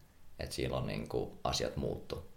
että 0.43 0.55
silloin 0.55 0.87
niin 0.87 1.09
kuin 1.09 1.31
asiat 1.43 1.77
muuttu. 1.77 2.31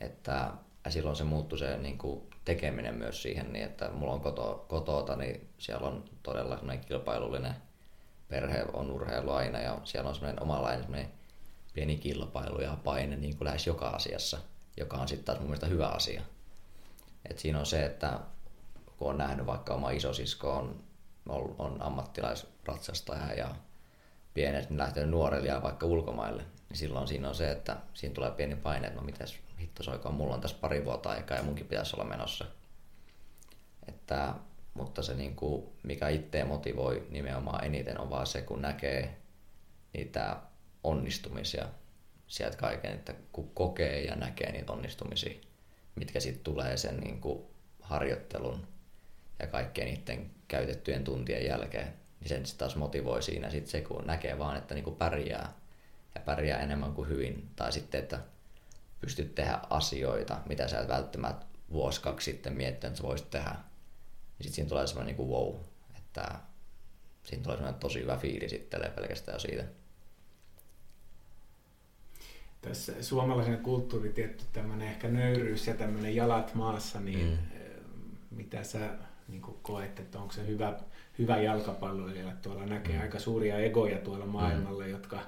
Että 0.00 0.50
ja 0.84 0.90
silloin 0.90 1.16
se 1.16 1.24
muuttui 1.24 1.58
se 1.58 1.76
niin 1.76 1.98
kuin 1.98 2.30
tekeminen 2.44 2.94
myös 2.94 3.22
siihen, 3.22 3.52
niin 3.52 3.64
että 3.64 3.90
mulla 3.90 4.12
on 4.12 4.20
koto, 4.20 4.64
kotoota, 4.68 5.16
niin 5.16 5.48
siellä 5.58 5.88
on 5.88 6.04
todella 6.22 6.56
semmoinen 6.56 6.84
kilpailullinen 6.84 7.54
perhe 8.28 8.64
on 8.72 8.90
urheilu 8.90 9.30
aina 9.30 9.58
ja 9.58 9.80
siellä 9.84 10.08
on 10.08 10.14
semmoinen 10.14 10.42
omanlainen 10.42 10.82
semmoinen 10.82 11.12
pieni 11.74 11.96
kilpailu 11.96 12.60
ja 12.60 12.76
paine 12.84 13.16
niin 13.16 13.36
kuin 13.36 13.46
lähes 13.46 13.66
joka 13.66 13.88
asiassa, 13.88 14.38
joka 14.76 14.96
on 14.96 15.08
sitten 15.08 15.24
taas 15.24 15.38
mun 15.38 15.48
mielestä 15.48 15.66
hyvä 15.66 15.88
asia. 15.88 16.22
Et 17.30 17.38
siinä 17.38 17.58
on 17.58 17.66
se, 17.66 17.84
että 17.84 18.20
kun 18.96 19.10
on 19.10 19.18
nähnyt 19.18 19.46
vaikka 19.46 19.74
oma 19.74 19.90
isosisko 19.90 20.52
on, 20.52 20.82
on, 21.28 21.82
ammattilaisratsastaja 21.82 23.34
ja 23.34 23.54
pienet 24.34 24.70
niin 24.70 24.78
lähtenyt 24.78 25.10
nuorelle 25.10 25.62
vaikka 25.62 25.86
ulkomaille, 25.86 26.44
niin 26.68 26.76
silloin 26.76 27.08
siinä 27.08 27.28
on 27.28 27.34
se, 27.34 27.50
että 27.50 27.76
siinä 27.94 28.14
tulee 28.14 28.30
pieni 28.30 28.56
paine, 28.56 28.86
että 28.86 29.00
no 29.00 29.06
mitäs 29.06 29.38
hitto 29.60 29.82
soikoon, 29.82 30.14
mulla 30.14 30.34
on 30.34 30.40
tässä 30.40 30.56
pari 30.60 30.84
vuotta 30.84 31.10
aikaa 31.10 31.36
ja 31.36 31.42
munkin 31.42 31.66
pitäisi 31.66 31.96
olla 31.96 32.04
menossa. 32.04 32.44
Että, 33.88 34.34
mutta 34.74 35.02
se 35.02 35.14
niin 35.14 35.36
kuin, 35.36 35.66
mikä 35.82 36.08
itseä 36.08 36.44
motivoi 36.44 37.06
nimenomaan 37.10 37.64
eniten 37.64 38.00
on 38.00 38.10
vaan 38.10 38.26
se, 38.26 38.42
kun 38.42 38.62
näkee 38.62 39.16
niitä 39.92 40.36
onnistumisia 40.84 41.68
sieltä 42.26 42.56
kaiken, 42.56 42.92
että 42.92 43.14
kun 43.32 43.50
kokee 43.50 44.00
ja 44.00 44.16
näkee 44.16 44.52
niitä 44.52 44.72
onnistumisia, 44.72 45.40
mitkä 45.94 46.20
sitten 46.20 46.44
tulee 46.44 46.76
sen 46.76 46.96
niin 46.96 47.20
kuin 47.20 47.44
harjoittelun 47.80 48.66
ja 49.38 49.46
kaikkien 49.46 49.86
niiden 49.86 50.30
käytettyjen 50.48 51.04
tuntien 51.04 51.46
jälkeen, 51.46 51.94
niin 52.20 52.28
sen 52.28 52.46
sitten 52.46 52.58
taas 52.58 52.76
motivoi 52.76 53.22
siinä 53.22 53.50
sit 53.50 53.66
se, 53.66 53.80
kun 53.80 54.06
näkee 54.06 54.38
vaan, 54.38 54.56
että 54.56 54.74
niin 54.74 54.84
kuin 54.84 54.96
pärjää 54.96 55.52
ja 56.16 56.20
pärjää 56.20 56.62
enemmän 56.62 56.92
kuin 56.92 57.08
hyvin, 57.08 57.48
tai 57.56 57.72
sitten, 57.72 58.02
että 58.02 58.20
pystyt 59.00 59.34
tehdä 59.34 59.60
asioita, 59.70 60.38
mitä 60.48 60.68
sä 60.68 60.80
et 60.80 60.88
välttämättä 60.88 61.46
vuosi 61.72 62.00
kaksi 62.00 62.30
sitten 62.30 62.52
miettinyt, 62.52 62.84
että 62.84 62.96
sä 62.96 63.08
voisit 63.08 63.30
tehdä. 63.30 63.50
Niin 63.50 63.58
sitten 64.40 64.52
siinä 64.52 64.68
tulee 64.68 64.86
semmoinen 64.86 65.06
niin 65.06 65.28
kuin 65.28 65.28
wow, 65.28 65.54
että 65.96 66.40
siinä 67.22 67.42
tulee 67.42 67.56
semmoinen 67.56 67.80
tosi 67.80 68.00
hyvä 68.00 68.16
fiili 68.16 68.48
sitten 68.48 68.80
pelkästään 68.94 69.40
siitä 69.40 69.64
tässä 72.68 73.02
suomalaisen 73.02 73.58
kulttuuri 73.58 74.08
tietty 74.12 74.44
tämmöinen 74.52 74.88
ehkä 74.88 75.08
nöyryys 75.08 75.66
ja 75.66 75.74
tämmöinen 75.74 76.16
jalat 76.16 76.54
maassa, 76.54 77.00
niin 77.00 77.28
mm. 77.30 77.38
mitä 78.30 78.62
sä 78.62 78.78
niin 79.28 79.42
koet, 79.42 80.00
että 80.00 80.18
onko 80.18 80.32
se 80.32 80.46
hyvä, 80.46 80.74
hyvä 81.18 81.36
jalkapalloilija? 81.36 82.32
Tuolla 82.42 82.66
näkee 82.66 82.96
mm. 82.96 83.02
aika 83.02 83.18
suuria 83.18 83.58
egoja 83.58 83.98
tuolla 83.98 84.26
maailmalla, 84.26 84.84
mm. 84.84 84.90
jotka, 84.90 85.20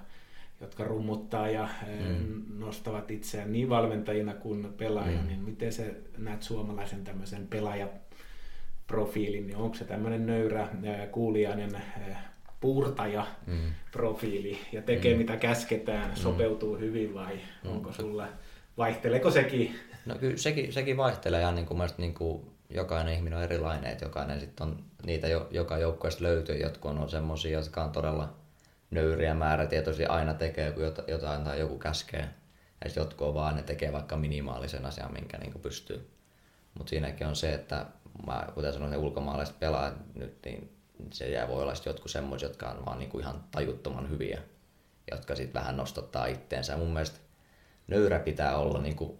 jotka 0.60 0.84
rummuttaa 0.84 1.48
ja 1.48 1.68
mm. 2.08 2.42
nostavat 2.58 3.10
itseään 3.10 3.52
niin 3.52 3.68
valmentajina 3.68 4.34
kuin 4.34 4.72
pelaajina. 4.76 5.22
Mm. 5.22 5.28
Niin 5.28 5.40
miten 5.40 5.72
sä 5.72 5.82
näet 6.18 6.42
suomalaisen 6.42 7.04
tämmöisen 7.04 7.46
pelaajaprofiilin, 7.46 9.46
niin 9.46 9.56
onko 9.56 9.74
se 9.74 9.84
tämmöinen 9.84 10.26
nöyrä, 10.26 10.68
kuulijainen 11.10 11.82
puurtaja 12.60 13.26
mm. 13.46 13.72
profiili 13.92 14.58
ja 14.72 14.82
tekee 14.82 15.12
mm. 15.12 15.18
mitä 15.18 15.36
käsketään, 15.36 16.10
mm. 16.10 16.16
sopeutuu 16.16 16.78
hyvin 16.78 17.14
vai 17.14 17.40
mm. 17.64 17.70
onko 17.70 17.92
sulla, 17.92 18.28
vaihteleeko 18.78 19.30
sekin? 19.30 19.74
No 20.06 20.14
kyllä 20.14 20.36
sekin, 20.36 20.72
sekin 20.72 20.96
vaihtelee 20.96 21.40
ja 21.40 21.52
niin 21.52 21.66
kuin 21.66 21.80
niin 21.98 22.14
kuin 22.14 22.42
jokainen 22.70 23.14
ihminen 23.14 23.36
on 23.36 23.44
erilainen, 23.44 23.92
että 23.92 24.04
jokainen 24.04 24.40
sitten 24.40 24.66
on 24.66 24.84
niitä 25.06 25.28
jo, 25.28 25.48
joka 25.50 25.78
joukkueesta 25.78 26.24
löytyy, 26.24 26.56
jotkut 26.56 26.98
on 26.98 27.10
semmoisia, 27.10 27.58
jotka 27.58 27.84
on 27.84 27.92
todella 27.92 28.37
nöyriä 28.90 29.34
määrätietoisesti 29.34 30.06
aina 30.06 30.34
tekee, 30.34 30.72
kun 30.72 30.82
jotain 31.08 31.44
tai 31.44 31.60
joku 31.60 31.78
käskee. 31.78 32.28
Ja 32.84 32.90
sitten 32.90 33.00
jotkut 33.00 33.28
on 33.28 33.34
vaan, 33.34 33.56
ne 33.56 33.62
tekee 33.62 33.92
vaikka 33.92 34.16
minimaalisen 34.16 34.86
asian, 34.86 35.12
minkä 35.12 35.38
niin 35.38 35.60
pystyy. 35.62 36.10
Mutta 36.74 36.90
siinäkin 36.90 37.26
on 37.26 37.36
se, 37.36 37.54
että 37.54 37.86
mä, 38.26 38.46
kuten 38.54 38.72
sanoin, 38.72 38.90
ne 38.90 38.96
ulkomaalaiset 38.96 39.58
pelaajat 39.60 40.14
nyt, 40.14 40.38
niin 40.44 40.78
se 41.12 41.28
jää 41.30 41.48
voi 41.48 41.62
olla 41.62 41.72
jotkut 41.86 42.10
semmoisia, 42.10 42.48
jotka 42.48 42.68
on 42.68 42.86
vaan 42.86 42.98
niinku 42.98 43.18
ihan 43.18 43.44
tajuttoman 43.50 44.10
hyviä, 44.10 44.42
jotka 45.10 45.34
sitten 45.34 45.60
vähän 45.60 45.76
nostattaa 45.76 46.26
itteensä. 46.26 46.76
Mun 46.76 46.92
mielestä 46.92 47.18
nöyrä 47.86 48.18
pitää 48.18 48.56
olla, 48.56 48.80
niinku, 48.80 49.18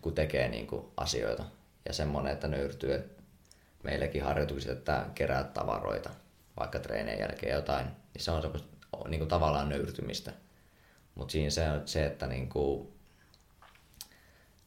kun 0.00 0.14
tekee 0.14 0.48
niinku 0.48 0.92
asioita. 0.96 1.44
Ja 1.86 1.92
semmoinen, 1.92 2.32
että 2.32 2.48
nöyrtyy, 2.48 2.94
että 2.94 3.22
meilläkin 3.82 4.22
harjoitukset, 4.22 4.78
että 4.78 5.06
kerää 5.14 5.44
tavaroita, 5.44 6.10
vaikka 6.58 6.78
treenien 6.78 7.18
jälkeen 7.18 7.54
jotain, 7.54 7.86
niin 7.86 8.22
se 8.22 8.30
on 8.30 8.42
semmoista 8.42 8.73
niinku, 9.08 9.26
tavallaan 9.26 9.68
nöyrtymistä. 9.68 10.32
Mutta 11.14 11.32
siinä 11.32 11.50
se 11.50 11.70
on 11.70 11.82
se, 11.88 12.06
että 12.06 12.26
niinku, 12.26 12.92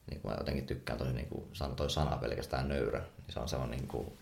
niin 0.10 0.22
kuin 0.22 0.32
mä 0.32 0.38
jotenkin 0.38 0.68
tykkään 0.68 1.00
tosi 1.00 1.14
niin 1.14 1.28
kuin, 1.28 1.46
toi 1.76 1.90
sana 1.90 2.18
pelkästään 2.18 2.68
nöyrä, 2.68 3.00
niin 3.00 3.34
se 3.34 3.40
on 3.40 3.50
semmoinen 3.50 3.78
niin 3.80 3.88
kuin, 3.88 4.18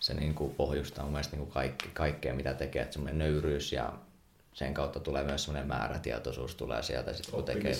se 0.00 0.14
niin 0.14 0.34
kuin 0.34 0.54
pohjustaa 0.54 1.04
mun 1.04 1.12
mielestä 1.12 1.36
niin 1.36 1.46
kuin 1.46 1.54
kaikki, 1.54 1.88
kaikkea, 1.88 2.34
mitä 2.34 2.54
tekee, 2.54 2.82
että 2.82 2.92
semmoinen 2.92 3.18
nöyryys 3.18 3.72
ja 3.72 3.92
sen 4.54 4.74
kautta 4.74 5.00
tulee 5.00 5.24
myös 5.24 5.44
semmoinen 5.44 5.68
määrätietoisuus 5.68 6.54
tulee 6.54 6.82
sieltä. 6.82 7.12
Sit, 7.12 7.26
kun 7.26 7.44
tekee, 7.44 7.74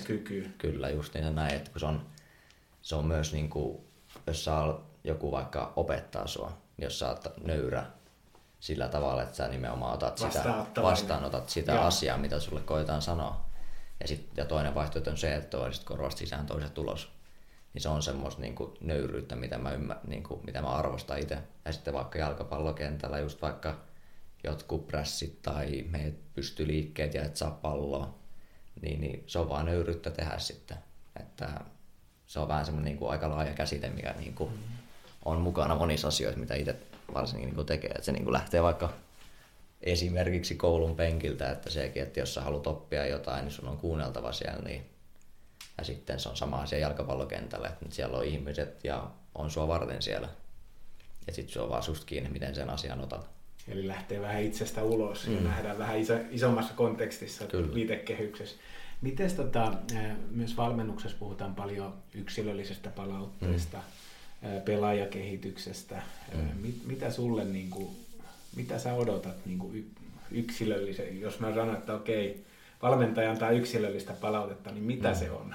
kyllä, 0.59 0.91
just 0.91 1.15
niin 1.15 1.35
näin, 1.35 1.55
että 1.55 1.71
kun 1.71 1.81
se 1.81 1.87
on, 1.87 2.07
se 2.83 2.95
on 2.95 3.07
myös 3.07 3.33
niin 3.33 3.51
kuin, 3.51 3.79
jos 4.27 4.45
saa 4.45 4.91
joku 5.05 5.31
vaikka 5.31 5.73
opettaa 5.77 6.27
sua, 6.27 6.59
niin 6.77 6.85
jos 6.85 6.99
sä 6.99 7.09
oot 7.09 7.45
nöyrä 7.45 7.87
sillä 8.65 8.89
tavalla, 8.89 9.23
että 9.23 9.37
sä 9.37 9.49
nimenomaan 9.49 9.95
otat 9.95 10.19
sitä, 10.19 10.65
vastaanotat 10.83 11.49
sitä 11.49 11.73
ja. 11.73 11.87
asiaa, 11.87 12.19
mitä 12.19 12.41
sulle 12.41 12.61
koetaan 12.61 13.03
sanoa. 13.03 13.45
Ja, 14.01 14.09
sit, 14.09 14.31
ja 14.37 14.45
toinen 14.45 14.75
vaihtoehto 14.75 15.11
on 15.11 15.17
se, 15.17 15.35
että 15.35 15.59
toiset 15.59 15.85
korvasta 15.85 16.19
sisään 16.19 16.47
toiset 16.47 16.75
tulos 16.75 17.15
niin 17.75 17.83
se 17.83 17.89
on 17.89 18.03
semmoista 18.03 18.41
niin 18.41 18.55
kuin 18.55 18.73
nöyryyttä, 18.81 19.37
mitä 19.37 19.59
mä, 19.59 19.73
ymmär, 19.73 19.97
niin 20.07 20.23
kuin, 20.23 20.41
mitä 20.47 20.63
mä 20.63 20.69
arvostan 20.69 21.19
itse. 21.19 21.39
Ja 21.65 21.73
sitten 21.73 21.95
vaikka 21.95 22.19
jalkapallokentällä 22.19 23.19
just 23.19 23.43
vaikka 23.43 23.77
jotkut 24.45 24.87
prässit 24.87 25.43
tai 25.43 25.85
meet 25.91 26.35
pysty 26.35 26.67
liikkeet 26.67 27.15
ja 27.15 27.25
et 27.25 27.37
saa 27.37 27.51
palloa, 27.51 28.15
niin, 28.83 29.01
niin 29.01 29.25
se 29.27 29.39
on 29.39 29.49
vaan 29.49 29.67
nöyryyttä 29.67 30.11
tehdä 30.11 30.39
sitten. 30.39 30.77
Että 31.21 31.61
se 32.27 32.41
on 32.41 32.49
vähän 32.49 32.65
semmoinen 32.65 32.91
niin 32.91 32.99
kuin 32.99 33.11
aika 33.11 33.31
laaja 33.31 33.53
käsite, 33.53 33.89
mikä 33.89 34.15
niin 34.19 34.35
kuin 34.35 34.51
on 35.25 35.41
mukana 35.41 35.75
monissa 35.75 36.09
asioissa, 36.09 36.41
mitä 36.41 36.55
itse 36.55 36.77
varsinkin 37.15 37.47
niin 37.47 37.55
kuin 37.55 37.67
tekee. 37.67 37.91
Että 37.91 38.03
se 38.03 38.13
niin 38.13 38.25
kuin 38.25 38.33
lähtee 38.33 38.63
vaikka 38.63 38.93
esimerkiksi 39.83 40.55
koulun 40.55 40.97
penkiltä, 40.97 41.51
että 41.51 41.71
sekin, 41.71 42.03
että 42.03 42.21
jos 42.21 42.35
sä 42.35 42.41
haluat 42.41 42.67
oppia 42.67 43.07
jotain, 43.07 43.45
niin 43.45 43.53
sun 43.53 43.69
on 43.69 43.79
kuunneltava 43.79 44.33
siellä, 44.33 44.63
niin 44.63 44.95
ja 45.79 45.85
sitten 45.85 46.21
se 46.21 46.29
on 46.29 46.37
sama 46.37 46.57
asia 46.57 46.79
jalkapallokentällä, 46.79 47.69
että 47.69 47.87
siellä 47.91 48.19
on 48.19 48.25
ihmiset 48.25 48.85
ja 48.85 49.11
on 49.35 49.51
sua 49.51 49.69
varten 49.69 50.03
siellä. 50.03 50.29
Ja 51.27 51.33
sitten 51.33 51.53
se 51.53 51.61
on 51.61 51.69
vaan 51.69 51.83
susta 51.83 52.07
kiinni, 52.07 52.31
miten 52.31 52.55
sen 52.55 52.71
asian 52.71 53.01
otat. 53.01 53.29
Eli 53.69 53.89
lähtee 53.89 54.21
vähän 54.21 54.43
itsestä 54.43 54.83
ulos 54.83 55.27
mm. 55.27 55.35
ja 55.35 55.41
nähdään 55.41 55.79
vähän 55.79 55.99
iso, 55.99 56.15
isommassa 56.31 56.75
kontekstissa, 56.75 57.45
viitekehyksessä. 57.75 58.57
Miten 59.01 59.37
tota, 59.37 59.73
myös 60.31 60.57
valmennuksessa 60.57 61.19
puhutaan 61.19 61.55
paljon 61.55 61.95
yksilöllisestä 62.15 62.91
palautteesta, 62.91 63.79
pelaajakehityksestä. 64.65 66.03
Mm. 66.35 66.61
Mit, 66.63 66.87
mitä 66.87 67.11
sulle, 67.11 67.45
niin 67.45 67.71
kuin, 67.71 67.97
mitä 68.57 68.79
sä 68.79 68.95
odotat 68.95 69.47
niin 69.47 69.59
kuin 69.59 69.95
yksilöllisen, 70.31 71.21
jos 71.21 71.41
mä 71.41 71.55
sanon, 71.55 71.77
että 71.77 71.95
okei, 71.95 72.45
valmentaja 72.83 73.31
antaa 73.31 73.51
yksilöllistä 73.51 74.13
palautetta, 74.13 74.71
niin 74.71 74.85
mitä 74.85 75.09
mm. 75.09 75.15
se 75.15 75.31
on? 75.31 75.55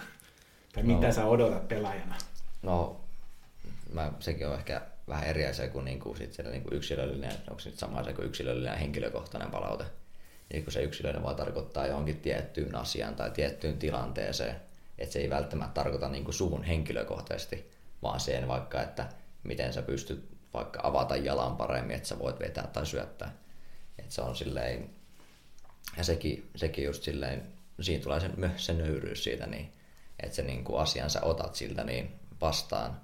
Tai 0.74 0.84
no, 0.84 0.96
mitä 0.96 1.12
sä 1.12 1.26
odotat 1.26 1.68
pelaajana? 1.68 2.16
No, 2.62 3.02
mä, 3.94 4.12
sekin 4.20 4.48
on 4.48 4.56
ehkä 4.56 4.82
vähän 5.08 5.28
eri 5.28 5.46
asia 5.46 5.68
kuin, 5.68 5.86
niin 5.86 6.00
kuin, 6.00 6.18
sit 6.18 6.34
siellä, 6.34 6.52
niin 6.52 6.64
kuin 6.64 6.74
yksilöllinen, 6.74 7.32
onko 7.50 7.60
se 7.60 7.70
nyt 7.70 7.80
sama 7.80 7.98
asia 7.98 8.14
kuin 8.14 8.28
yksilöllinen 8.28 8.72
ja 8.72 8.78
henkilökohtainen 8.78 9.52
palaute. 9.52 9.84
Eli 10.52 10.62
kun 10.62 10.74
se 10.74 10.84
yksilöllinen 10.84 11.24
vaan 11.24 11.36
tarkoittaa 11.36 11.88
johonkin 11.88 12.20
tiettyyn 12.20 12.76
asiaan 12.76 13.16
tai 13.16 13.32
tiettyyn 13.32 13.78
tilanteeseen, 13.78 14.56
että 14.98 15.14
se 15.14 15.20
ei 15.20 15.30
välttämättä 15.30 15.74
tarkoita 15.74 16.10
niin 16.10 16.24
kuin 16.24 16.36
suhun 16.36 16.64
henkilökohtaisesti, 16.64 17.72
vaan 18.02 18.20
sen 18.20 18.48
vaikka, 18.48 18.82
että 18.82 19.10
miten 19.44 19.74
sä 19.74 19.82
pystyt 19.82 20.30
vaikka 20.54 20.80
avata 20.84 21.16
jalan 21.16 21.58
paremmin, 21.58 21.96
että 21.96 22.08
sä 22.08 22.20
voit 22.20 22.40
vetää 22.40 22.68
tai 22.68 22.86
syöttää. 22.86 23.32
Että 24.00 24.14
se 24.14 24.22
on 24.22 24.36
silleen, 24.36 24.90
ja 25.98 26.04
sekin, 26.04 26.50
sekin 26.56 26.86
just 26.86 27.04
silleen, 27.04 27.54
siinä 27.82 28.04
tulee 28.04 28.20
se, 28.20 28.30
se 28.58 28.74
nöyryys 28.74 29.24
siitä, 29.24 29.48
niin, 29.48 29.74
että 30.24 30.36
se 30.36 30.44
niin 30.44 30.64
kuin 30.64 30.82
asian 30.82 31.10
sä 31.10 31.22
otat 31.22 31.56
siltä 31.56 31.84
niin 31.84 32.20
vastaan 32.42 33.02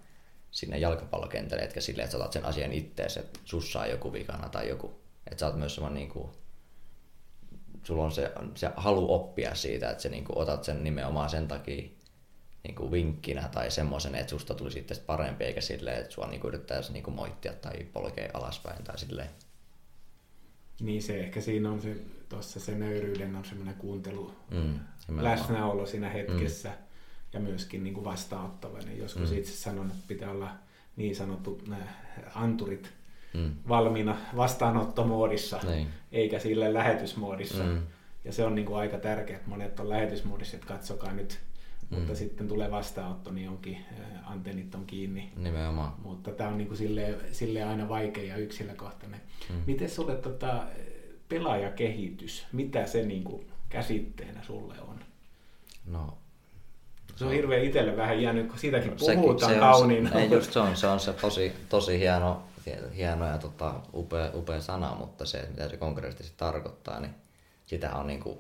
sinne 0.52 0.78
jalkapallokentälle, 0.78 1.64
etkä 1.64 1.82
silleen, 1.82 2.04
että 2.04 2.12
sä 2.12 2.18
otat 2.18 2.34
sen 2.34 2.46
asian 2.46 2.74
ittees, 2.74 3.18
että 3.18 3.40
sussa 3.46 3.80
on 3.80 3.90
joku 3.90 4.14
vikana 4.14 4.50
tai 4.50 4.70
joku. 4.70 5.02
Että 5.28 5.40
sä 5.40 5.46
oot 5.46 5.56
myös 5.56 5.76
semmoinen 5.76 6.00
niin 6.00 6.10
kuin, 6.10 6.32
sulla 7.84 8.04
on 8.04 8.12
se, 8.12 8.32
se 8.56 8.72
halu 8.76 9.14
oppia 9.14 9.56
siitä, 9.56 9.90
että 9.90 10.04
sä 10.04 10.10
niin 10.10 10.26
otat 10.30 10.64
sen 10.64 10.84
nimenomaan 10.84 11.30
sen 11.30 11.48
takia 11.48 11.90
niin 12.66 12.76
kuin 12.76 12.92
vinkkinä 12.92 13.50
tai 13.54 13.72
semmoisen, 13.72 14.16
että 14.16 14.30
susta 14.30 14.54
tuli 14.54 14.72
sitten 14.72 14.98
parempi, 15.06 15.44
eikä 15.44 15.62
silleen, 15.62 15.98
että 15.98 16.12
sua 16.12 16.28
niin 16.28 16.42
kuin 16.42 16.54
yrittäisi 16.54 16.94
niin 16.94 17.04
kuin 17.04 17.16
moittia 17.16 17.54
tai 17.54 17.86
polkea 17.94 18.30
alaspäin 18.34 18.84
tai 18.84 18.98
silleen. 19.00 19.30
Niin 20.82 21.04
se 21.04 21.20
ehkä 21.20 21.42
siinä 21.42 21.72
on 21.72 21.82
se, 21.82 21.96
tuossa 22.30 22.60
se 22.60 22.76
nöyryyden 22.76 23.36
on 23.36 23.46
semmoinen 23.46 23.76
kuuntelu, 23.76 24.36
mm, 24.52 24.80
läsnäolo 25.08 25.86
siinä 25.86 26.10
hetkessä 26.10 26.70
mm. 26.70 26.76
ja 27.34 27.40
myöskin 27.40 27.84
niin 27.84 27.94
kuin 27.94 28.06
vastaanottavainen. 28.06 28.98
Joskus 28.98 29.32
mm. 29.32 29.38
itse 29.38 29.52
sanon, 29.52 29.88
että 29.88 30.04
pitää 30.08 30.32
olla 30.32 30.52
niin 30.96 31.16
sanottu 31.16 31.62
anturit 32.36 32.92
mm. 33.34 33.52
valmiina 33.68 34.18
vastaanottomoodissa, 34.36 35.60
niin. 35.64 35.88
eikä 36.12 36.40
sille 36.40 36.74
lähetysmoodissa. 36.74 37.64
Mm. 37.64 37.82
Ja 38.24 38.34
se 38.34 38.46
on 38.46 38.56
niin 38.56 38.66
kuin 38.66 38.78
aika 38.78 38.98
tärkeää, 38.98 39.38
että 39.38 39.50
monet 39.50 39.80
on 39.80 39.90
lähetysmoodissa, 39.90 40.58
että 40.58 40.68
katsokaa 40.68 41.14
nyt, 41.14 41.40
mm. 41.90 41.98
mutta 41.98 42.16
sitten 42.16 42.48
tulee 42.48 42.72
vastaanotto, 42.72 43.32
niin 43.32 43.50
onkin 43.50 43.78
antennit 44.24 44.76
on 44.76 44.86
kiinni. 44.86 45.32
Nimenomaan. 45.36 45.94
Mutta 46.04 46.32
tämä 46.32 46.50
on 46.50 46.58
niin 46.58 46.68
kuin 46.68 46.78
sille, 46.78 47.16
sille 47.32 47.64
aina 47.64 47.90
vaikea 47.90 48.24
ja 48.24 48.38
yksilökohtainen. 48.38 49.22
Mm. 49.50 49.62
Miten 49.66 49.90
sulle 49.90 50.16
tota, 50.16 50.64
pelaajakehitys, 51.30 52.46
mitä 52.52 52.86
se 52.88 53.06
niin 53.06 53.24
kuin 53.24 53.48
käsitteenä 53.70 54.44
sulle 54.44 54.76
on? 54.82 55.00
No, 55.86 56.18
se 57.16 57.26
on 57.26 57.32
hirveän 57.32 57.64
itselle 57.64 57.98
vähän 57.98 58.22
jäänyt, 58.22 58.48
kun 58.48 58.60
siitäkin 58.60 58.92
no, 58.92 59.22
puhutaan 59.22 59.54
se 59.54 59.60
kauniina. 59.60 60.12
Ei 60.12 60.32
just 60.32 60.54
se 60.54 60.60
on, 60.60 60.76
se 60.78 60.88
on 60.88 61.00
se 61.00 61.14
tosi, 61.14 61.54
tosi 61.70 62.00
hieno, 62.00 62.44
hieno 62.96 63.28
ja 63.28 63.38
tota, 63.38 63.74
upea, 63.94 64.32
upea 64.34 64.62
sana, 64.62 64.96
mutta 64.96 65.26
se, 65.26 65.48
mitä 65.50 65.70
se 65.70 65.78
konkreettisesti 65.78 66.38
tarkoittaa, 66.38 67.00
niin 67.00 67.16
sitä 67.66 67.96
on 67.96 68.08
niin 68.08 68.20
kuin, 68.20 68.40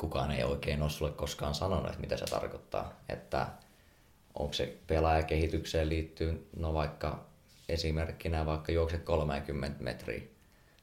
kukaan 0.00 0.30
ei 0.30 0.44
oikein 0.44 0.82
ole 0.82 0.90
sulle 0.90 1.12
koskaan 1.12 1.54
sanonut, 1.54 1.86
että 1.86 2.00
mitä 2.00 2.16
se 2.16 2.24
tarkoittaa. 2.24 3.00
Että 3.08 3.46
onko 4.34 4.52
se 4.52 4.76
pelaajakehitykseen 4.86 5.88
liittyy, 5.88 6.48
no 6.56 6.74
vaikka 6.74 7.24
esimerkkinä 7.68 8.46
vaikka 8.46 8.72
juokset 8.72 9.02
30 9.02 9.84
metriä, 9.84 10.22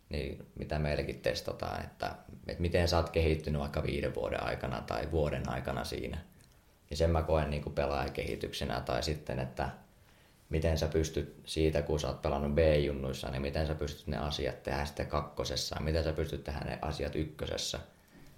niin 0.09 0.45
mitä 0.55 0.79
meillekin 0.79 1.21
testataan, 1.21 1.83
että, 1.83 2.15
että 2.47 2.61
miten 2.61 2.87
sä 2.87 2.97
oot 2.97 3.09
kehittynyt 3.09 3.61
vaikka 3.61 3.83
viiden 3.83 4.15
vuoden 4.15 4.43
aikana 4.43 4.81
tai 4.81 5.11
vuoden 5.11 5.49
aikana 5.49 5.83
siinä. 5.83 6.17
Ja 6.89 6.97
sen 6.97 7.09
mä 7.09 7.23
koen 7.23 7.49
niin 7.49 7.63
kuin 7.63 7.75
pelaajakehityksenä 7.75 8.81
tai 8.81 9.03
sitten, 9.03 9.39
että 9.39 9.69
miten 10.49 10.77
sä 10.77 10.87
pystyt 10.87 11.41
siitä, 11.45 11.81
kun 11.81 11.99
sä 11.99 12.07
oot 12.07 12.21
pelannut 12.21 12.55
B-junnuissa, 12.55 13.31
niin 13.31 13.41
miten 13.41 13.67
sä 13.67 13.75
pystyt 13.75 14.07
ne 14.07 14.17
asiat 14.17 14.63
tehdä 14.63 14.85
sitten 14.85 15.07
kakkosessa 15.07 15.79
miten 15.79 16.03
sä 16.03 16.13
pystyt 16.13 16.43
tehdä 16.43 16.59
ne 16.59 16.79
asiat 16.81 17.15
ykkösessä. 17.15 17.79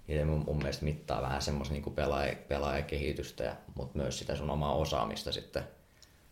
Ja 0.08 0.26
mun, 0.26 0.44
mun 0.46 0.56
mielestä 0.56 0.84
mittaa 0.84 1.22
vähän 1.22 1.42
semmoista 1.42 1.74
niin 1.74 1.94
pelaaja, 1.94 2.36
pelaajakehitystä, 2.48 3.44
ja, 3.44 3.56
mutta 3.74 3.98
myös 3.98 4.18
sitä 4.18 4.36
sun 4.36 4.50
omaa 4.50 4.74
osaamista 4.74 5.32
sitten. 5.32 5.62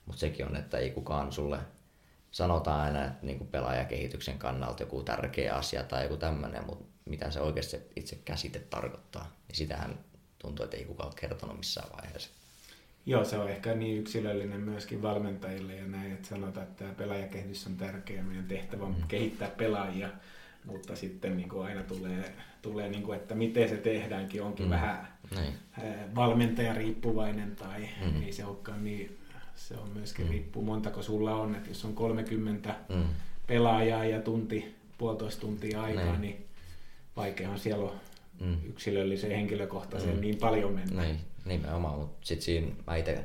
Mutta 0.06 0.20
sekin 0.20 0.46
on, 0.46 0.56
että 0.56 0.78
ei 0.78 0.90
kukaan 0.90 1.32
sulle 1.32 1.58
sanotaan 2.30 2.80
aina, 2.80 3.04
että 3.04 3.26
niin 3.26 3.46
pelaajakehityksen 3.46 4.38
kannalta 4.38 4.82
joku 4.82 5.02
tärkeä 5.02 5.54
asia 5.54 5.82
tai 5.82 6.02
joku 6.02 6.16
tämmöinen, 6.16 6.66
mutta 6.66 6.84
mitä 7.04 7.30
se 7.30 7.40
oikeasti 7.40 7.76
itse 7.96 8.18
käsite 8.24 8.58
tarkoittaa, 8.58 9.32
niin 9.48 9.56
sitähän 9.56 9.98
tuntuu, 10.38 10.64
että 10.64 10.76
ei 10.76 10.84
kukaan 10.84 11.06
ole 11.06 11.14
kertonut 11.20 11.56
missään 11.56 11.88
vaiheessa. 11.96 12.30
Joo, 13.06 13.24
se 13.24 13.38
on 13.38 13.50
ehkä 13.50 13.74
niin 13.74 13.98
yksilöllinen 13.98 14.60
myöskin 14.60 15.02
valmentajille 15.02 15.74
ja 15.74 15.86
näin, 15.86 16.12
että 16.12 16.28
sanotaan, 16.28 16.66
että 16.66 16.84
tämä 16.84 16.94
pelaajakehitys 16.94 17.66
on 17.66 17.76
tärkeä, 17.76 18.22
meidän 18.22 18.48
tehtävä 18.48 18.84
on 18.84 18.96
mm. 18.96 19.08
kehittää 19.08 19.50
pelaajia, 19.50 20.08
mutta 20.64 20.96
sitten 20.96 21.36
niin 21.36 21.48
kuin 21.48 21.66
aina 21.66 21.82
tulee, 21.82 22.34
tulee 22.62 22.88
niin 22.88 23.02
kuin, 23.02 23.18
että 23.18 23.34
miten 23.34 23.68
se 23.68 23.76
tehdäänkin, 23.76 24.42
onkin 24.42 24.66
mm. 24.66 24.70
vähän 24.70 25.08
niin. 25.34 25.54
valmentaja 26.14 26.74
riippuvainen 26.74 27.56
tai 27.56 27.88
mm. 28.04 28.22
ei 28.22 28.32
se 28.32 28.44
olekaan 28.44 28.84
niin, 28.84 29.18
se 29.54 29.74
on 29.74 29.90
myöskin 29.94 30.24
mm. 30.24 30.30
riippuu 30.30 30.64
montako 30.64 31.02
sulla 31.02 31.34
on, 31.34 31.54
että 31.54 31.70
jos 31.70 31.84
on 31.84 31.94
30 31.94 32.74
mm. 32.88 33.04
pelaajaa 33.46 34.04
ja 34.04 34.20
tunti, 34.20 34.74
puolitoista 34.98 35.40
tuntia 35.40 35.82
aikaa, 35.82 36.04
niin, 36.04 36.20
niin 36.20 36.46
vaikea 37.16 37.50
on 37.50 37.58
siellä 37.58 37.84
on 37.84 38.00
mm. 38.40 38.56
yksilölliseen, 38.64 39.36
henkilökohtaiseen 39.36 40.14
mm. 40.14 40.20
niin 40.20 40.36
paljon 40.36 40.72
mennä. 40.72 41.02
Niin, 41.02 41.20
nimenomaan, 41.44 41.98
mutta 41.98 42.26
sitten 42.26 42.44
siinä 42.44 42.72
mä 42.86 42.96
itse 42.96 43.24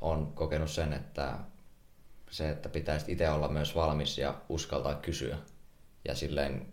olen 0.00 0.26
kokenut 0.26 0.70
sen, 0.70 0.92
että 0.92 1.34
se, 2.30 2.50
että 2.50 2.68
pitäisi 2.68 3.12
itse 3.12 3.30
olla 3.30 3.48
myös 3.48 3.74
valmis 3.74 4.18
ja 4.18 4.34
uskaltaa 4.48 4.94
kysyä. 4.94 5.36
Ja 6.08 6.14
silleen, 6.14 6.66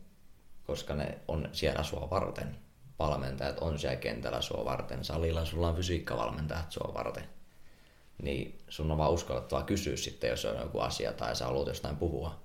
koska 0.64 0.96
ne 0.96 1.18
on 1.28 1.50
siellä 1.52 1.84
sua 1.84 2.08
varten. 2.10 2.58
Valmentajat 3.00 3.60
on 3.60 3.80
siellä 3.80 3.96
kentällä 3.96 4.42
sua 4.42 4.66
varten. 4.66 5.04
Salilla 5.04 5.46
sulla 5.46 5.68
on 5.68 5.76
fysiikkavalmentajat 5.76 6.72
sua 6.72 6.92
varten. 6.94 7.24
Niin 8.22 8.60
sun 8.70 8.92
on 8.92 8.98
vaan 8.98 9.12
uskallettava 9.12 9.64
kysyä 9.64 9.98
sitten, 9.98 10.30
jos 10.30 10.46
on 10.46 10.62
joku 10.62 10.80
asia 10.80 11.14
tai 11.14 11.36
sä 11.36 11.46
haluat 11.46 11.68
jostain 11.68 11.98
puhua. 11.98 12.40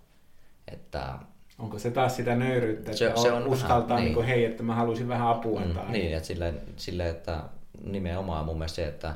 Että 0.68 1.18
Onko 1.59 1.79
se 1.79 1.90
taas 1.90 2.16
sitä 2.16 2.35
nöyryyttä, 2.35 2.90
että 2.90 2.99
se, 2.99 3.23
se 3.23 3.33
on 3.33 3.47
uskaltaa, 3.47 3.88
vähän, 3.88 4.05
niin 4.05 4.14
kuin, 4.14 4.27
hei, 4.27 4.45
että 4.45 4.62
mä 4.62 4.75
haluaisin 4.75 5.09
vähän 5.09 5.29
apua? 5.29 5.61
Mm, 5.61 5.75
tai... 5.75 5.92
Niin, 5.92 6.16
että 6.16 6.27
silleen, 6.27 6.61
silleen, 6.77 7.11
että 7.11 7.42
nimenomaan 7.85 8.45
mun 8.45 8.59
mielestä 8.59 8.77
se, 8.77 8.87
että 8.87 9.14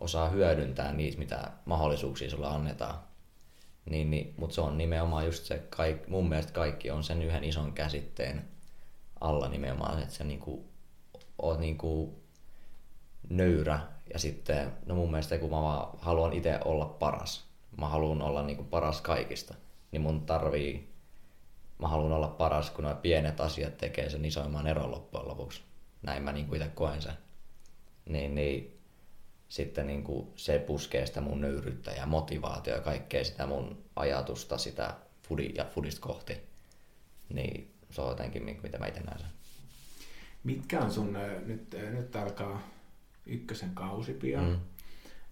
osaa 0.00 0.28
hyödyntää 0.28 0.92
niitä, 0.92 1.18
mitä 1.18 1.50
mahdollisuuksia 1.64 2.30
sulle 2.30 2.46
annetaan. 2.46 3.07
Niin, 3.90 4.10
niin, 4.10 4.34
mutta 4.36 4.54
se 4.54 4.60
on 4.60 4.78
nimenomaan 4.78 5.24
just 5.24 5.44
se, 5.44 5.66
kaik, 5.70 6.08
mun 6.08 6.28
mielestä 6.28 6.52
kaikki 6.52 6.90
on 6.90 7.04
sen 7.04 7.22
yhden 7.22 7.44
ison 7.44 7.72
käsitteen 7.72 8.48
alla 9.20 9.48
nimenomaan, 9.48 10.02
että 10.02 10.14
sä 10.14 10.24
niinku, 10.24 10.64
oot 11.42 11.58
niinku 11.58 12.22
nöyrä 13.28 13.80
ja 14.12 14.18
sitten, 14.18 14.72
no 14.86 14.94
mun 14.94 15.10
mielestä 15.10 15.38
kun 15.38 15.50
mä 15.50 15.62
vaan 15.62 15.98
haluan 15.98 16.32
itse 16.32 16.60
olla 16.64 16.84
paras, 16.84 17.44
mä 17.76 17.88
haluan 17.88 18.22
olla 18.22 18.42
niinku 18.42 18.64
paras 18.64 19.00
kaikista, 19.00 19.54
niin 19.92 20.00
mun 20.00 20.26
tarvii 20.26 20.88
mä 21.78 21.88
haluan 21.88 22.12
olla 22.12 22.28
paras, 22.28 22.70
kun 22.70 22.84
nuo 22.84 22.94
pienet 22.94 23.40
asiat 23.40 23.78
tekee 23.78 24.10
sen 24.10 24.24
isoimman 24.24 24.66
eron 24.66 24.90
loppujen 24.90 25.28
lopuksi. 25.28 25.62
Näin 26.02 26.22
mä 26.22 26.32
niin 26.32 26.54
itse 26.54 26.68
koen 26.74 27.02
sen. 27.02 27.12
Niin, 28.06 28.34
niin 28.34 28.77
sitten 29.48 29.86
niin 29.86 30.04
kuin 30.04 30.28
se 30.36 30.58
puskee 30.58 31.06
sitä 31.06 31.20
mun 31.20 31.40
nöyryyttä 31.40 31.90
ja 31.90 32.06
motivaatio 32.06 32.74
ja 32.74 32.80
kaikkea 32.80 33.24
sitä 33.24 33.46
mun 33.46 33.84
ajatusta 33.96 34.58
sitä 34.58 34.94
foodi 35.28 35.52
ja 35.54 35.64
foodista 35.64 36.00
kohti. 36.00 36.36
Niin 37.28 37.74
se 37.90 38.00
on 38.00 38.08
jotenkin, 38.08 38.60
mitä 38.62 38.78
mä 38.78 38.86
itse 38.86 39.00
näen 39.00 39.18
sen. 39.18 39.28
Mitkä 40.44 40.80
on 40.80 40.92
sun, 40.92 41.18
nyt, 41.46 41.76
nyt 41.92 42.16
alkaa 42.16 42.68
ykkösen 43.26 43.74
kausi 43.74 44.12
pian, 44.12 44.44
mm. 44.44 44.58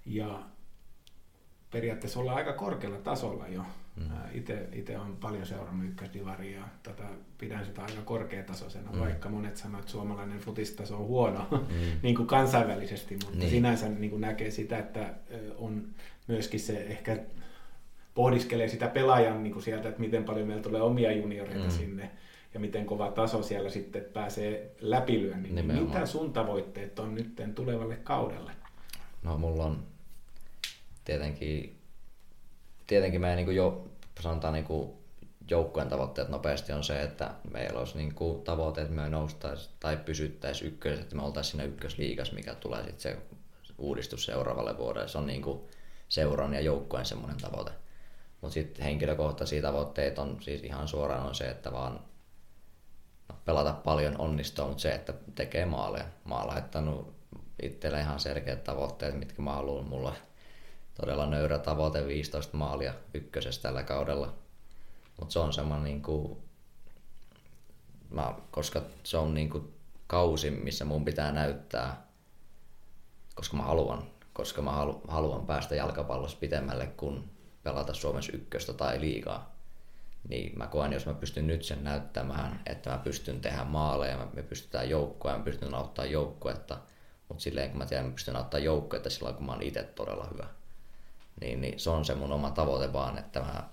ja 0.07 0.43
periaatteessa 1.71 2.21
ollaan 2.21 2.37
aika 2.37 2.53
korkealla 2.53 2.99
tasolla 2.99 3.49
jo 3.49 3.63
Mm. 3.97 4.07
Itse 4.73 4.99
olen 4.99 5.17
paljon 5.17 5.47
seurannut 5.47 5.89
ykkösdivaria 5.89 6.59
ja 6.59 6.65
tota, 6.83 7.03
pidän 7.39 7.65
sitä 7.65 7.83
aika 7.83 8.03
korkeatasoisena, 8.05 8.93
mm. 8.93 8.99
vaikka 8.99 9.29
monet 9.29 9.57
sanoo, 9.57 9.81
että 9.81 9.93
suomalainen 9.93 10.39
futistaso 10.39 10.97
on 10.97 11.07
huono 11.07 11.47
mm. 11.51 11.59
niin 12.03 12.15
kuin 12.15 12.27
kansainvälisesti, 12.27 13.17
mutta 13.25 13.39
niin. 13.39 13.51
sinänsä 13.51 13.89
niin 13.89 14.11
kuin 14.11 14.21
näkee 14.21 14.51
sitä, 14.51 14.79
että 14.79 15.15
on 15.59 15.87
myöskin 16.27 16.61
se 16.61 16.79
ehkä 16.79 17.19
pohdiskelee 18.15 18.69
sitä 18.69 18.89
pelaajan 18.89 19.43
niin 19.43 19.53
kuin 19.53 19.63
sieltä, 19.63 19.89
että 19.89 20.01
miten 20.01 20.25
paljon 20.25 20.47
meillä 20.47 20.63
tulee 20.63 20.83
omia 20.83 21.13
junioreita 21.13 21.65
mm. 21.65 21.71
sinne 21.71 22.11
ja 22.55 22.61
miten 22.61 22.87
kova 22.87 23.11
taso 23.11 23.43
siellä 23.43 23.71
sitten 23.71 24.05
pääsee 24.13 24.71
läpilyönnin. 24.81 25.55
Niin 25.55 25.67
mitä 25.67 26.07
sun 26.07 26.33
tavoitteet 26.33 26.99
on 26.99 27.15
nyt 27.15 27.55
tulevalle 27.55 27.97
kaudelle? 27.97 28.53
No 29.23 29.39
mulla 29.39 29.65
on 29.65 29.83
tietenkin 31.05 31.76
tietenkin 32.87 33.21
meidän 33.21 33.37
niin 33.37 33.57
jo, 33.57 33.89
sanotaan 34.21 34.55
niin 34.55 34.65
kuin 34.65 34.93
joukkueen 35.51 35.89
tavoitteet 35.89 36.29
nopeasti 36.29 36.73
on 36.73 36.85
se, 36.85 37.03
että 37.03 37.35
meillä 37.51 37.79
olisi 37.79 37.97
niin 37.97 38.15
kuin 38.15 38.43
tavoite, 38.43 38.83
että 38.83 38.95
me 38.95 39.09
noustaisi 39.09 39.71
tai 39.81 39.97
pysyttäisiin 39.97 40.69
ykkös, 40.69 41.01
että 41.01 41.17
me 41.17 41.23
oltaisiin 41.23 41.51
siinä 41.51 41.65
ykkösliigas, 41.65 42.33
mikä 42.33 42.55
tulee 42.55 42.85
sitten 42.85 43.01
se 43.01 43.19
uudistus 43.79 44.25
seuraavalle 44.25 44.79
vuodelle. 44.79 45.09
Se 45.09 45.19
on 45.19 45.27
niin 45.27 45.43
kuin 45.43 45.61
seuran 46.09 46.55
ja 46.55 46.61
joukkueen 46.61 47.07
semmoinen 47.07 47.37
tavoite. 47.37 47.71
Mutta 48.41 48.55
sitten 48.55 48.85
henkilökohtaisia 48.85 49.63
tavoitteita 49.63 50.23
on 50.23 50.39
siis 50.41 50.63
ihan 50.63 50.89
suoraan 50.89 51.27
on 51.27 51.35
se, 51.35 51.45
että 51.45 51.73
vaan 51.73 52.01
no, 53.29 53.35
pelata 53.45 53.73
paljon 53.73 54.21
onnistuu, 54.21 54.67
mutta 54.67 54.83
se, 54.83 54.93
että 54.93 55.15
tekee 55.35 55.67
maaleja. 55.67 56.05
Mä 56.25 56.35
oon 56.35 56.47
laittanut 56.47 57.15
itselle 57.63 58.01
ihan 58.01 58.21
selkeät 58.21 58.65
tavoitteet, 58.65 59.19
mitkä 59.19 59.43
mä 59.43 59.53
haluan. 59.53 59.89
Mulla 59.89 60.15
todella 61.01 61.27
nöyrä 61.27 61.59
tavoite 61.59 62.07
15 62.07 62.57
maalia 62.57 62.95
ykkösessä 63.15 63.63
tällä 63.63 63.83
kaudella. 63.83 64.35
Mutta 65.21 65.33
se 65.33 65.39
on 65.39 65.53
semmoinen 65.53 65.85
niin 65.85 66.03
kuin, 66.03 66.39
mä, 68.11 68.35
koska 68.51 68.83
se 69.03 69.17
on 69.17 69.35
niin 69.35 69.51
kuin 69.51 69.75
kausi, 70.07 70.51
missä 70.51 70.85
mun 70.85 71.05
pitää 71.05 71.33
näyttää, 71.33 72.07
koska 73.35 73.57
mä 73.57 73.63
haluan, 73.63 74.03
koska 74.33 74.63
mä 74.63 74.73
haluan 75.09 75.47
päästä 75.47 75.75
jalkapallossa 75.75 76.39
pitemmälle 76.39 76.87
kuin 76.87 77.31
pelata 77.63 77.95
Suomessa 77.95 78.33
ykköstä 78.33 78.73
tai 78.73 79.01
liigaa. 79.01 79.57
Niin 80.29 80.59
mä 80.59 80.67
koen, 80.67 80.93
jos 80.93 81.07
mä 81.07 81.15
pystyn 81.15 81.47
nyt 81.47 81.65
sen 81.65 81.85
näyttämään, 81.85 82.61
että 82.67 82.91
mä 82.91 82.99
pystyn 82.99 83.41
tehdä 83.41 83.65
maaleja, 83.65 84.29
me 84.33 84.43
pystytään 84.43 84.91
joukkoa 84.91 85.31
ja 85.31 85.39
mä 85.39 85.45
pystyn 85.45 85.75
auttaa 85.75 86.05
joukkuetta, 86.05 86.79
mutta 87.29 87.43
silleen 87.43 87.71
kun 87.71 87.79
mä 87.79 87.87
tiedän, 87.87 88.07
mä 88.07 88.13
pystyn 88.13 88.37
auttaa 88.37 88.61
joukkuetta 88.61 89.11
silloin, 89.11 89.35
kun 89.35 89.47
mä 89.47 89.53
oon 89.53 89.63
itse 89.63 89.83
todella 89.83 90.29
hyvä. 90.33 90.47
Niin, 91.41 91.61
niin 91.61 91.81
se 91.81 91.91
on 91.91 92.05
se 92.05 92.15
mun 92.15 92.33
oma 92.33 92.51
tavoite 92.51 92.93
vaan, 92.93 93.19
että 93.19 93.41
mä 93.41 93.69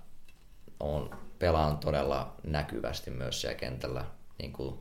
oon, 0.79 1.17
pelaan 1.39 1.77
todella 1.77 2.35
näkyvästi 2.43 3.11
myös 3.11 3.41
siellä 3.41 3.57
kentällä 3.57 4.05
niin 4.39 4.53
kuin 4.53 4.79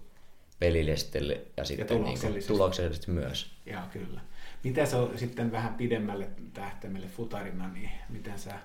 pelillisesti 0.58 1.18
ja 1.56 1.64
sitten 1.64 1.84
ja 1.84 1.88
tuloksellisesti. 1.88 2.28
Niin 2.28 2.46
kuin, 2.46 2.46
tuloksellisesti 2.46 3.10
myös. 3.10 3.56
Joo, 3.66 3.82
kyllä. 3.92 4.20
Mitä 4.64 4.86
se 4.86 4.96
on 4.96 5.18
sitten 5.18 5.52
vähän 5.52 5.74
pidemmälle 5.74 6.28
tähtäimelle 6.52 7.06
futarina, 7.06 7.68
niin 7.68 7.90
miten 8.08 8.38
sä 8.38 8.58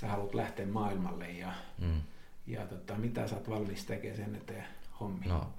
sä 0.00 0.06
haluat 0.06 0.34
lähteä 0.34 0.66
maailmalle 0.66 1.30
ja, 1.30 1.52
mm. 1.78 2.00
ja 2.46 2.66
tota, 2.66 2.94
mitä 2.94 3.28
sä 3.28 3.36
oot 3.36 3.50
valmis 3.50 3.84
tekemään 3.84 4.16
sen 4.16 4.34
eteen 4.34 4.64
hommi? 5.00 5.26
No. 5.26 5.52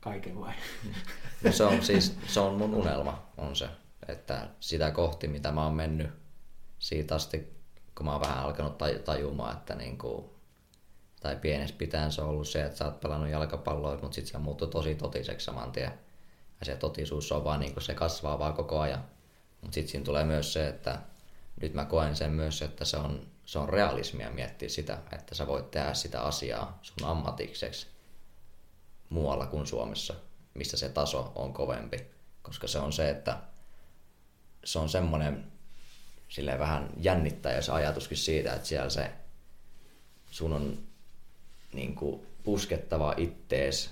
Kaiken 0.00 0.40
vai? 0.40 0.54
No 1.44 1.52
se 1.52 1.64
on 1.64 1.82
siis, 1.82 2.18
se 2.26 2.40
on 2.40 2.54
mun 2.54 2.74
unelma, 2.74 3.26
on 3.36 3.56
se. 3.56 3.68
Että 4.08 4.48
sitä 4.60 4.90
kohti, 4.90 5.28
mitä 5.28 5.52
mä 5.52 5.64
oon 5.64 5.74
mennyt 5.74 6.10
siitä 6.78 7.14
asti, 7.14 7.56
kun 7.96 8.06
mä 8.06 8.12
oon 8.12 8.20
vähän 8.20 8.38
alkanut 8.38 8.78
tajumaan, 9.04 9.56
että 9.56 9.74
niin 9.74 9.98
kuin, 9.98 10.30
tai 11.20 11.36
pienessä 11.36 11.76
pitäen 11.78 12.12
se 12.12 12.22
on 12.22 12.28
ollut 12.28 12.48
se, 12.48 12.64
että 12.64 12.78
sä 12.78 12.84
oot 12.84 13.00
pelannut 13.00 13.30
jalkapalloa, 13.30 13.98
mutta 14.02 14.14
sitten 14.14 14.32
se 14.32 14.38
muuttui 14.38 14.68
tosi 14.68 14.94
totiseksi 14.94 15.44
saman 15.44 15.72
tien. 15.72 15.92
Ja 16.60 16.66
se 16.66 16.76
totisuus 16.76 17.32
on 17.32 17.44
vaan 17.44 17.60
niin 17.60 17.72
kuin 17.72 17.82
se 17.82 17.94
kasvaa 17.94 18.38
vaan 18.38 18.54
koko 18.54 18.80
ajan. 18.80 19.04
Mutta 19.60 19.74
sitten 19.74 19.90
siinä 19.90 20.04
tulee 20.04 20.24
myös 20.24 20.52
se, 20.52 20.68
että 20.68 20.98
nyt 21.60 21.74
mä 21.74 21.84
koen 21.84 22.16
sen 22.16 22.32
myös, 22.32 22.62
että 22.62 22.84
se 22.84 22.96
on 22.96 23.26
se 23.46 23.58
on 23.58 23.68
realismia 23.68 24.30
miettiä 24.30 24.68
sitä, 24.68 24.98
että 25.12 25.34
sä 25.34 25.46
voit 25.46 25.70
tehdä 25.70 25.94
sitä 25.94 26.20
asiaa 26.20 26.78
sun 26.82 27.08
ammatikseksi 27.08 27.86
muualla 29.08 29.46
kuin 29.46 29.66
Suomessa, 29.66 30.14
missä 30.54 30.76
se 30.76 30.88
taso 30.88 31.32
on 31.34 31.52
kovempi. 31.52 32.06
Koska 32.42 32.68
se 32.68 32.78
on 32.78 32.92
se, 32.92 33.10
että 33.10 33.38
se 34.64 34.78
on 34.78 34.88
semmoinen 34.88 35.52
sille 36.28 36.58
vähän 36.58 36.90
jännittäjä 36.96 37.62
se 37.62 37.72
ajatuskin 37.72 38.16
siitä, 38.16 38.52
että 38.52 38.68
siellä 38.68 38.90
se 38.90 39.10
sun 40.30 40.52
on 40.52 40.78
niin 41.72 41.94
kuin, 41.94 42.26
puskettava 42.42 43.14
ittees 43.16 43.90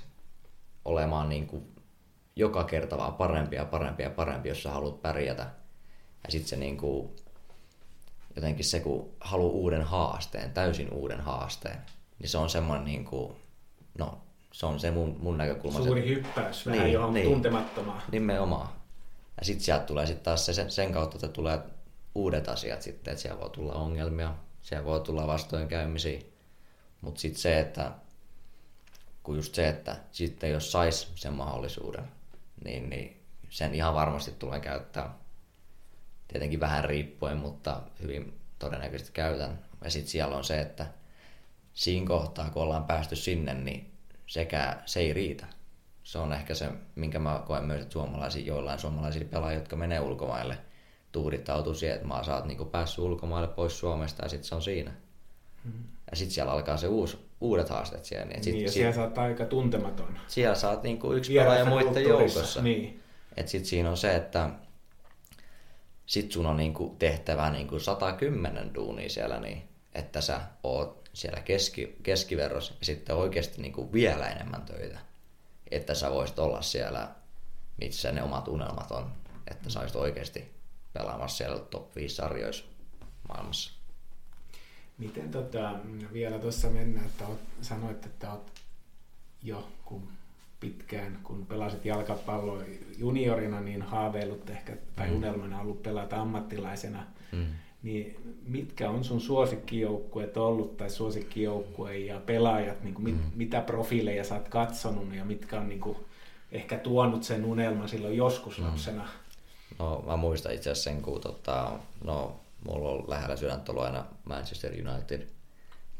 olemaan 0.84 1.28
niin 1.28 1.46
kuin, 1.46 1.74
joka 2.36 2.64
kerta 2.64 2.98
vaan 2.98 3.14
parempi 3.14 3.56
ja 3.56 3.64
parempi 3.64 4.02
ja 4.02 4.10
parempi, 4.10 4.48
jos 4.48 4.62
sä 4.62 4.70
haluat 4.70 5.02
pärjätä. 5.02 5.46
Ja 6.24 6.30
sitten 6.30 6.48
se 6.48 6.56
niin 6.56 6.76
kuin, 6.76 7.10
jotenkin 8.36 8.64
se, 8.64 8.80
kun 8.80 9.08
haluaa 9.20 9.52
uuden 9.52 9.82
haasteen, 9.82 10.50
täysin 10.50 10.92
uuden 10.92 11.20
haasteen, 11.20 11.78
niin 12.18 12.28
se 12.28 12.38
on 12.38 12.50
semmoinen 12.50 12.84
niin 12.84 13.04
kuin, 13.04 13.36
no, 13.98 14.18
se 14.52 14.66
on 14.66 14.80
se 14.80 14.90
mun, 14.90 15.16
mun 15.20 15.38
näkökulma. 15.38 15.78
Suuri 15.78 16.02
se, 16.02 16.08
hyppäys 16.08 16.66
vähän 16.66 16.82
niin, 16.82 16.92
johon 16.92 17.14
niin, 17.14 17.26
tuntemattomaan. 17.26 18.02
Nimenomaan. 18.12 18.68
Ja 19.40 19.44
sitten 19.44 19.64
sieltä 19.64 19.84
tulee 19.84 20.06
sitten 20.06 20.24
taas 20.24 20.46
se, 20.46 20.70
sen 20.70 20.92
kautta, 20.92 21.16
että 21.16 21.28
tulee 21.28 21.58
uudet 22.14 22.48
asiat 22.48 22.82
sitten, 22.82 23.12
että 23.12 23.22
siellä 23.22 23.40
voi 23.40 23.50
tulla 23.50 23.72
ongelmia, 23.72 24.34
siellä 24.62 24.84
voi 24.84 25.00
tulla 25.00 25.26
vastoinkäymisiä. 25.26 26.20
Mutta 27.00 27.20
sitten 27.20 27.40
se, 27.40 27.60
että 27.60 27.92
kun 29.22 29.36
just 29.36 29.54
se, 29.54 29.68
että 29.68 29.96
sitten 30.12 30.50
jos 30.50 30.72
sais 30.72 31.12
sen 31.14 31.32
mahdollisuuden, 31.32 32.04
niin, 32.64 32.90
niin 32.90 33.22
sen 33.50 33.74
ihan 33.74 33.94
varmasti 33.94 34.30
tulee 34.30 34.60
käyttää 34.60 35.14
tietenkin 36.28 36.60
vähän 36.60 36.84
riippuen, 36.84 37.36
mutta 37.36 37.82
hyvin 38.02 38.38
todennäköisesti 38.58 39.12
käytän. 39.12 39.58
Ja 39.84 39.90
sitten 39.90 40.10
siellä 40.10 40.36
on 40.36 40.44
se, 40.44 40.60
että 40.60 40.86
siinä 41.74 42.06
kohtaa, 42.06 42.50
kun 42.50 42.62
ollaan 42.62 42.84
päästy 42.84 43.16
sinne, 43.16 43.54
niin 43.54 43.92
sekä 44.26 44.82
se 44.86 45.00
ei 45.00 45.12
riitä. 45.12 45.46
Se 46.04 46.18
on 46.18 46.32
ehkä 46.32 46.54
se, 46.54 46.70
minkä 46.94 47.18
mä 47.18 47.42
koen 47.46 47.64
myös, 47.64 47.82
että 47.82 47.92
suomalaisia, 47.92 48.46
joillain 48.46 48.78
suomalaisilla 48.78 49.28
pelaajia, 49.28 49.58
jotka 49.58 49.76
menee 49.76 50.00
ulkomaille, 50.00 50.58
tuudittautuu 51.14 51.74
siihen, 51.74 51.94
että 51.94 52.08
mä 52.08 52.22
saat 52.22 52.44
niin 52.44 52.66
päässyt 52.66 52.98
ulkomaille 52.98 53.48
pois 53.48 53.78
Suomesta 53.78 54.24
ja 54.24 54.28
sitten 54.28 54.48
se 54.48 54.54
on 54.54 54.62
siinä. 54.62 54.92
Hmm. 55.64 55.84
Ja 56.10 56.16
sitten 56.16 56.34
siellä 56.34 56.52
alkaa 56.52 56.76
se 56.76 56.88
uusi, 56.88 57.18
uudet 57.40 57.68
haasteet 57.68 58.04
siellä. 58.04 58.24
Niin, 58.24 58.44
sit, 58.44 58.54
niin 58.54 58.64
ja 58.64 58.72
siellä 58.72 58.92
sit, 58.92 59.00
saat 59.00 59.18
aika 59.18 59.44
tuntematon. 59.44 60.18
Siellä 60.26 60.54
saat 60.54 60.82
niin 60.82 60.98
kuin 60.98 61.18
yksi 61.18 61.34
pelaaja 61.34 61.64
muiden 61.64 62.02
joukossa. 62.02 62.62
Niin. 62.62 63.02
Et 63.36 63.48
sit 63.48 63.64
siinä 63.64 63.90
on 63.90 63.96
se, 63.96 64.16
että 64.16 64.50
sit 66.06 66.32
sun 66.32 66.46
on 66.46 66.56
niinku 66.56 66.96
tehtävä 66.98 67.50
niinku 67.50 67.78
110 67.78 68.74
duunia 68.74 69.08
siellä, 69.08 69.40
niin 69.40 69.68
että 69.94 70.20
sä 70.20 70.40
oot 70.62 71.10
siellä 71.12 71.40
keski, 71.40 71.96
keskiverros 72.02 72.76
ja 72.80 72.86
sitten 72.86 73.16
oikeasti 73.16 73.62
niinku 73.62 73.92
vielä 73.92 74.28
enemmän 74.28 74.62
töitä. 74.62 74.98
Että 75.70 75.94
sä 75.94 76.10
voisit 76.10 76.38
olla 76.38 76.62
siellä, 76.62 77.08
missä 77.80 78.12
ne 78.12 78.22
omat 78.22 78.48
unelmat 78.48 78.90
on. 78.90 79.12
Että 79.50 79.70
sä 79.70 79.80
olisit 79.80 79.96
oikeasti 79.96 80.53
pelaamassa 80.94 81.36
siellä 81.36 81.58
top 81.58 81.96
5 81.96 82.14
sarjoissa 82.14 82.64
maailmassa. 83.28 83.72
Miten 84.98 85.30
tota, 85.30 85.74
vielä 86.12 86.38
tuossa 86.38 86.70
mennään, 86.70 87.06
että 87.06 87.26
oot, 87.26 87.40
sanoit, 87.60 88.06
että 88.06 88.32
oot 88.32 88.50
jo 89.42 89.68
kun 89.84 90.08
pitkään, 90.60 91.18
kun 91.22 91.46
pelasit 91.46 91.84
jalkapalloa 91.84 92.62
juniorina, 92.98 93.60
niin 93.60 93.82
haaveillut 93.82 94.50
ehkä, 94.50 94.76
tai 94.96 95.10
mm. 95.10 95.16
unelmana 95.16 95.60
ollut 95.60 95.82
pelata 95.82 96.20
ammattilaisena. 96.20 97.06
Mm. 97.32 97.46
Niin 97.82 98.16
mitkä 98.46 98.90
on 98.90 99.04
sun 99.04 99.20
suosikkijoukkueet 99.20 100.36
ollut 100.36 100.76
tai 100.76 100.90
suosikkijoukkue 100.90 101.98
ja 101.98 102.20
pelaajat, 102.20 102.82
niin 102.82 102.94
kuin 102.94 103.04
mit, 103.04 103.16
mm. 103.16 103.30
mitä 103.34 103.60
profiileja 103.60 104.24
sä 104.24 104.34
oot 104.34 104.48
katsonut 104.48 105.14
ja 105.14 105.24
mitkä 105.24 105.60
on 105.60 105.68
niin 105.68 105.80
kuin, 105.80 105.96
ehkä 106.52 106.78
tuonut 106.78 107.22
sen 107.22 107.44
unelman 107.44 107.88
silloin 107.88 108.16
joskus 108.16 108.58
mm. 108.58 108.76
No 109.78 110.02
mä 110.06 110.16
muistan 110.16 110.52
itse 110.52 110.70
asiassa 110.70 110.90
sen, 110.90 111.02
kun 111.02 111.20
tota, 111.20 111.72
no, 112.04 112.40
mulla 112.66 112.88
on 112.88 113.04
lähellä 113.08 113.36
sydäntä 113.36 113.72
aina 113.72 114.04
Manchester 114.24 114.72
United 114.72 115.28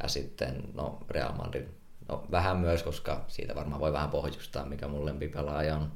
ja 0.03 0.09
sitten 0.09 0.63
no, 0.75 0.99
Real 1.11 1.33
Madrid 1.33 1.67
No 2.09 2.25
vähän 2.31 2.57
myös, 2.57 2.83
koska 2.83 3.25
siitä 3.29 3.55
varmaan 3.55 3.81
voi 3.81 3.93
vähän 3.93 4.11
pohjustaa, 4.11 4.67
mikä 4.67 4.89
mun 4.89 5.07
lempipelaaja 5.07 5.77
on. 5.77 5.93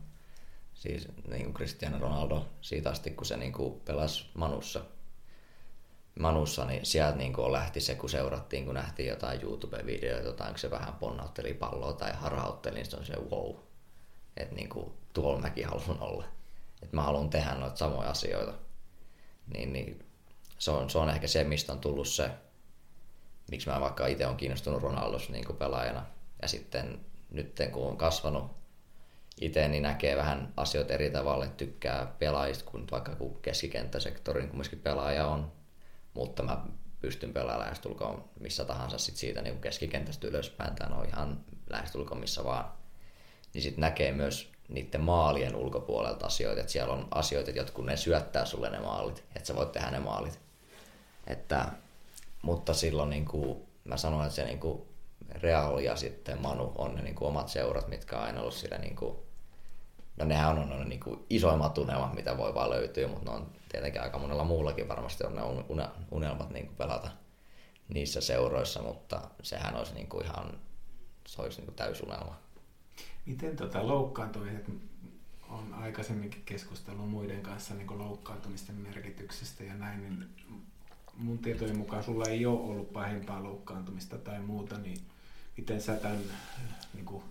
Siis 0.74 1.08
niin 1.28 1.44
kuin 1.44 1.54
Cristiano 1.54 1.98
Ronaldo 1.98 2.46
siitä 2.60 2.90
asti, 2.90 3.10
kun 3.10 3.26
se 3.26 3.36
niin 3.36 3.52
kuin 3.52 3.80
pelasi 3.80 4.26
Manussa. 4.34 4.80
Manussa, 6.18 6.64
niin 6.64 6.86
sieltä 6.86 7.16
niin 7.16 7.32
kuin 7.32 7.52
lähti 7.52 7.80
se, 7.80 7.94
kun 7.94 8.10
seurattiin, 8.10 8.64
kun 8.64 8.74
nähtiin 8.74 9.08
jotain 9.08 9.40
YouTube-videoita, 9.42 10.46
kun 10.46 10.58
se 10.58 10.70
vähän 10.70 10.94
ponnautteli 10.94 11.54
palloa 11.54 11.92
tai 11.92 12.12
harautteli, 12.12 12.74
niin 12.74 12.86
se 12.86 12.96
on 12.96 13.06
se 13.06 13.16
wow. 13.30 13.54
Että 14.36 14.54
niin 14.54 14.68
kuin, 14.68 14.92
tuolla 15.12 15.40
mäkin 15.40 15.66
haluan 15.66 16.00
olla. 16.00 16.24
Että 16.82 16.96
mä 16.96 17.02
haluan 17.02 17.30
tehdä 17.30 17.54
noita 17.54 17.76
samoja 17.76 18.10
asioita. 18.10 18.52
Niin, 19.54 19.72
niin 19.72 20.06
se, 20.58 20.70
on, 20.70 20.90
se 20.90 20.98
on 20.98 21.10
ehkä 21.10 21.26
se, 21.26 21.44
mistä 21.44 21.72
on 21.72 21.80
tullut 21.80 22.08
se 22.08 22.30
miksi 23.50 23.70
mä 23.70 23.80
vaikka 23.80 24.06
itse 24.06 24.26
on 24.26 24.36
kiinnostunut 24.36 24.82
Ronaldos 24.82 25.30
niin 25.30 25.56
pelaajana. 25.58 26.06
Ja 26.42 26.48
sitten 26.48 27.00
nyt 27.30 27.58
kun 27.72 27.88
on 27.88 27.96
kasvanut 27.96 28.56
itse, 29.40 29.68
niin 29.68 29.82
näkee 29.82 30.16
vähän 30.16 30.52
asioita 30.56 30.94
eri 30.94 31.10
tavalla, 31.10 31.44
että 31.44 31.56
tykkää 31.56 32.14
pelaajista 32.18 32.70
kuin 32.70 32.86
vaikka 32.90 33.14
kun 33.14 33.42
keskikenttäsektorin 33.42 34.48
kumminkin 34.48 34.78
pelaaja 34.78 35.26
on. 35.26 35.52
Mutta 36.14 36.42
mä 36.42 36.64
pystyn 37.00 37.32
pelaamaan 37.32 37.60
lähestulkoon 37.60 38.24
missä 38.40 38.64
tahansa 38.64 38.98
sit 38.98 39.16
siitä 39.16 39.42
niin 39.42 39.60
keskikentästä 39.60 40.26
ylöspäin, 40.26 40.74
tai 40.74 40.92
on 40.92 41.06
ihan 41.06 41.40
lähestulkoon 41.70 42.20
missä 42.20 42.44
vaan. 42.44 42.72
Niin 43.54 43.62
sitten 43.62 43.80
näkee 43.80 44.12
myös 44.12 44.52
niiden 44.68 45.00
maalien 45.00 45.56
ulkopuolelta 45.56 46.26
asioita, 46.26 46.60
että 46.60 46.72
siellä 46.72 46.92
on 46.92 47.08
asioita, 47.10 47.50
että 47.50 47.60
jotkut 47.60 47.86
ne 47.86 47.96
syöttää 47.96 48.44
sulle 48.44 48.70
ne 48.70 48.80
maalit, 48.80 49.24
että 49.36 49.46
sä 49.46 49.56
voit 49.56 49.72
tehdä 49.72 49.90
ne 49.90 49.98
maalit. 49.98 50.40
Että 51.26 51.68
mutta 52.42 52.74
silloin 52.74 53.10
niin 53.10 53.24
kuin, 53.24 53.62
mä 53.84 53.96
sanoin, 53.96 54.26
että 54.26 54.36
se 54.36 54.44
niin 54.44 54.60
kuin 54.60 54.82
Real 55.28 55.78
ja 55.78 55.96
sitten 55.96 56.42
Manu 56.42 56.72
on 56.78 56.94
ne 56.94 57.02
niin 57.02 57.14
kuin 57.14 57.28
omat 57.28 57.48
seurat, 57.48 57.88
mitkä 57.88 58.16
on 58.16 58.22
aina 58.24 58.40
ollut 58.40 58.54
sillä 58.54 58.78
niin 58.78 58.96
kuin, 58.96 59.16
no 60.16 60.24
nehän 60.24 60.58
on, 60.58 60.72
on 60.72 60.88
niin 60.88 61.00
kuin 61.00 61.26
isoimmat 61.30 61.78
unelmat, 61.78 62.14
mitä 62.14 62.36
voi 62.36 62.54
vaan 62.54 62.70
löytyä, 62.70 63.08
mutta 63.08 63.30
ne 63.30 63.36
on 63.36 63.50
tietenkin 63.72 64.02
aika 64.02 64.18
monella 64.18 64.44
muullakin 64.44 64.88
varmasti 64.88 65.24
on 65.24 65.34
ne 65.34 65.42
unelmat 66.10 66.50
niin 66.50 66.66
kuin 66.66 66.76
pelata 66.76 67.10
niissä 67.88 68.20
seuroissa, 68.20 68.82
mutta 68.82 69.20
sehän 69.42 69.76
olisi 69.76 69.94
niin 69.94 70.08
kuin 70.08 70.24
ihan, 70.24 70.60
se 71.26 71.42
olisi 71.42 71.58
niin 71.58 71.66
kuin 71.66 71.76
täysunelma. 71.76 72.38
Miten 73.28 73.56
tota 73.56 73.86
loukkaantumiset 73.86 74.70
on 75.48 75.74
aikaisemminkin 75.74 76.42
keskustellut 76.44 77.10
muiden 77.10 77.40
kanssa 77.40 77.74
niin 77.74 77.98
loukkaantumisten 77.98 78.74
merkityksestä 78.74 79.64
ja 79.64 79.74
näin, 79.74 80.02
niin 80.02 80.28
mun 81.14 81.38
tietojen 81.38 81.78
mukaan 81.78 82.04
sulla 82.04 82.24
ei 82.24 82.46
ole 82.46 82.60
ollut 82.60 82.92
pahimpaa 82.92 83.42
loukkaantumista 83.42 84.18
tai 84.18 84.40
muuta, 84.40 84.78
niin 84.78 85.00
miten 85.56 85.80
sä 85.80 85.94
tämän, 85.94 86.18
niin 86.94 87.04
kuin, 87.04 87.22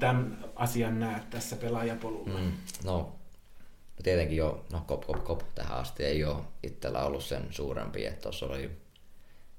tämän 0.00 0.44
asian 0.56 1.00
näet 1.00 1.30
tässä 1.30 1.56
pelaajapolulla? 1.56 2.40
Mm, 2.40 2.52
no, 2.84 3.12
tietenkin 4.02 4.36
jo, 4.36 4.64
no 4.72 4.84
kop, 4.86 5.06
kop, 5.06 5.24
kop, 5.24 5.42
tähän 5.54 5.78
asti 5.78 6.04
ei 6.04 6.24
ole 6.24 6.42
itsellä 6.62 7.04
ollut 7.04 7.24
sen 7.24 7.46
suurempi, 7.50 8.06
että 8.06 8.22
tuossa 8.22 8.46
oli 8.46 8.70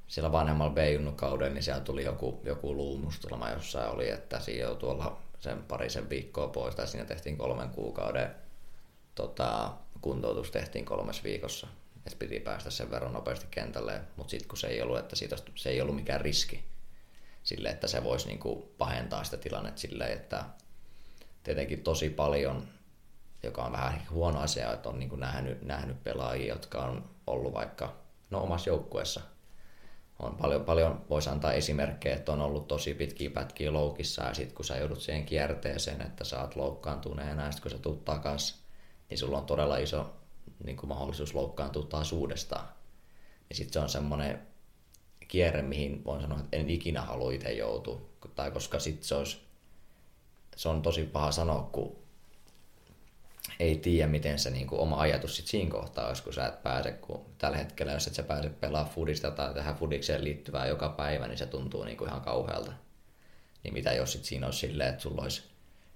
siellä 0.07 0.31
vanhemmalla 0.31 0.73
b 0.73 0.77
kauden, 1.15 1.53
niin 1.53 1.63
siellä 1.63 1.81
tuli 1.81 2.03
joku, 2.03 2.41
joku 2.43 2.75
luumustelma 2.75 3.49
jossain 3.49 3.89
oli, 3.89 4.09
että 4.09 4.39
siinä 4.39 4.61
jo 4.61 4.75
tuolla 4.75 5.21
sen 5.39 5.63
parisen 5.63 6.09
viikkoa 6.09 6.47
pois, 6.47 6.75
tai 6.75 6.87
siinä 6.87 7.05
tehtiin 7.05 7.37
kolmen 7.37 7.69
kuukauden 7.69 8.35
tota, 9.15 9.73
kuntoutus 10.01 10.51
tehtiin 10.51 10.85
kolmes 10.85 11.23
viikossa. 11.23 11.67
että 11.97 12.19
piti 12.19 12.39
päästä 12.39 12.69
sen 12.69 12.91
verran 12.91 13.13
nopeasti 13.13 13.47
kentälle, 13.51 14.01
mutta 14.15 14.31
sitten 14.31 14.47
kun 14.47 14.57
se 14.57 14.67
ei 14.67 14.81
ollut, 14.81 14.99
että 14.99 15.15
siitä, 15.15 15.35
se 15.55 15.69
ei 15.69 15.81
ollut 15.81 15.95
mikään 15.95 16.21
riski 16.21 16.63
sille, 17.43 17.69
että 17.69 17.87
se 17.87 18.03
voisi 18.03 18.27
niinku 18.27 18.73
pahentaa 18.77 19.23
sitä 19.23 19.37
tilannetta 19.37 19.81
silleen, 19.81 20.13
että 20.13 20.45
tietenkin 21.43 21.83
tosi 21.83 22.09
paljon, 22.09 22.67
joka 23.43 23.63
on 23.63 23.71
vähän 23.71 24.07
huono 24.11 24.39
asia, 24.39 24.73
että 24.73 24.89
on 24.89 24.99
niinku 24.99 25.15
nähnyt, 25.15 25.61
nähnyt 25.61 26.03
pelaajia, 26.03 26.53
jotka 26.53 26.83
on 26.83 27.09
ollut 27.27 27.53
vaikka 27.53 27.95
no, 28.29 28.43
omassa 28.43 28.69
joukkueessa– 28.69 29.21
on 30.19 30.35
paljon, 30.35 30.65
paljon 30.65 31.05
voisi 31.09 31.29
antaa 31.29 31.53
esimerkkejä, 31.53 32.15
että 32.15 32.31
on 32.31 32.41
ollut 32.41 32.67
tosi 32.67 32.93
pitkiä 32.93 33.29
pätkiä 33.29 33.73
loukissa 33.73 34.23
ja 34.23 34.33
sitten 34.33 34.55
kun 34.55 34.65
sä 34.65 34.77
joudut 34.77 35.01
siihen 35.01 35.25
kierteeseen, 35.25 36.01
että 36.01 36.23
sä 36.23 36.41
oot 36.41 36.55
loukkaantuneena 36.55 37.45
ja 37.45 37.51
sitten 37.51 37.71
kun 37.71 37.77
sä 37.77 37.83
tuut 37.83 38.05
takas, 38.05 38.63
niin 39.09 39.17
sulla 39.17 39.37
on 39.37 39.45
todella 39.45 39.77
iso 39.77 40.13
niin 40.63 40.77
kuin 40.77 40.89
mahdollisuus 40.89 41.33
loukkaantua 41.33 41.83
taas 41.83 42.11
uudestaan. 42.13 42.67
Ja 43.49 43.55
sitten 43.55 43.73
se 43.73 43.79
on 43.79 43.89
semmoinen 43.89 44.47
kierre, 45.27 45.61
mihin 45.61 46.03
voin 46.05 46.21
sanoa, 46.21 46.39
että 46.39 46.57
en 46.57 46.69
ikinä 46.69 47.01
halua 47.01 47.31
itse 47.31 47.51
joutua. 47.51 48.01
Tai 48.35 48.51
koska 48.51 48.79
sitten 48.79 49.07
se 49.07 49.15
olisi, 49.15 49.37
se 50.55 50.69
on 50.69 50.81
tosi 50.81 51.03
paha 51.03 51.31
sanoa, 51.31 51.69
kun 51.71 51.95
ei 53.59 53.77
tiedä, 53.77 54.07
miten 54.07 54.39
se 54.39 54.49
niin 54.49 54.67
kuin, 54.67 54.81
oma 54.81 54.99
ajatus 54.99 55.35
sit 55.35 55.47
siinä 55.47 55.71
kohtaa 55.71 56.07
olisi, 56.07 56.23
kun 56.23 56.33
sä 56.33 56.47
et 56.47 56.63
pääse, 56.63 56.91
kun 56.91 57.25
tällä 57.37 57.57
hetkellä, 57.57 57.91
jos 57.91 58.07
et 58.07 58.13
sä 58.13 58.23
pääse 58.23 58.49
pelaamaan 58.49 58.95
fudista 58.95 59.31
tai 59.31 59.53
tähän 59.53 59.75
fudikseen 59.75 60.23
liittyvää 60.23 60.67
joka 60.67 60.89
päivä, 60.89 61.27
niin 61.27 61.37
se 61.37 61.45
tuntuu 61.45 61.83
niin 61.83 61.97
kuin 61.97 62.09
ihan 62.09 62.21
kauhealta. 62.21 62.73
Niin 63.63 63.73
mitä 63.73 63.93
jos 63.93 64.11
sit 64.11 64.25
siinä 64.25 64.45
olisi 64.45 64.59
silleen, 64.59 64.89
että 64.89 65.01
sulla 65.01 65.21
olisi 65.21 65.43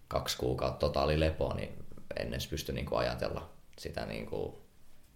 kaksi 0.07 0.37
kuukautta 0.37 0.79
totaali 0.79 1.19
lepo, 1.19 1.53
niin 1.53 1.85
en 2.19 2.27
edes 2.27 2.47
pysty 2.47 2.73
niin 2.73 2.85
kuin 2.85 2.99
ajatella 2.99 3.49
sitä, 3.79 4.05
niin 4.05 4.25
kuin, 4.25 4.53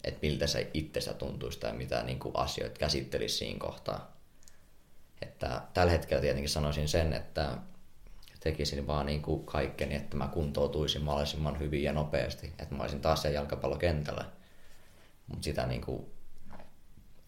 että 0.04 0.20
miltä 0.22 0.48
se 0.48 0.72
itsensä 0.74 1.14
tuntuisi 1.14 1.60
tai 1.60 1.74
mitä 1.74 2.04
niin 2.04 2.20
kuin 2.20 2.38
asioita 2.38 2.80
käsittelisi 2.80 3.38
siinä 3.38 3.60
kohtaa. 3.60 4.16
Että 5.22 5.62
tällä 5.74 5.92
hetkellä 5.92 6.22
tietenkin 6.22 6.50
sanoisin 6.50 6.88
sen, 6.88 7.14
että 7.14 7.58
tekisin 8.46 8.88
vaan 8.88 9.06
niin 9.06 9.22
kuin 9.22 9.46
kaikkeni, 9.46 9.96
että 9.96 10.18
mä 10.18 10.28
kuntoutuisin 10.28 11.04
mahdollisimman 11.04 11.60
hyvin 11.60 11.84
ja 11.84 11.94
nopeasti, 11.94 12.48
että 12.60 12.76
mä 12.76 12.84
olisin 12.84 13.02
taas 13.02 13.22
siellä 13.22 13.36
jalkapallokentällä. 13.36 14.26
Mutta 15.28 15.44
sitä 15.44 15.66
niin 15.66 15.82
kuin, 15.82 16.06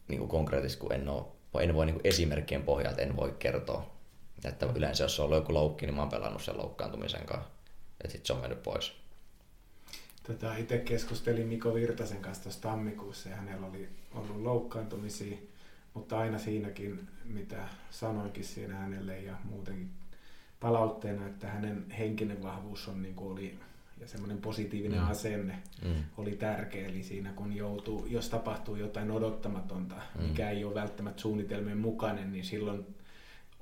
niin 0.07 0.19
kuin 0.19 0.29
konkreettisesti, 0.29 0.81
kun 0.81 0.93
en, 0.93 1.09
ole, 1.09 1.25
en 1.63 1.73
voi 1.73 1.85
niin 1.85 1.93
kuin 1.93 2.07
esimerkkien 2.07 2.63
pohjalta 2.63 3.01
en 3.01 3.15
voi 3.15 3.35
kertoa. 3.39 3.95
Että 4.45 4.67
yleensä 4.75 5.03
jos 5.03 5.19
on 5.19 5.25
ollut 5.25 5.37
joku 5.37 5.53
loukki, 5.53 5.85
niin 5.85 5.95
mä 5.95 6.01
oon 6.01 6.09
pelannut 6.09 6.43
sen 6.43 6.57
loukkaantumisen 6.57 7.25
kanssa. 7.25 7.49
Että 8.01 8.11
sitten 8.11 8.25
se 8.25 8.33
on 8.33 8.39
mennyt 8.39 8.63
pois. 8.63 8.93
Tätä 10.23 10.57
itse 10.57 10.77
keskustelin 10.77 11.47
Miko 11.47 11.73
Virtasen 11.73 12.21
kanssa 12.21 12.43
tuossa 12.43 12.61
tammikuussa 12.61 13.29
ja 13.29 13.35
hänellä 13.35 13.67
oli 13.67 13.89
ollut 14.15 14.41
loukkaantumisia, 14.41 15.37
mutta 15.93 16.19
aina 16.19 16.39
siinäkin, 16.39 17.07
mitä 17.25 17.67
sanoinkin 17.91 18.43
siinä 18.43 18.75
hänelle 18.75 19.19
ja 19.19 19.33
muutenkin 19.43 19.89
palautteena, 20.59 21.27
että 21.27 21.47
hänen 21.47 21.85
henkinen 21.97 22.43
vahvuus 22.43 22.87
on 22.87 23.01
niin 23.01 23.15
kuin 23.15 23.31
oli 23.31 23.59
ja 24.01 24.07
semmoinen 24.07 24.37
positiivinen 24.37 24.99
mm. 24.99 25.09
asenne 25.09 25.59
mm. 25.85 26.03
oli 26.17 26.31
tärkeä. 26.31 26.87
Eli 26.87 27.03
siinä 27.03 27.33
kun 27.33 27.55
joutuu, 27.55 28.05
jos 28.05 28.29
tapahtuu 28.29 28.75
jotain 28.75 29.11
odottamatonta, 29.11 29.95
mm. 29.95 30.23
mikä 30.23 30.49
ei 30.49 30.63
ole 30.63 30.75
välttämättä 30.75 31.21
suunnitelmien 31.21 31.77
mukainen, 31.77 32.31
niin 32.31 32.45
silloin 32.45 32.85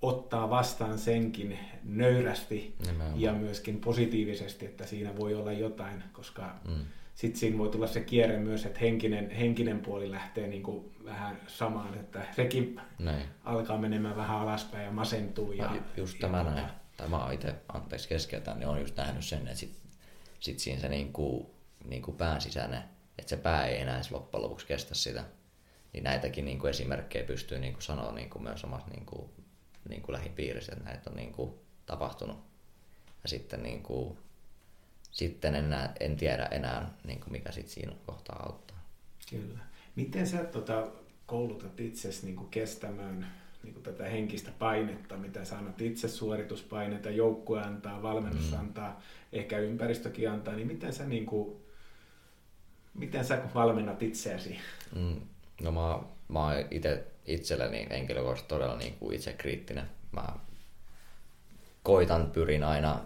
ottaa 0.01 0.49
vastaan 0.49 0.97
senkin 0.97 1.59
nöyrästi 1.83 2.75
Nimenomaan. 2.79 3.21
ja 3.21 3.33
myöskin 3.33 3.79
positiivisesti, 3.79 4.65
että 4.65 4.85
siinä 4.85 5.17
voi 5.17 5.35
olla 5.35 5.51
jotain, 5.51 6.03
koska 6.13 6.55
mm. 6.67 6.85
sitten 7.15 7.39
siinä 7.39 7.57
voi 7.57 7.69
tulla 7.69 7.87
se 7.87 8.01
kierre 8.01 8.37
myös, 8.37 8.65
että 8.65 8.79
henkinen, 8.79 9.29
henkinen 9.29 9.79
puoli 9.79 10.11
lähtee 10.11 10.47
niin 10.47 10.63
kuin 10.63 10.85
vähän 11.05 11.37
samaan, 11.47 11.93
että 11.93 12.25
sekin 12.35 12.81
näin. 12.99 13.25
alkaa 13.43 13.77
menemään 13.77 14.15
vähän 14.15 14.37
alaspäin 14.37 14.85
ja 14.85 14.91
masentuu. 14.91 15.51
Ja, 15.51 15.63
ja 15.63 15.81
just 15.97 16.19
tämä 16.19 16.37
ja, 16.37 16.43
näin 16.43 16.84
tai 16.97 17.07
mä 17.07 17.31
itse, 17.31 17.55
anteeksi 17.67 18.09
keskeltään, 18.09 18.59
niin 18.59 18.67
on 18.67 18.79
just 18.79 18.97
nähnyt 18.97 19.25
sen, 19.25 19.47
että 19.47 19.59
sit, 19.59 19.77
sit 20.39 20.59
siinä 20.59 20.81
se 20.81 20.89
niinku, 20.89 21.55
niinku 21.85 22.11
pään 22.11 22.41
sisäinen, 22.41 22.83
että 23.17 23.29
se 23.29 23.37
pää 23.37 23.65
ei 23.65 23.81
enää 23.81 24.01
loppujen 24.11 24.43
lopuksi 24.43 24.65
kestä 24.65 24.95
sitä. 24.95 25.23
Niin 25.93 26.03
näitäkin 26.03 26.45
niinku 26.45 26.67
esimerkkejä 26.67 27.25
pystyy 27.25 27.59
niinku 27.59 27.81
sanoa 27.81 28.11
niinku 28.11 28.39
myös 28.39 28.63
omassa 28.63 28.87
niinku, 28.87 29.29
niinku 29.89 30.11
lähipiirissä, 30.11 30.73
että 30.73 30.85
näitä 30.85 31.09
on 31.09 31.15
niinku 31.15 31.59
tapahtunut. 31.85 32.37
Ja 33.23 33.29
sitten, 33.29 33.63
niinku, 33.63 34.17
sitten 35.11 35.55
en, 35.55 35.69
näe, 35.69 35.89
en 35.99 36.17
tiedä 36.17 36.45
enää, 36.45 36.93
niinku 37.03 37.29
mikä 37.29 37.51
sit 37.51 37.67
siinä 37.67 37.93
kohtaa 38.05 38.43
auttaa. 38.43 38.89
Kyllä. 39.29 39.59
Miten 39.95 40.27
sä 40.27 40.43
tota, 40.43 40.87
koulutat 41.25 41.79
itsesi 41.79 42.25
niinku 42.25 42.43
kestämään 42.43 43.31
niin 43.65 43.73
kuin 43.73 43.83
tätä 43.83 44.03
henkistä 44.03 44.51
painetta, 44.59 45.17
mitä 45.17 45.45
sä 45.45 45.57
annat 45.57 45.81
itse 45.81 46.07
suorituspaineita, 46.07 47.09
joukkue 47.09 47.61
antaa, 47.61 48.01
valmennus 48.01 48.51
mm. 48.51 48.59
antaa, 48.59 49.01
ehkä 49.33 49.57
ympäristökin 49.57 50.29
antaa, 50.29 50.55
niin 50.55 50.67
miten 50.67 50.93
sä, 50.93 51.05
niin 51.05 51.25
kuin, 51.25 51.55
miten 52.93 53.25
sä 53.25 53.41
valmennat 53.55 54.03
itseäsi? 54.03 54.57
Mm. 54.95 55.21
No 55.61 55.71
mä, 55.71 55.99
mä 56.27 56.39
oon 56.39 56.53
itse 56.71 57.07
itselleni 57.25 57.87
henkilökohtaisesti 57.89 58.49
todella 58.49 58.77
niin 58.77 58.93
kuin 58.93 59.15
itse 59.15 59.33
kriittinen. 59.33 59.89
Mä 60.11 60.27
koitan, 61.83 62.31
pyrin 62.31 62.63
aina 62.63 63.01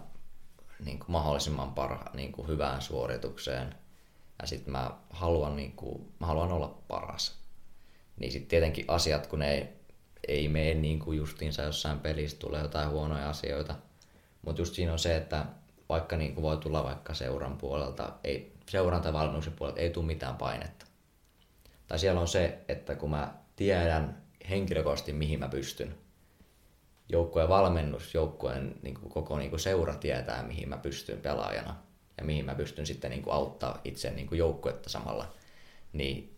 niin 0.84 0.98
kuin 0.98 1.10
mahdollisimman 1.10 1.74
parha, 1.74 2.10
niin 2.14 2.32
kuin 2.32 2.48
hyvään 2.48 2.82
suoritukseen. 2.82 3.74
Ja 4.40 4.46
sitten 4.46 4.72
mä 4.72 4.90
haluan, 5.10 5.56
niin 5.56 5.72
kuin, 5.72 6.12
mä 6.20 6.26
haluan 6.26 6.52
olla 6.52 6.78
paras. 6.88 7.38
Niin 8.18 8.32
sitten 8.32 8.48
tietenkin 8.48 8.84
asiat, 8.88 9.26
kun 9.26 9.42
ei 9.42 9.79
ei 10.28 10.48
mene 10.48 10.74
niin 10.74 10.98
kuin 10.98 11.18
justiinsa 11.18 11.62
jossain 11.62 12.00
pelissä 12.00 12.38
tulee 12.38 12.62
jotain 12.62 12.90
huonoja 12.90 13.30
asioita. 13.30 13.74
Mutta 14.42 14.60
just 14.60 14.74
siinä 14.74 14.92
on 14.92 14.98
se, 14.98 15.16
että 15.16 15.46
vaikka 15.88 16.16
niin 16.16 16.34
kuin 16.34 16.42
voi 16.42 16.56
tulla 16.56 16.84
vaikka 16.84 17.14
seuran 17.14 17.56
puolelta, 17.56 18.12
ei, 18.24 18.52
seuran 18.68 19.02
tai 19.02 19.12
valmennuksen 19.12 19.52
puolelta 19.52 19.80
ei 19.80 19.90
tule 19.90 20.06
mitään 20.06 20.36
painetta. 20.36 20.86
Tai 21.86 21.98
siellä 21.98 22.20
on 22.20 22.28
se, 22.28 22.58
että 22.68 22.94
kun 22.94 23.10
mä 23.10 23.34
tiedän 23.56 24.22
henkilökohtaisesti 24.50 25.12
mihin 25.12 25.38
mä 25.38 25.48
pystyn, 25.48 25.94
joukkueen 27.08 27.48
valmennus, 27.48 28.14
joukkueen 28.14 28.74
niin 28.82 28.94
kuin 28.94 29.12
koko 29.12 29.38
niin 29.38 29.50
kuin 29.50 29.60
seura 29.60 29.94
tietää 29.94 30.42
mihin 30.42 30.68
mä 30.68 30.76
pystyn 30.76 31.18
pelaajana 31.18 31.76
ja 32.18 32.24
mihin 32.24 32.44
mä 32.44 32.54
pystyn 32.54 32.86
sitten 32.86 33.10
niin 33.10 33.22
kuin 33.22 33.34
auttaa 33.34 33.80
itse 33.84 34.10
niin 34.10 34.26
kuin 34.26 34.38
joukkuetta 34.38 34.88
samalla, 34.88 35.32
niin 35.92 36.36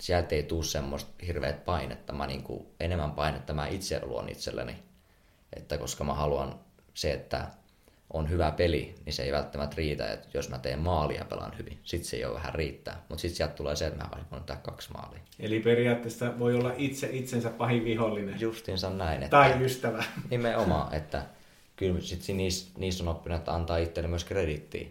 sieltä 0.00 0.34
ei 0.34 0.42
tule 0.42 0.64
semmoista 0.64 1.10
hirveät 1.26 1.64
painetta. 1.64 2.12
Mä 2.12 2.26
niin 2.26 2.42
kuin, 2.42 2.66
enemmän 2.80 3.10
painetta 3.10 3.52
mä 3.52 3.66
itse 3.66 4.00
luon 4.02 4.28
itselleni. 4.28 4.82
Että 5.56 5.78
koska 5.78 6.04
mä 6.04 6.14
haluan 6.14 6.60
se, 6.94 7.12
että 7.12 7.46
on 8.12 8.30
hyvä 8.30 8.50
peli, 8.50 8.94
niin 9.04 9.12
se 9.12 9.22
ei 9.22 9.32
välttämättä 9.32 9.76
riitä, 9.76 10.12
että 10.12 10.28
jos 10.34 10.48
mä 10.48 10.58
teen 10.58 10.78
maalia 10.78 11.24
pelaan 11.24 11.58
hyvin. 11.58 11.78
Sitten 11.82 12.10
se 12.10 12.16
jo 12.16 12.34
vähän 12.34 12.54
riittää. 12.54 13.02
Mutta 13.08 13.22
sitten 13.22 13.36
sieltä 13.36 13.54
tulee 13.54 13.76
se, 13.76 13.86
että 13.86 14.04
mä 14.04 14.10
voin 14.30 14.44
tehdä 14.44 14.60
kaksi 14.60 14.92
maalia. 14.92 15.20
Eli 15.40 15.60
periaatteessa 15.60 16.38
voi 16.38 16.54
olla 16.54 16.72
itse 16.76 17.08
itsensä 17.12 17.50
pahin 17.50 17.84
vihollinen. 17.84 18.40
Justiinsa 18.40 18.90
näin. 18.90 19.22
Että, 19.22 19.30
tai 19.30 19.64
ystävä. 19.64 20.04
Nimenomaan, 20.30 20.94
että 20.94 21.22
kyllä 21.76 22.00
sitten 22.00 22.36
niissä, 22.36 22.70
niissä 22.78 23.04
on 23.04 23.08
oppinut, 23.08 23.38
että 23.38 23.54
antaa 23.54 23.76
itselle 23.76 24.08
myös 24.08 24.24
kredittiä. 24.24 24.88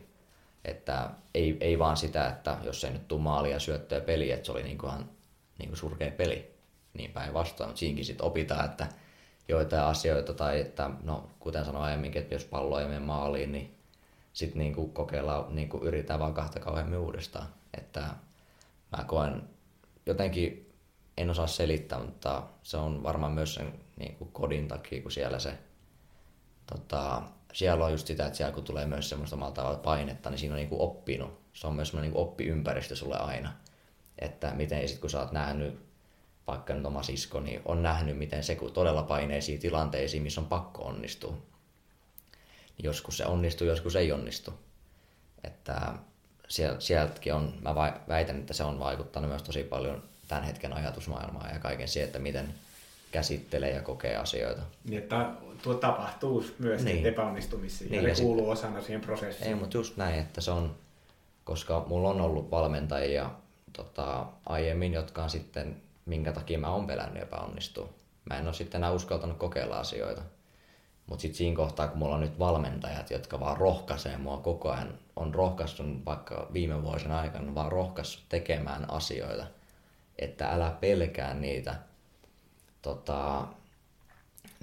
Että 0.66 1.10
ei, 1.34 1.58
ei 1.60 1.80
vaan 1.80 1.98
sitä, 1.98 2.28
että 2.28 2.58
jos 2.64 2.84
ei 2.84 2.92
nyt 2.92 3.08
tule 3.08 3.22
maalia 3.22 3.60
syöttöä 3.60 4.02
peli, 4.02 4.32
että 4.32 4.46
se 4.46 4.52
oli 4.52 4.64
niin 4.64 4.78
kuin, 4.78 4.94
niin 5.60 5.70
kuin 5.70 5.78
surkea 5.78 6.12
peli. 6.12 6.54
niin 6.94 7.12
päinvastoin, 7.12 7.70
mutta 7.70 7.80
siinkin 7.80 8.06
sitten 8.06 8.26
opitaan, 8.26 8.66
että 8.66 8.88
joitain 9.48 9.84
asioita 9.84 10.34
tai 10.34 10.60
että, 10.60 10.90
no 11.04 11.30
kuten 11.40 11.66
sanoin 11.66 11.86
aiemminkin, 11.86 12.22
että 12.22 12.36
jos 12.36 12.46
pallo 12.46 12.80
ei 12.80 12.86
mene 12.86 13.00
maaliin, 13.00 13.52
niin 13.52 13.76
sitten 14.34 14.60
niinku 14.60 14.88
kokeillaan, 14.88 15.56
niinku 15.56 15.78
yritetään 15.78 16.20
vaan 16.20 16.34
kahta 16.34 16.60
kauheammin 16.60 17.00
uudestaan. 17.00 17.48
Että 17.78 18.10
mä 18.98 19.04
koen 19.04 19.44
jotenkin, 20.06 20.74
en 21.18 21.30
osaa 21.30 21.48
selittää, 21.48 22.00
mutta 22.00 22.44
se 22.64 22.78
on 22.78 23.04
varmaan 23.04 23.32
myös 23.32 23.56
sen 23.56 23.74
niinku 23.98 24.26
kodin 24.26 24.68
takia, 24.68 25.02
kun 25.02 25.12
siellä 25.12 25.40
se 25.40 25.58
tota, 26.66 27.22
siellä 27.54 27.86
on 27.86 27.92
just 27.92 28.08
sitä, 28.08 28.26
että 28.26 28.38
siellä 28.38 28.54
kun 28.54 28.64
tulee 28.64 28.86
myös 28.86 29.10
semmoista 29.10 29.36
omalla 29.36 29.76
painetta, 29.76 30.30
niin 30.30 30.40
siinä 30.40 30.54
on 30.54 30.60
niinku 30.60 30.84
oppinut. 30.84 31.40
Se 31.54 31.68
on 31.68 31.76
myös 31.76 31.88
semmoinen 31.88 32.12
niinku 32.12 32.22
oppiympäristö 32.22 32.96
sulle 32.96 33.18
aina. 33.18 33.54
Että 34.20 34.52
miten 34.52 34.90
sit 34.90 35.00
kun 35.00 35.10
sä 35.10 35.20
oot 35.20 35.32
nähnyt, 35.32 35.80
vaikka 36.48 36.74
nyt 36.74 36.86
oma 36.86 37.04
sisko, 37.04 37.40
niin 37.40 37.62
on 37.66 37.84
nähnyt, 37.84 38.18
miten 38.18 38.44
se 38.44 38.56
kun 38.56 38.72
todella 38.72 39.04
paineisiin 39.04 39.60
tilanteisiin, 39.60 40.24
missä 40.24 40.42
on 40.42 40.48
pakko 40.48 40.84
onnistua. 40.84 41.38
Joskus 42.84 43.18
se 43.18 43.26
onnistuu, 43.26 43.68
joskus 43.68 43.96
ei 43.96 44.12
onnistu. 44.12 44.54
Että 45.44 45.94
sieltäkin 46.80 47.34
on, 47.34 47.54
mä 47.62 47.76
väitän, 48.08 48.40
että 48.40 48.54
se 48.54 48.64
on 48.64 48.80
vaikuttanut 48.80 49.30
myös 49.30 49.44
tosi 49.44 49.64
paljon 49.64 50.04
tämän 50.28 50.44
hetken 50.44 50.74
ajatusmaailmaa 50.74 51.50
ja 51.50 51.60
kaiken 51.60 51.88
siihen, 51.88 52.08
että 52.08 52.20
miten 52.20 52.54
käsittelee 53.12 53.72
ja 53.72 53.82
kokee 53.82 54.18
asioita. 54.18 54.62
Niin, 54.84 55.04
että 55.04 55.30
tuo 55.64 55.74
tapahtuu 55.74 56.46
myös 56.60 56.84
niin. 56.84 57.06
epäonnistumisia 57.06 57.90
niin, 57.90 58.04
ja, 58.04 58.10
ja 58.10 58.16
kuuluu 58.16 58.46
sit... 58.46 58.54
osana 58.54 58.82
siihen 58.82 59.02
prosessiin. 59.02 59.48
Ei, 59.48 59.56
mutta 59.56 59.78
just 59.78 59.98
näin, 59.98 60.20
että 60.20 60.42
se 60.42 60.52
on, 60.52 60.76
koska 61.44 61.86
mulla 61.88 62.10
on 62.10 62.22
ollut 62.22 62.52
valmentajia 62.52 63.30
tota, 63.74 64.26
aiemmin, 64.46 64.94
jotka 64.94 65.24
on 65.24 65.30
sitten, 65.30 65.82
minkä 66.06 66.32
takia 66.32 66.60
mä 66.60 66.74
oon 66.74 66.88
pelännyt 66.88 67.24
epäonnistua. 67.24 67.90
Mä 68.30 68.38
en 68.38 68.46
ole 68.46 68.54
sitten 68.54 68.80
enää 68.80 68.92
uskaltanut 68.92 69.38
kokeilla 69.38 69.80
asioita. 69.80 70.22
Mutta 71.08 71.22
sitten 71.22 71.38
siinä 71.38 71.56
kohtaa, 71.56 71.88
kun 71.88 71.98
mulla 71.98 72.16
on 72.16 72.22
nyt 72.22 72.40
valmentajat, 72.40 73.12
jotka 73.12 73.40
vaan 73.40 73.58
rohkaisee 73.58 74.18
mua 74.18 74.38
koko 74.38 74.72
ajan, 74.72 75.00
on 75.16 75.36
rohkaissut 75.36 76.06
vaikka 76.06 76.48
viime 76.54 76.84
vuosien 76.84 77.12
aikana, 77.12 77.56
vaan 77.56 77.72
rohkaissut 77.72 78.24
tekemään 78.30 78.92
asioita, 78.92 79.48
että 80.20 80.50
älä 80.50 80.78
pelkää 80.82 81.34
niitä– 81.34 81.76
tota, 82.84 83.48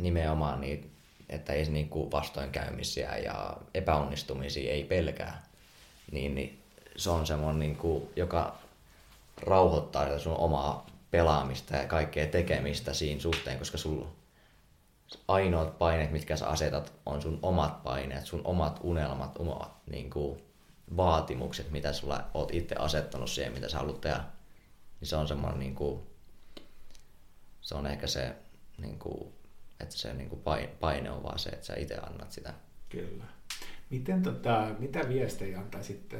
nimenomaan 0.03 0.61
niin, 0.61 0.91
että 1.29 1.53
ei 1.53 1.65
niinku 1.65 2.11
vastoinkäymisiä 2.11 3.17
ja 3.17 3.57
epäonnistumisia 3.75 4.73
ei 4.73 4.85
pelkää, 4.85 5.43
niin, 6.13 6.35
niin 6.35 6.63
se 6.97 7.11
on 7.11 7.27
semmoinen, 7.27 7.59
niinku, 7.59 8.11
joka 8.17 8.59
rauhoittaa 9.43 10.05
sitä 10.05 10.19
sun 10.19 10.37
omaa 10.37 10.87
pelaamista 11.11 11.77
ja 11.77 11.87
kaikkea 11.87 12.27
tekemistä 12.27 12.95
siinä 12.95 13.21
suhteen, 13.21 13.59
koska 13.59 13.79
sulla 13.79 14.09
ainoat 15.29 15.79
paineet, 15.79 16.11
mitkä 16.11 16.37
sä 16.37 16.49
asetat, 16.49 16.93
on 17.07 17.23
sun 17.23 17.39
omat 17.43 17.83
paineet, 17.83 18.27
sun 18.27 18.41
omat 18.45 18.81
unelmat, 18.83 19.39
omat 19.39 19.73
niin 19.91 20.11
kuin, 20.11 20.41
vaatimukset, 20.97 21.71
mitä 21.71 21.93
sulla 21.93 22.25
oot 22.35 22.55
itse 22.55 22.75
asettanut 22.75 23.31
siihen, 23.31 23.53
mitä 23.53 23.69
sä 23.69 23.79
haluat 23.79 24.01
tehdä. 24.01 24.25
Niin 25.01 25.09
se 25.09 25.17
on 25.17 25.29
semmoinen 25.29 25.61
niin 25.61 25.75
kuin, 25.75 26.01
se 27.61 27.75
on 27.75 27.87
ehkä 27.87 28.07
se, 28.07 28.35
niin 28.79 28.99
kuin, 28.99 29.33
että 29.81 29.97
se 29.97 30.15
niin 30.15 30.29
kuin 30.29 30.43
paine 30.81 31.11
on 31.11 31.23
vaan 31.23 31.39
se, 31.39 31.51
että 31.51 31.67
sä 31.67 31.75
itse 31.77 31.97
annat 31.97 32.33
sitä. 32.33 32.55
Kyllä. 32.89 33.25
Miten, 33.91 34.23
tota, 34.23 34.67
mitä 34.79 35.09
viestejä 35.09 35.59
antaisit 35.59 36.15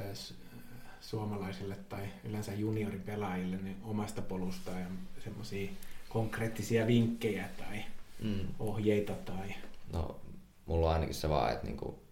suomalaisille 1.01 1.77
tai 1.89 2.09
yleensä 2.25 2.55
junioripelaajille 2.55 3.57
niin 3.57 3.77
omasta 3.85 4.23
polusta 4.23 4.71
ja 4.71 4.87
semmoisia 5.25 5.71
konkreettisia 6.09 6.87
vinkkejä 6.87 7.49
tai 7.59 7.85
mm. 8.23 8.49
ohjeita? 8.59 9.13
Tai... 9.13 9.55
No, 9.93 10.21
mulla 10.67 10.87
on 10.87 10.93
ainakin 10.93 11.15
se 11.15 11.29
vaan, 11.29 11.53
että 11.53 11.67
niinku, 11.67 12.03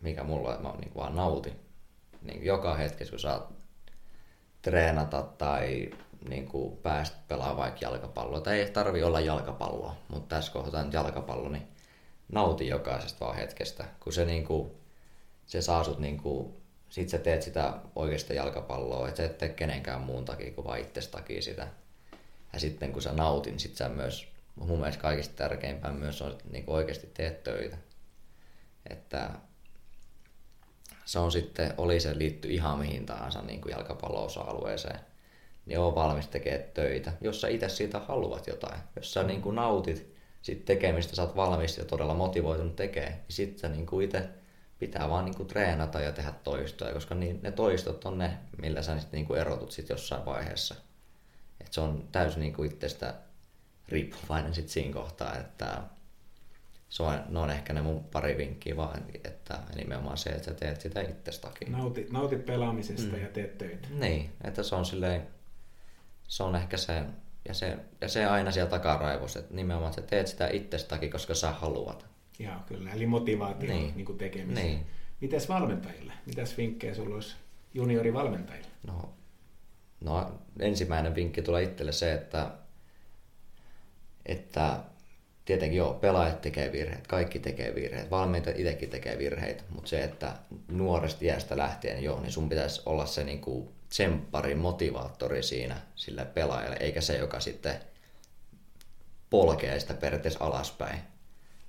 mikä 0.00 0.24
mulla 0.24 0.56
on, 0.56 0.62
mä 0.62 0.74
niinku 0.80 0.98
vaan 0.98 1.16
nautin. 1.16 1.52
Niin 2.22 2.44
joka 2.44 2.74
hetki, 2.74 3.04
kun 3.04 3.18
saat 3.18 3.52
treenata 4.62 5.22
tai 5.22 5.90
niin 6.28 6.48
kuin 6.48 6.76
päästä 6.76 7.16
pelaamaan 7.28 7.56
vaikka 7.56 7.78
jalkapalloa. 7.82 8.40
Tai 8.40 8.60
ei 8.60 8.70
tarvi 8.70 9.02
olla 9.02 9.20
jalkapalloa, 9.20 9.96
mutta 10.08 10.36
tässä 10.36 10.52
kohtaa 10.52 10.84
nyt 10.84 10.92
jalkapallo, 10.92 11.48
niin 11.48 11.68
nauti 12.32 12.68
jokaisesta 12.68 13.24
vaan 13.24 13.36
hetkestä. 13.36 13.84
Kun 14.00 14.12
se, 14.12 14.24
niin 14.24 14.44
kuin, 14.44 14.70
se 15.46 15.62
saa 15.62 15.84
sut, 15.84 15.98
niin 15.98 16.18
kuin, 16.18 16.54
sit 16.88 17.08
sä 17.08 17.18
teet 17.18 17.42
sitä 17.42 17.74
oikeasta 17.96 18.34
jalkapalloa, 18.34 19.08
että 19.08 19.16
sä 19.16 19.24
et 19.24 19.38
tee 19.38 19.48
kenenkään 19.48 20.00
muun 20.00 20.24
takia 20.24 20.52
kuin 20.52 20.64
vaan 20.64 20.80
itsestä 20.80 21.18
takia 21.18 21.42
sitä. 21.42 21.68
Ja 22.52 22.60
sitten 22.60 22.92
kun 22.92 23.02
sä 23.02 23.12
nautin, 23.12 23.60
sit 23.60 23.76
sä 23.76 23.88
myös, 23.88 24.28
mun 24.54 24.78
mielestä 24.78 25.02
kaikista 25.02 25.34
tärkeimpää 25.34 25.92
myös 25.92 26.22
on, 26.22 26.32
että 26.32 26.44
niin 26.50 26.64
oikeasti 26.66 27.10
teet 27.14 27.42
töitä. 27.42 27.76
Että 28.90 29.30
se 31.04 31.18
on 31.18 31.32
sitten, 31.32 31.74
oli 31.78 32.00
se 32.00 32.18
liitty 32.18 32.48
ihan 32.48 32.78
mihin 32.78 33.06
tahansa 33.06 33.42
niin 33.42 33.60
kuin 33.60 33.72
jalkapallo-osa-alueeseen 33.72 35.00
niin 35.66 35.78
on 35.78 35.94
valmis 35.94 36.26
tekemään 36.26 36.64
töitä, 36.74 37.12
jos 37.20 37.40
sä 37.40 37.48
itse 37.48 37.68
siitä 37.68 37.98
haluat 37.98 38.46
jotain. 38.46 38.80
Jos 38.96 39.12
sä 39.12 39.22
niin 39.22 39.42
kuin 39.42 39.56
nautit 39.56 40.14
sit 40.42 40.64
tekemistä, 40.64 41.16
sä 41.16 41.22
oot 41.22 41.36
valmis 41.36 41.78
ja 41.78 41.84
todella 41.84 42.14
motivoitunut 42.14 42.76
tekemään, 42.76 43.12
niin 43.12 43.24
sit 43.28 43.58
sä 43.58 43.68
niin 43.68 43.86
kuin 43.86 44.04
itse 44.04 44.28
pitää 44.78 45.10
vaan 45.10 45.24
niin 45.24 45.36
kuin 45.36 45.48
treenata 45.48 46.00
ja 46.00 46.12
tehdä 46.12 46.32
toistoja, 46.44 46.94
koska 46.94 47.14
niin, 47.14 47.40
ne 47.42 47.52
toistot 47.52 48.04
on 48.04 48.18
ne, 48.18 48.38
millä 48.62 48.82
sä 48.82 48.96
niin 49.12 49.26
kuin 49.26 49.40
erotut 49.40 49.70
sit 49.70 49.88
jossain 49.88 50.24
vaiheessa. 50.24 50.74
Et 51.60 51.72
se 51.72 51.80
on 51.80 52.08
täysin 52.12 52.40
niin 52.40 52.52
kuin 52.52 52.72
itsestä 52.72 53.14
riippuvainen 53.88 54.54
sit 54.54 54.68
siinä 54.68 54.92
kohtaa, 54.92 55.36
että 55.36 55.82
se 56.88 57.02
on, 57.02 57.24
ne 57.28 57.38
on 57.38 57.50
ehkä 57.50 57.72
ne 57.72 57.82
mun 57.82 58.04
pari 58.04 58.36
vinkkiä 58.36 58.76
vaan, 58.76 59.02
että 59.24 59.58
nimenomaan 59.74 60.18
se, 60.18 60.30
että 60.30 60.44
sä 60.44 60.54
teet 60.54 60.80
sitä 60.80 61.00
itsestäkin. 61.00 61.72
Nauti, 61.72 62.06
nauti 62.10 62.36
pelaamisesta 62.36 63.16
mm. 63.16 63.22
ja 63.22 63.28
teet 63.28 63.58
töitä. 63.58 63.88
Niin, 63.90 64.32
että 64.44 64.62
se 64.62 64.74
on 64.74 64.84
silleen, 64.84 65.26
se 66.30 66.42
on 66.42 66.56
ehkä 66.56 66.76
se, 66.76 67.02
ja 67.48 67.54
se, 67.54 67.78
ja 68.00 68.08
se 68.08 68.26
aina 68.26 68.50
siellä 68.50 68.70
takaraivossa, 68.70 69.38
että 69.38 69.54
nimenomaan 69.54 69.90
että 69.90 70.02
sä 70.02 70.06
teet 70.06 70.26
sitä 70.26 70.48
itsestäkin, 70.48 71.10
koska 71.10 71.34
sä 71.34 71.50
haluat. 71.50 72.06
Joo, 72.38 72.54
kyllä, 72.66 72.92
eli 72.92 73.06
motivaatio 73.06 73.70
niin. 73.70 73.92
Niin 73.96 74.06
kuin 74.06 74.18
tekemiseen. 74.18 74.66
Niin. 74.66 74.86
Mitäs 75.20 75.48
valmentajille? 75.48 76.12
Mitäs 76.26 76.56
vinkkejä 76.56 76.94
sulla 76.94 77.14
olisi 77.14 77.36
juniorivalmentajille? 77.74 78.68
No, 78.86 79.14
no 80.00 80.32
ensimmäinen 80.58 81.14
vinkki 81.14 81.42
tulee 81.42 81.62
itselle 81.62 81.92
se, 81.92 82.12
että, 82.12 82.50
että 84.26 84.80
tietenkin 85.44 85.78
joo, 85.78 85.94
pelaajat 85.94 86.40
tekee 86.40 86.72
virheet, 86.72 87.06
kaikki 87.06 87.38
tekee 87.38 87.74
virheet, 87.74 88.10
valmentajat 88.10 88.58
itsekin 88.58 88.90
tekee 88.90 89.18
virheitä, 89.18 89.62
mutta 89.68 89.88
se, 89.88 90.04
että 90.04 90.34
nuoresta 90.68 91.24
iästä 91.24 91.56
lähtien 91.56 92.02
joo, 92.02 92.20
niin 92.20 92.32
sun 92.32 92.48
pitäisi 92.48 92.82
olla 92.86 93.06
se 93.06 93.24
niin 93.24 93.40
kuin 93.40 93.68
tsemppari, 93.90 94.54
motivaattori 94.54 95.42
siinä 95.42 95.76
sille 95.96 96.24
pelaajalle, 96.24 96.76
eikä 96.80 97.00
se, 97.00 97.16
joka 97.16 97.40
sitten 97.40 97.80
polkee 99.30 99.80
sitä 99.80 99.94
periaatteessa 99.94 100.44
alaspäin. 100.44 101.00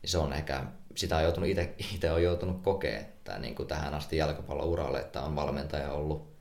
Ja 0.04 0.08
se 0.08 0.18
on 0.18 0.34
ehkä, 0.34 0.64
sitä 0.96 1.18
on 1.18 1.24
joutunut 1.24 1.50
itse, 1.50 1.76
itse 1.94 2.12
on 2.12 2.24
joutunut 2.24 2.64
kokea 2.64 3.02
että 3.32 3.40
niin 3.40 3.56
kuin 3.56 3.68
tähän 3.68 3.94
asti 3.94 4.18
jalkapallouralle, 4.18 5.00
että 5.00 5.22
on 5.22 5.36
valmentaja 5.36 5.92
ollut, 5.92 6.32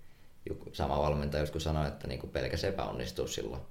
sama 0.73 0.99
valmentaja 0.99 1.43
joskus 1.43 1.65
sanoi, 1.65 1.89
että 1.89 2.09
niin 2.09 2.21
kuin 2.21 2.31
pelkäs 2.31 2.65
epäonnistuu 2.65 3.29
silloin. 3.29 3.63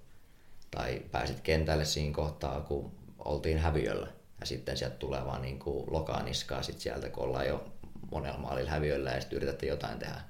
Tai 0.72 1.02
pääsit 1.12 1.40
kentälle 1.40 1.86
siinä 1.86 2.16
kohtaa, 2.16 2.62
kun 2.62 2.92
oltiin 3.20 3.58
häviöllä. 3.58 4.08
Ja 4.40 4.46
sitten 4.46 4.78
sieltä 4.78 4.96
tulee 4.96 5.26
vaan 5.26 5.42
niin 5.42 5.60
kuin 5.60 5.94
lokaa 5.94 6.24
niskaa 6.24 6.64
sit 6.64 6.80
sieltä, 6.80 7.10
kun 7.10 7.24
ollaan 7.24 7.48
jo 7.48 7.66
monella 8.12 8.38
maalilla 8.38 8.72
häviöllä 8.72 9.12
ja 9.12 9.22
sitten 9.22 9.38
yritätte 9.38 9.66
jotain 9.66 10.00
tehdä. 10.00 10.22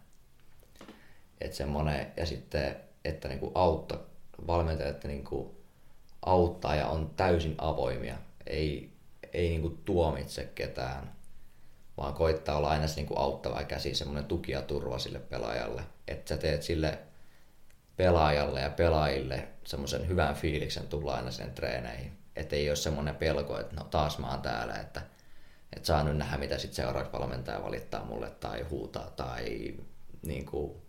Että 1.42 1.58
semmoinen, 1.58 2.12
ja 2.18 2.26
sitten, 2.26 2.76
että 3.06 3.28
niinku 3.28 3.52
autta, 3.56 4.00
valmentajat 4.48 5.04
niinku 5.04 5.60
auttaa 6.26 6.76
ja 6.76 6.88
on 6.88 7.10
täysin 7.16 7.56
avoimia. 7.58 8.18
Ei, 8.48 8.94
ei 9.34 9.50
niinku 9.50 9.70
tuomitse 9.70 10.52
ketään, 10.56 11.12
vaan 11.98 12.14
koittaa 12.14 12.58
olla 12.58 12.70
aina 12.70 12.88
se 12.88 12.96
niinku 12.96 13.16
auttava 13.16 13.64
käsi, 13.64 13.96
semmoinen 13.96 14.26
tuki 14.26 14.52
ja 14.52 14.62
turva 14.62 15.00
sille 15.00 15.20
pelaajalle. 15.20 15.84
Että 16.08 16.30
sä 16.30 16.42
teet 16.42 16.64
sille 16.64 17.00
pelaajalle 17.98 18.62
ja 18.62 18.70
pelaajille 18.70 19.48
semmoisen 19.64 20.08
hyvän 20.08 20.36
fiiliksen 20.36 20.88
tulla 20.88 21.16
aina 21.16 21.32
sen 21.32 21.52
treeneihin. 21.52 22.18
Että 22.36 22.56
ei 22.56 22.70
ole 22.70 22.76
semmoinen 22.76 23.16
pelko, 23.16 23.60
että 23.60 23.76
no 23.76 23.84
taas 23.84 24.18
mä 24.18 24.32
oon 24.32 24.42
täällä, 24.42 24.76
että, 24.76 25.02
että 25.76 25.88
saa 25.88 26.04
nyt 26.04 26.18
nähdä, 26.18 26.38
mitä 26.38 26.58
sitten 26.58 26.76
seuraavaksi 26.76 27.20
valmentaja 27.20 27.64
valittaa 27.64 28.06
mulle 28.06 28.30
tai 28.30 28.62
huutaa 28.62 29.10
tai 29.10 29.74
niin 30.22 30.46
kuin, 30.46 30.82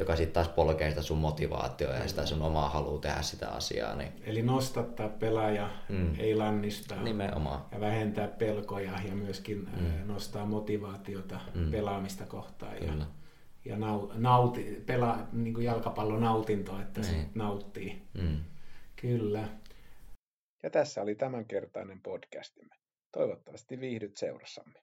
joka 0.00 0.16
sitten 0.16 0.32
taas 0.34 0.48
polkee 0.48 0.90
sitä 0.90 1.02
sun 1.02 1.18
motivaatioa 1.18 1.94
ja 1.94 2.08
sitä 2.08 2.26
sun 2.26 2.42
omaa 2.42 2.68
halua 2.68 2.98
tehdä 2.98 3.22
sitä 3.22 3.48
asiaa. 3.48 3.96
Niin... 3.96 4.12
Eli 4.24 4.42
nostattaa 4.42 5.08
pelaaja, 5.08 5.70
mm. 5.88 6.14
ei 6.18 6.34
lannistaa. 6.34 7.02
Nimenomaan. 7.02 7.64
Ja 7.72 7.80
vähentää 7.80 8.28
pelkoja 8.28 8.92
ja 9.08 9.14
myöskin 9.14 9.58
mm. 9.58 10.06
nostaa 10.06 10.46
motivaatiota 10.46 11.40
mm. 11.54 11.70
pelaamista 11.70 12.26
kohtaan. 12.26 12.76
Kyllä. 12.76 13.06
Ja, 13.64 13.72
ja 13.72 13.76
nauti, 14.14 14.82
pelaa 14.86 15.28
niin 15.32 15.54
kuin 15.54 15.64
jalkapallon 15.64 16.20
nautinto, 16.20 16.80
että 16.80 17.00
niin. 17.00 17.10
se 17.10 17.26
nauttii. 17.34 18.02
Mm. 18.14 18.36
Kyllä. 18.96 19.48
Ja 20.62 20.70
tässä 20.70 21.02
oli 21.02 21.14
tämänkertainen 21.14 22.00
podcastimme. 22.00 22.74
Toivottavasti 23.12 23.80
viihdyt 23.80 24.16
seurassamme. 24.16 24.80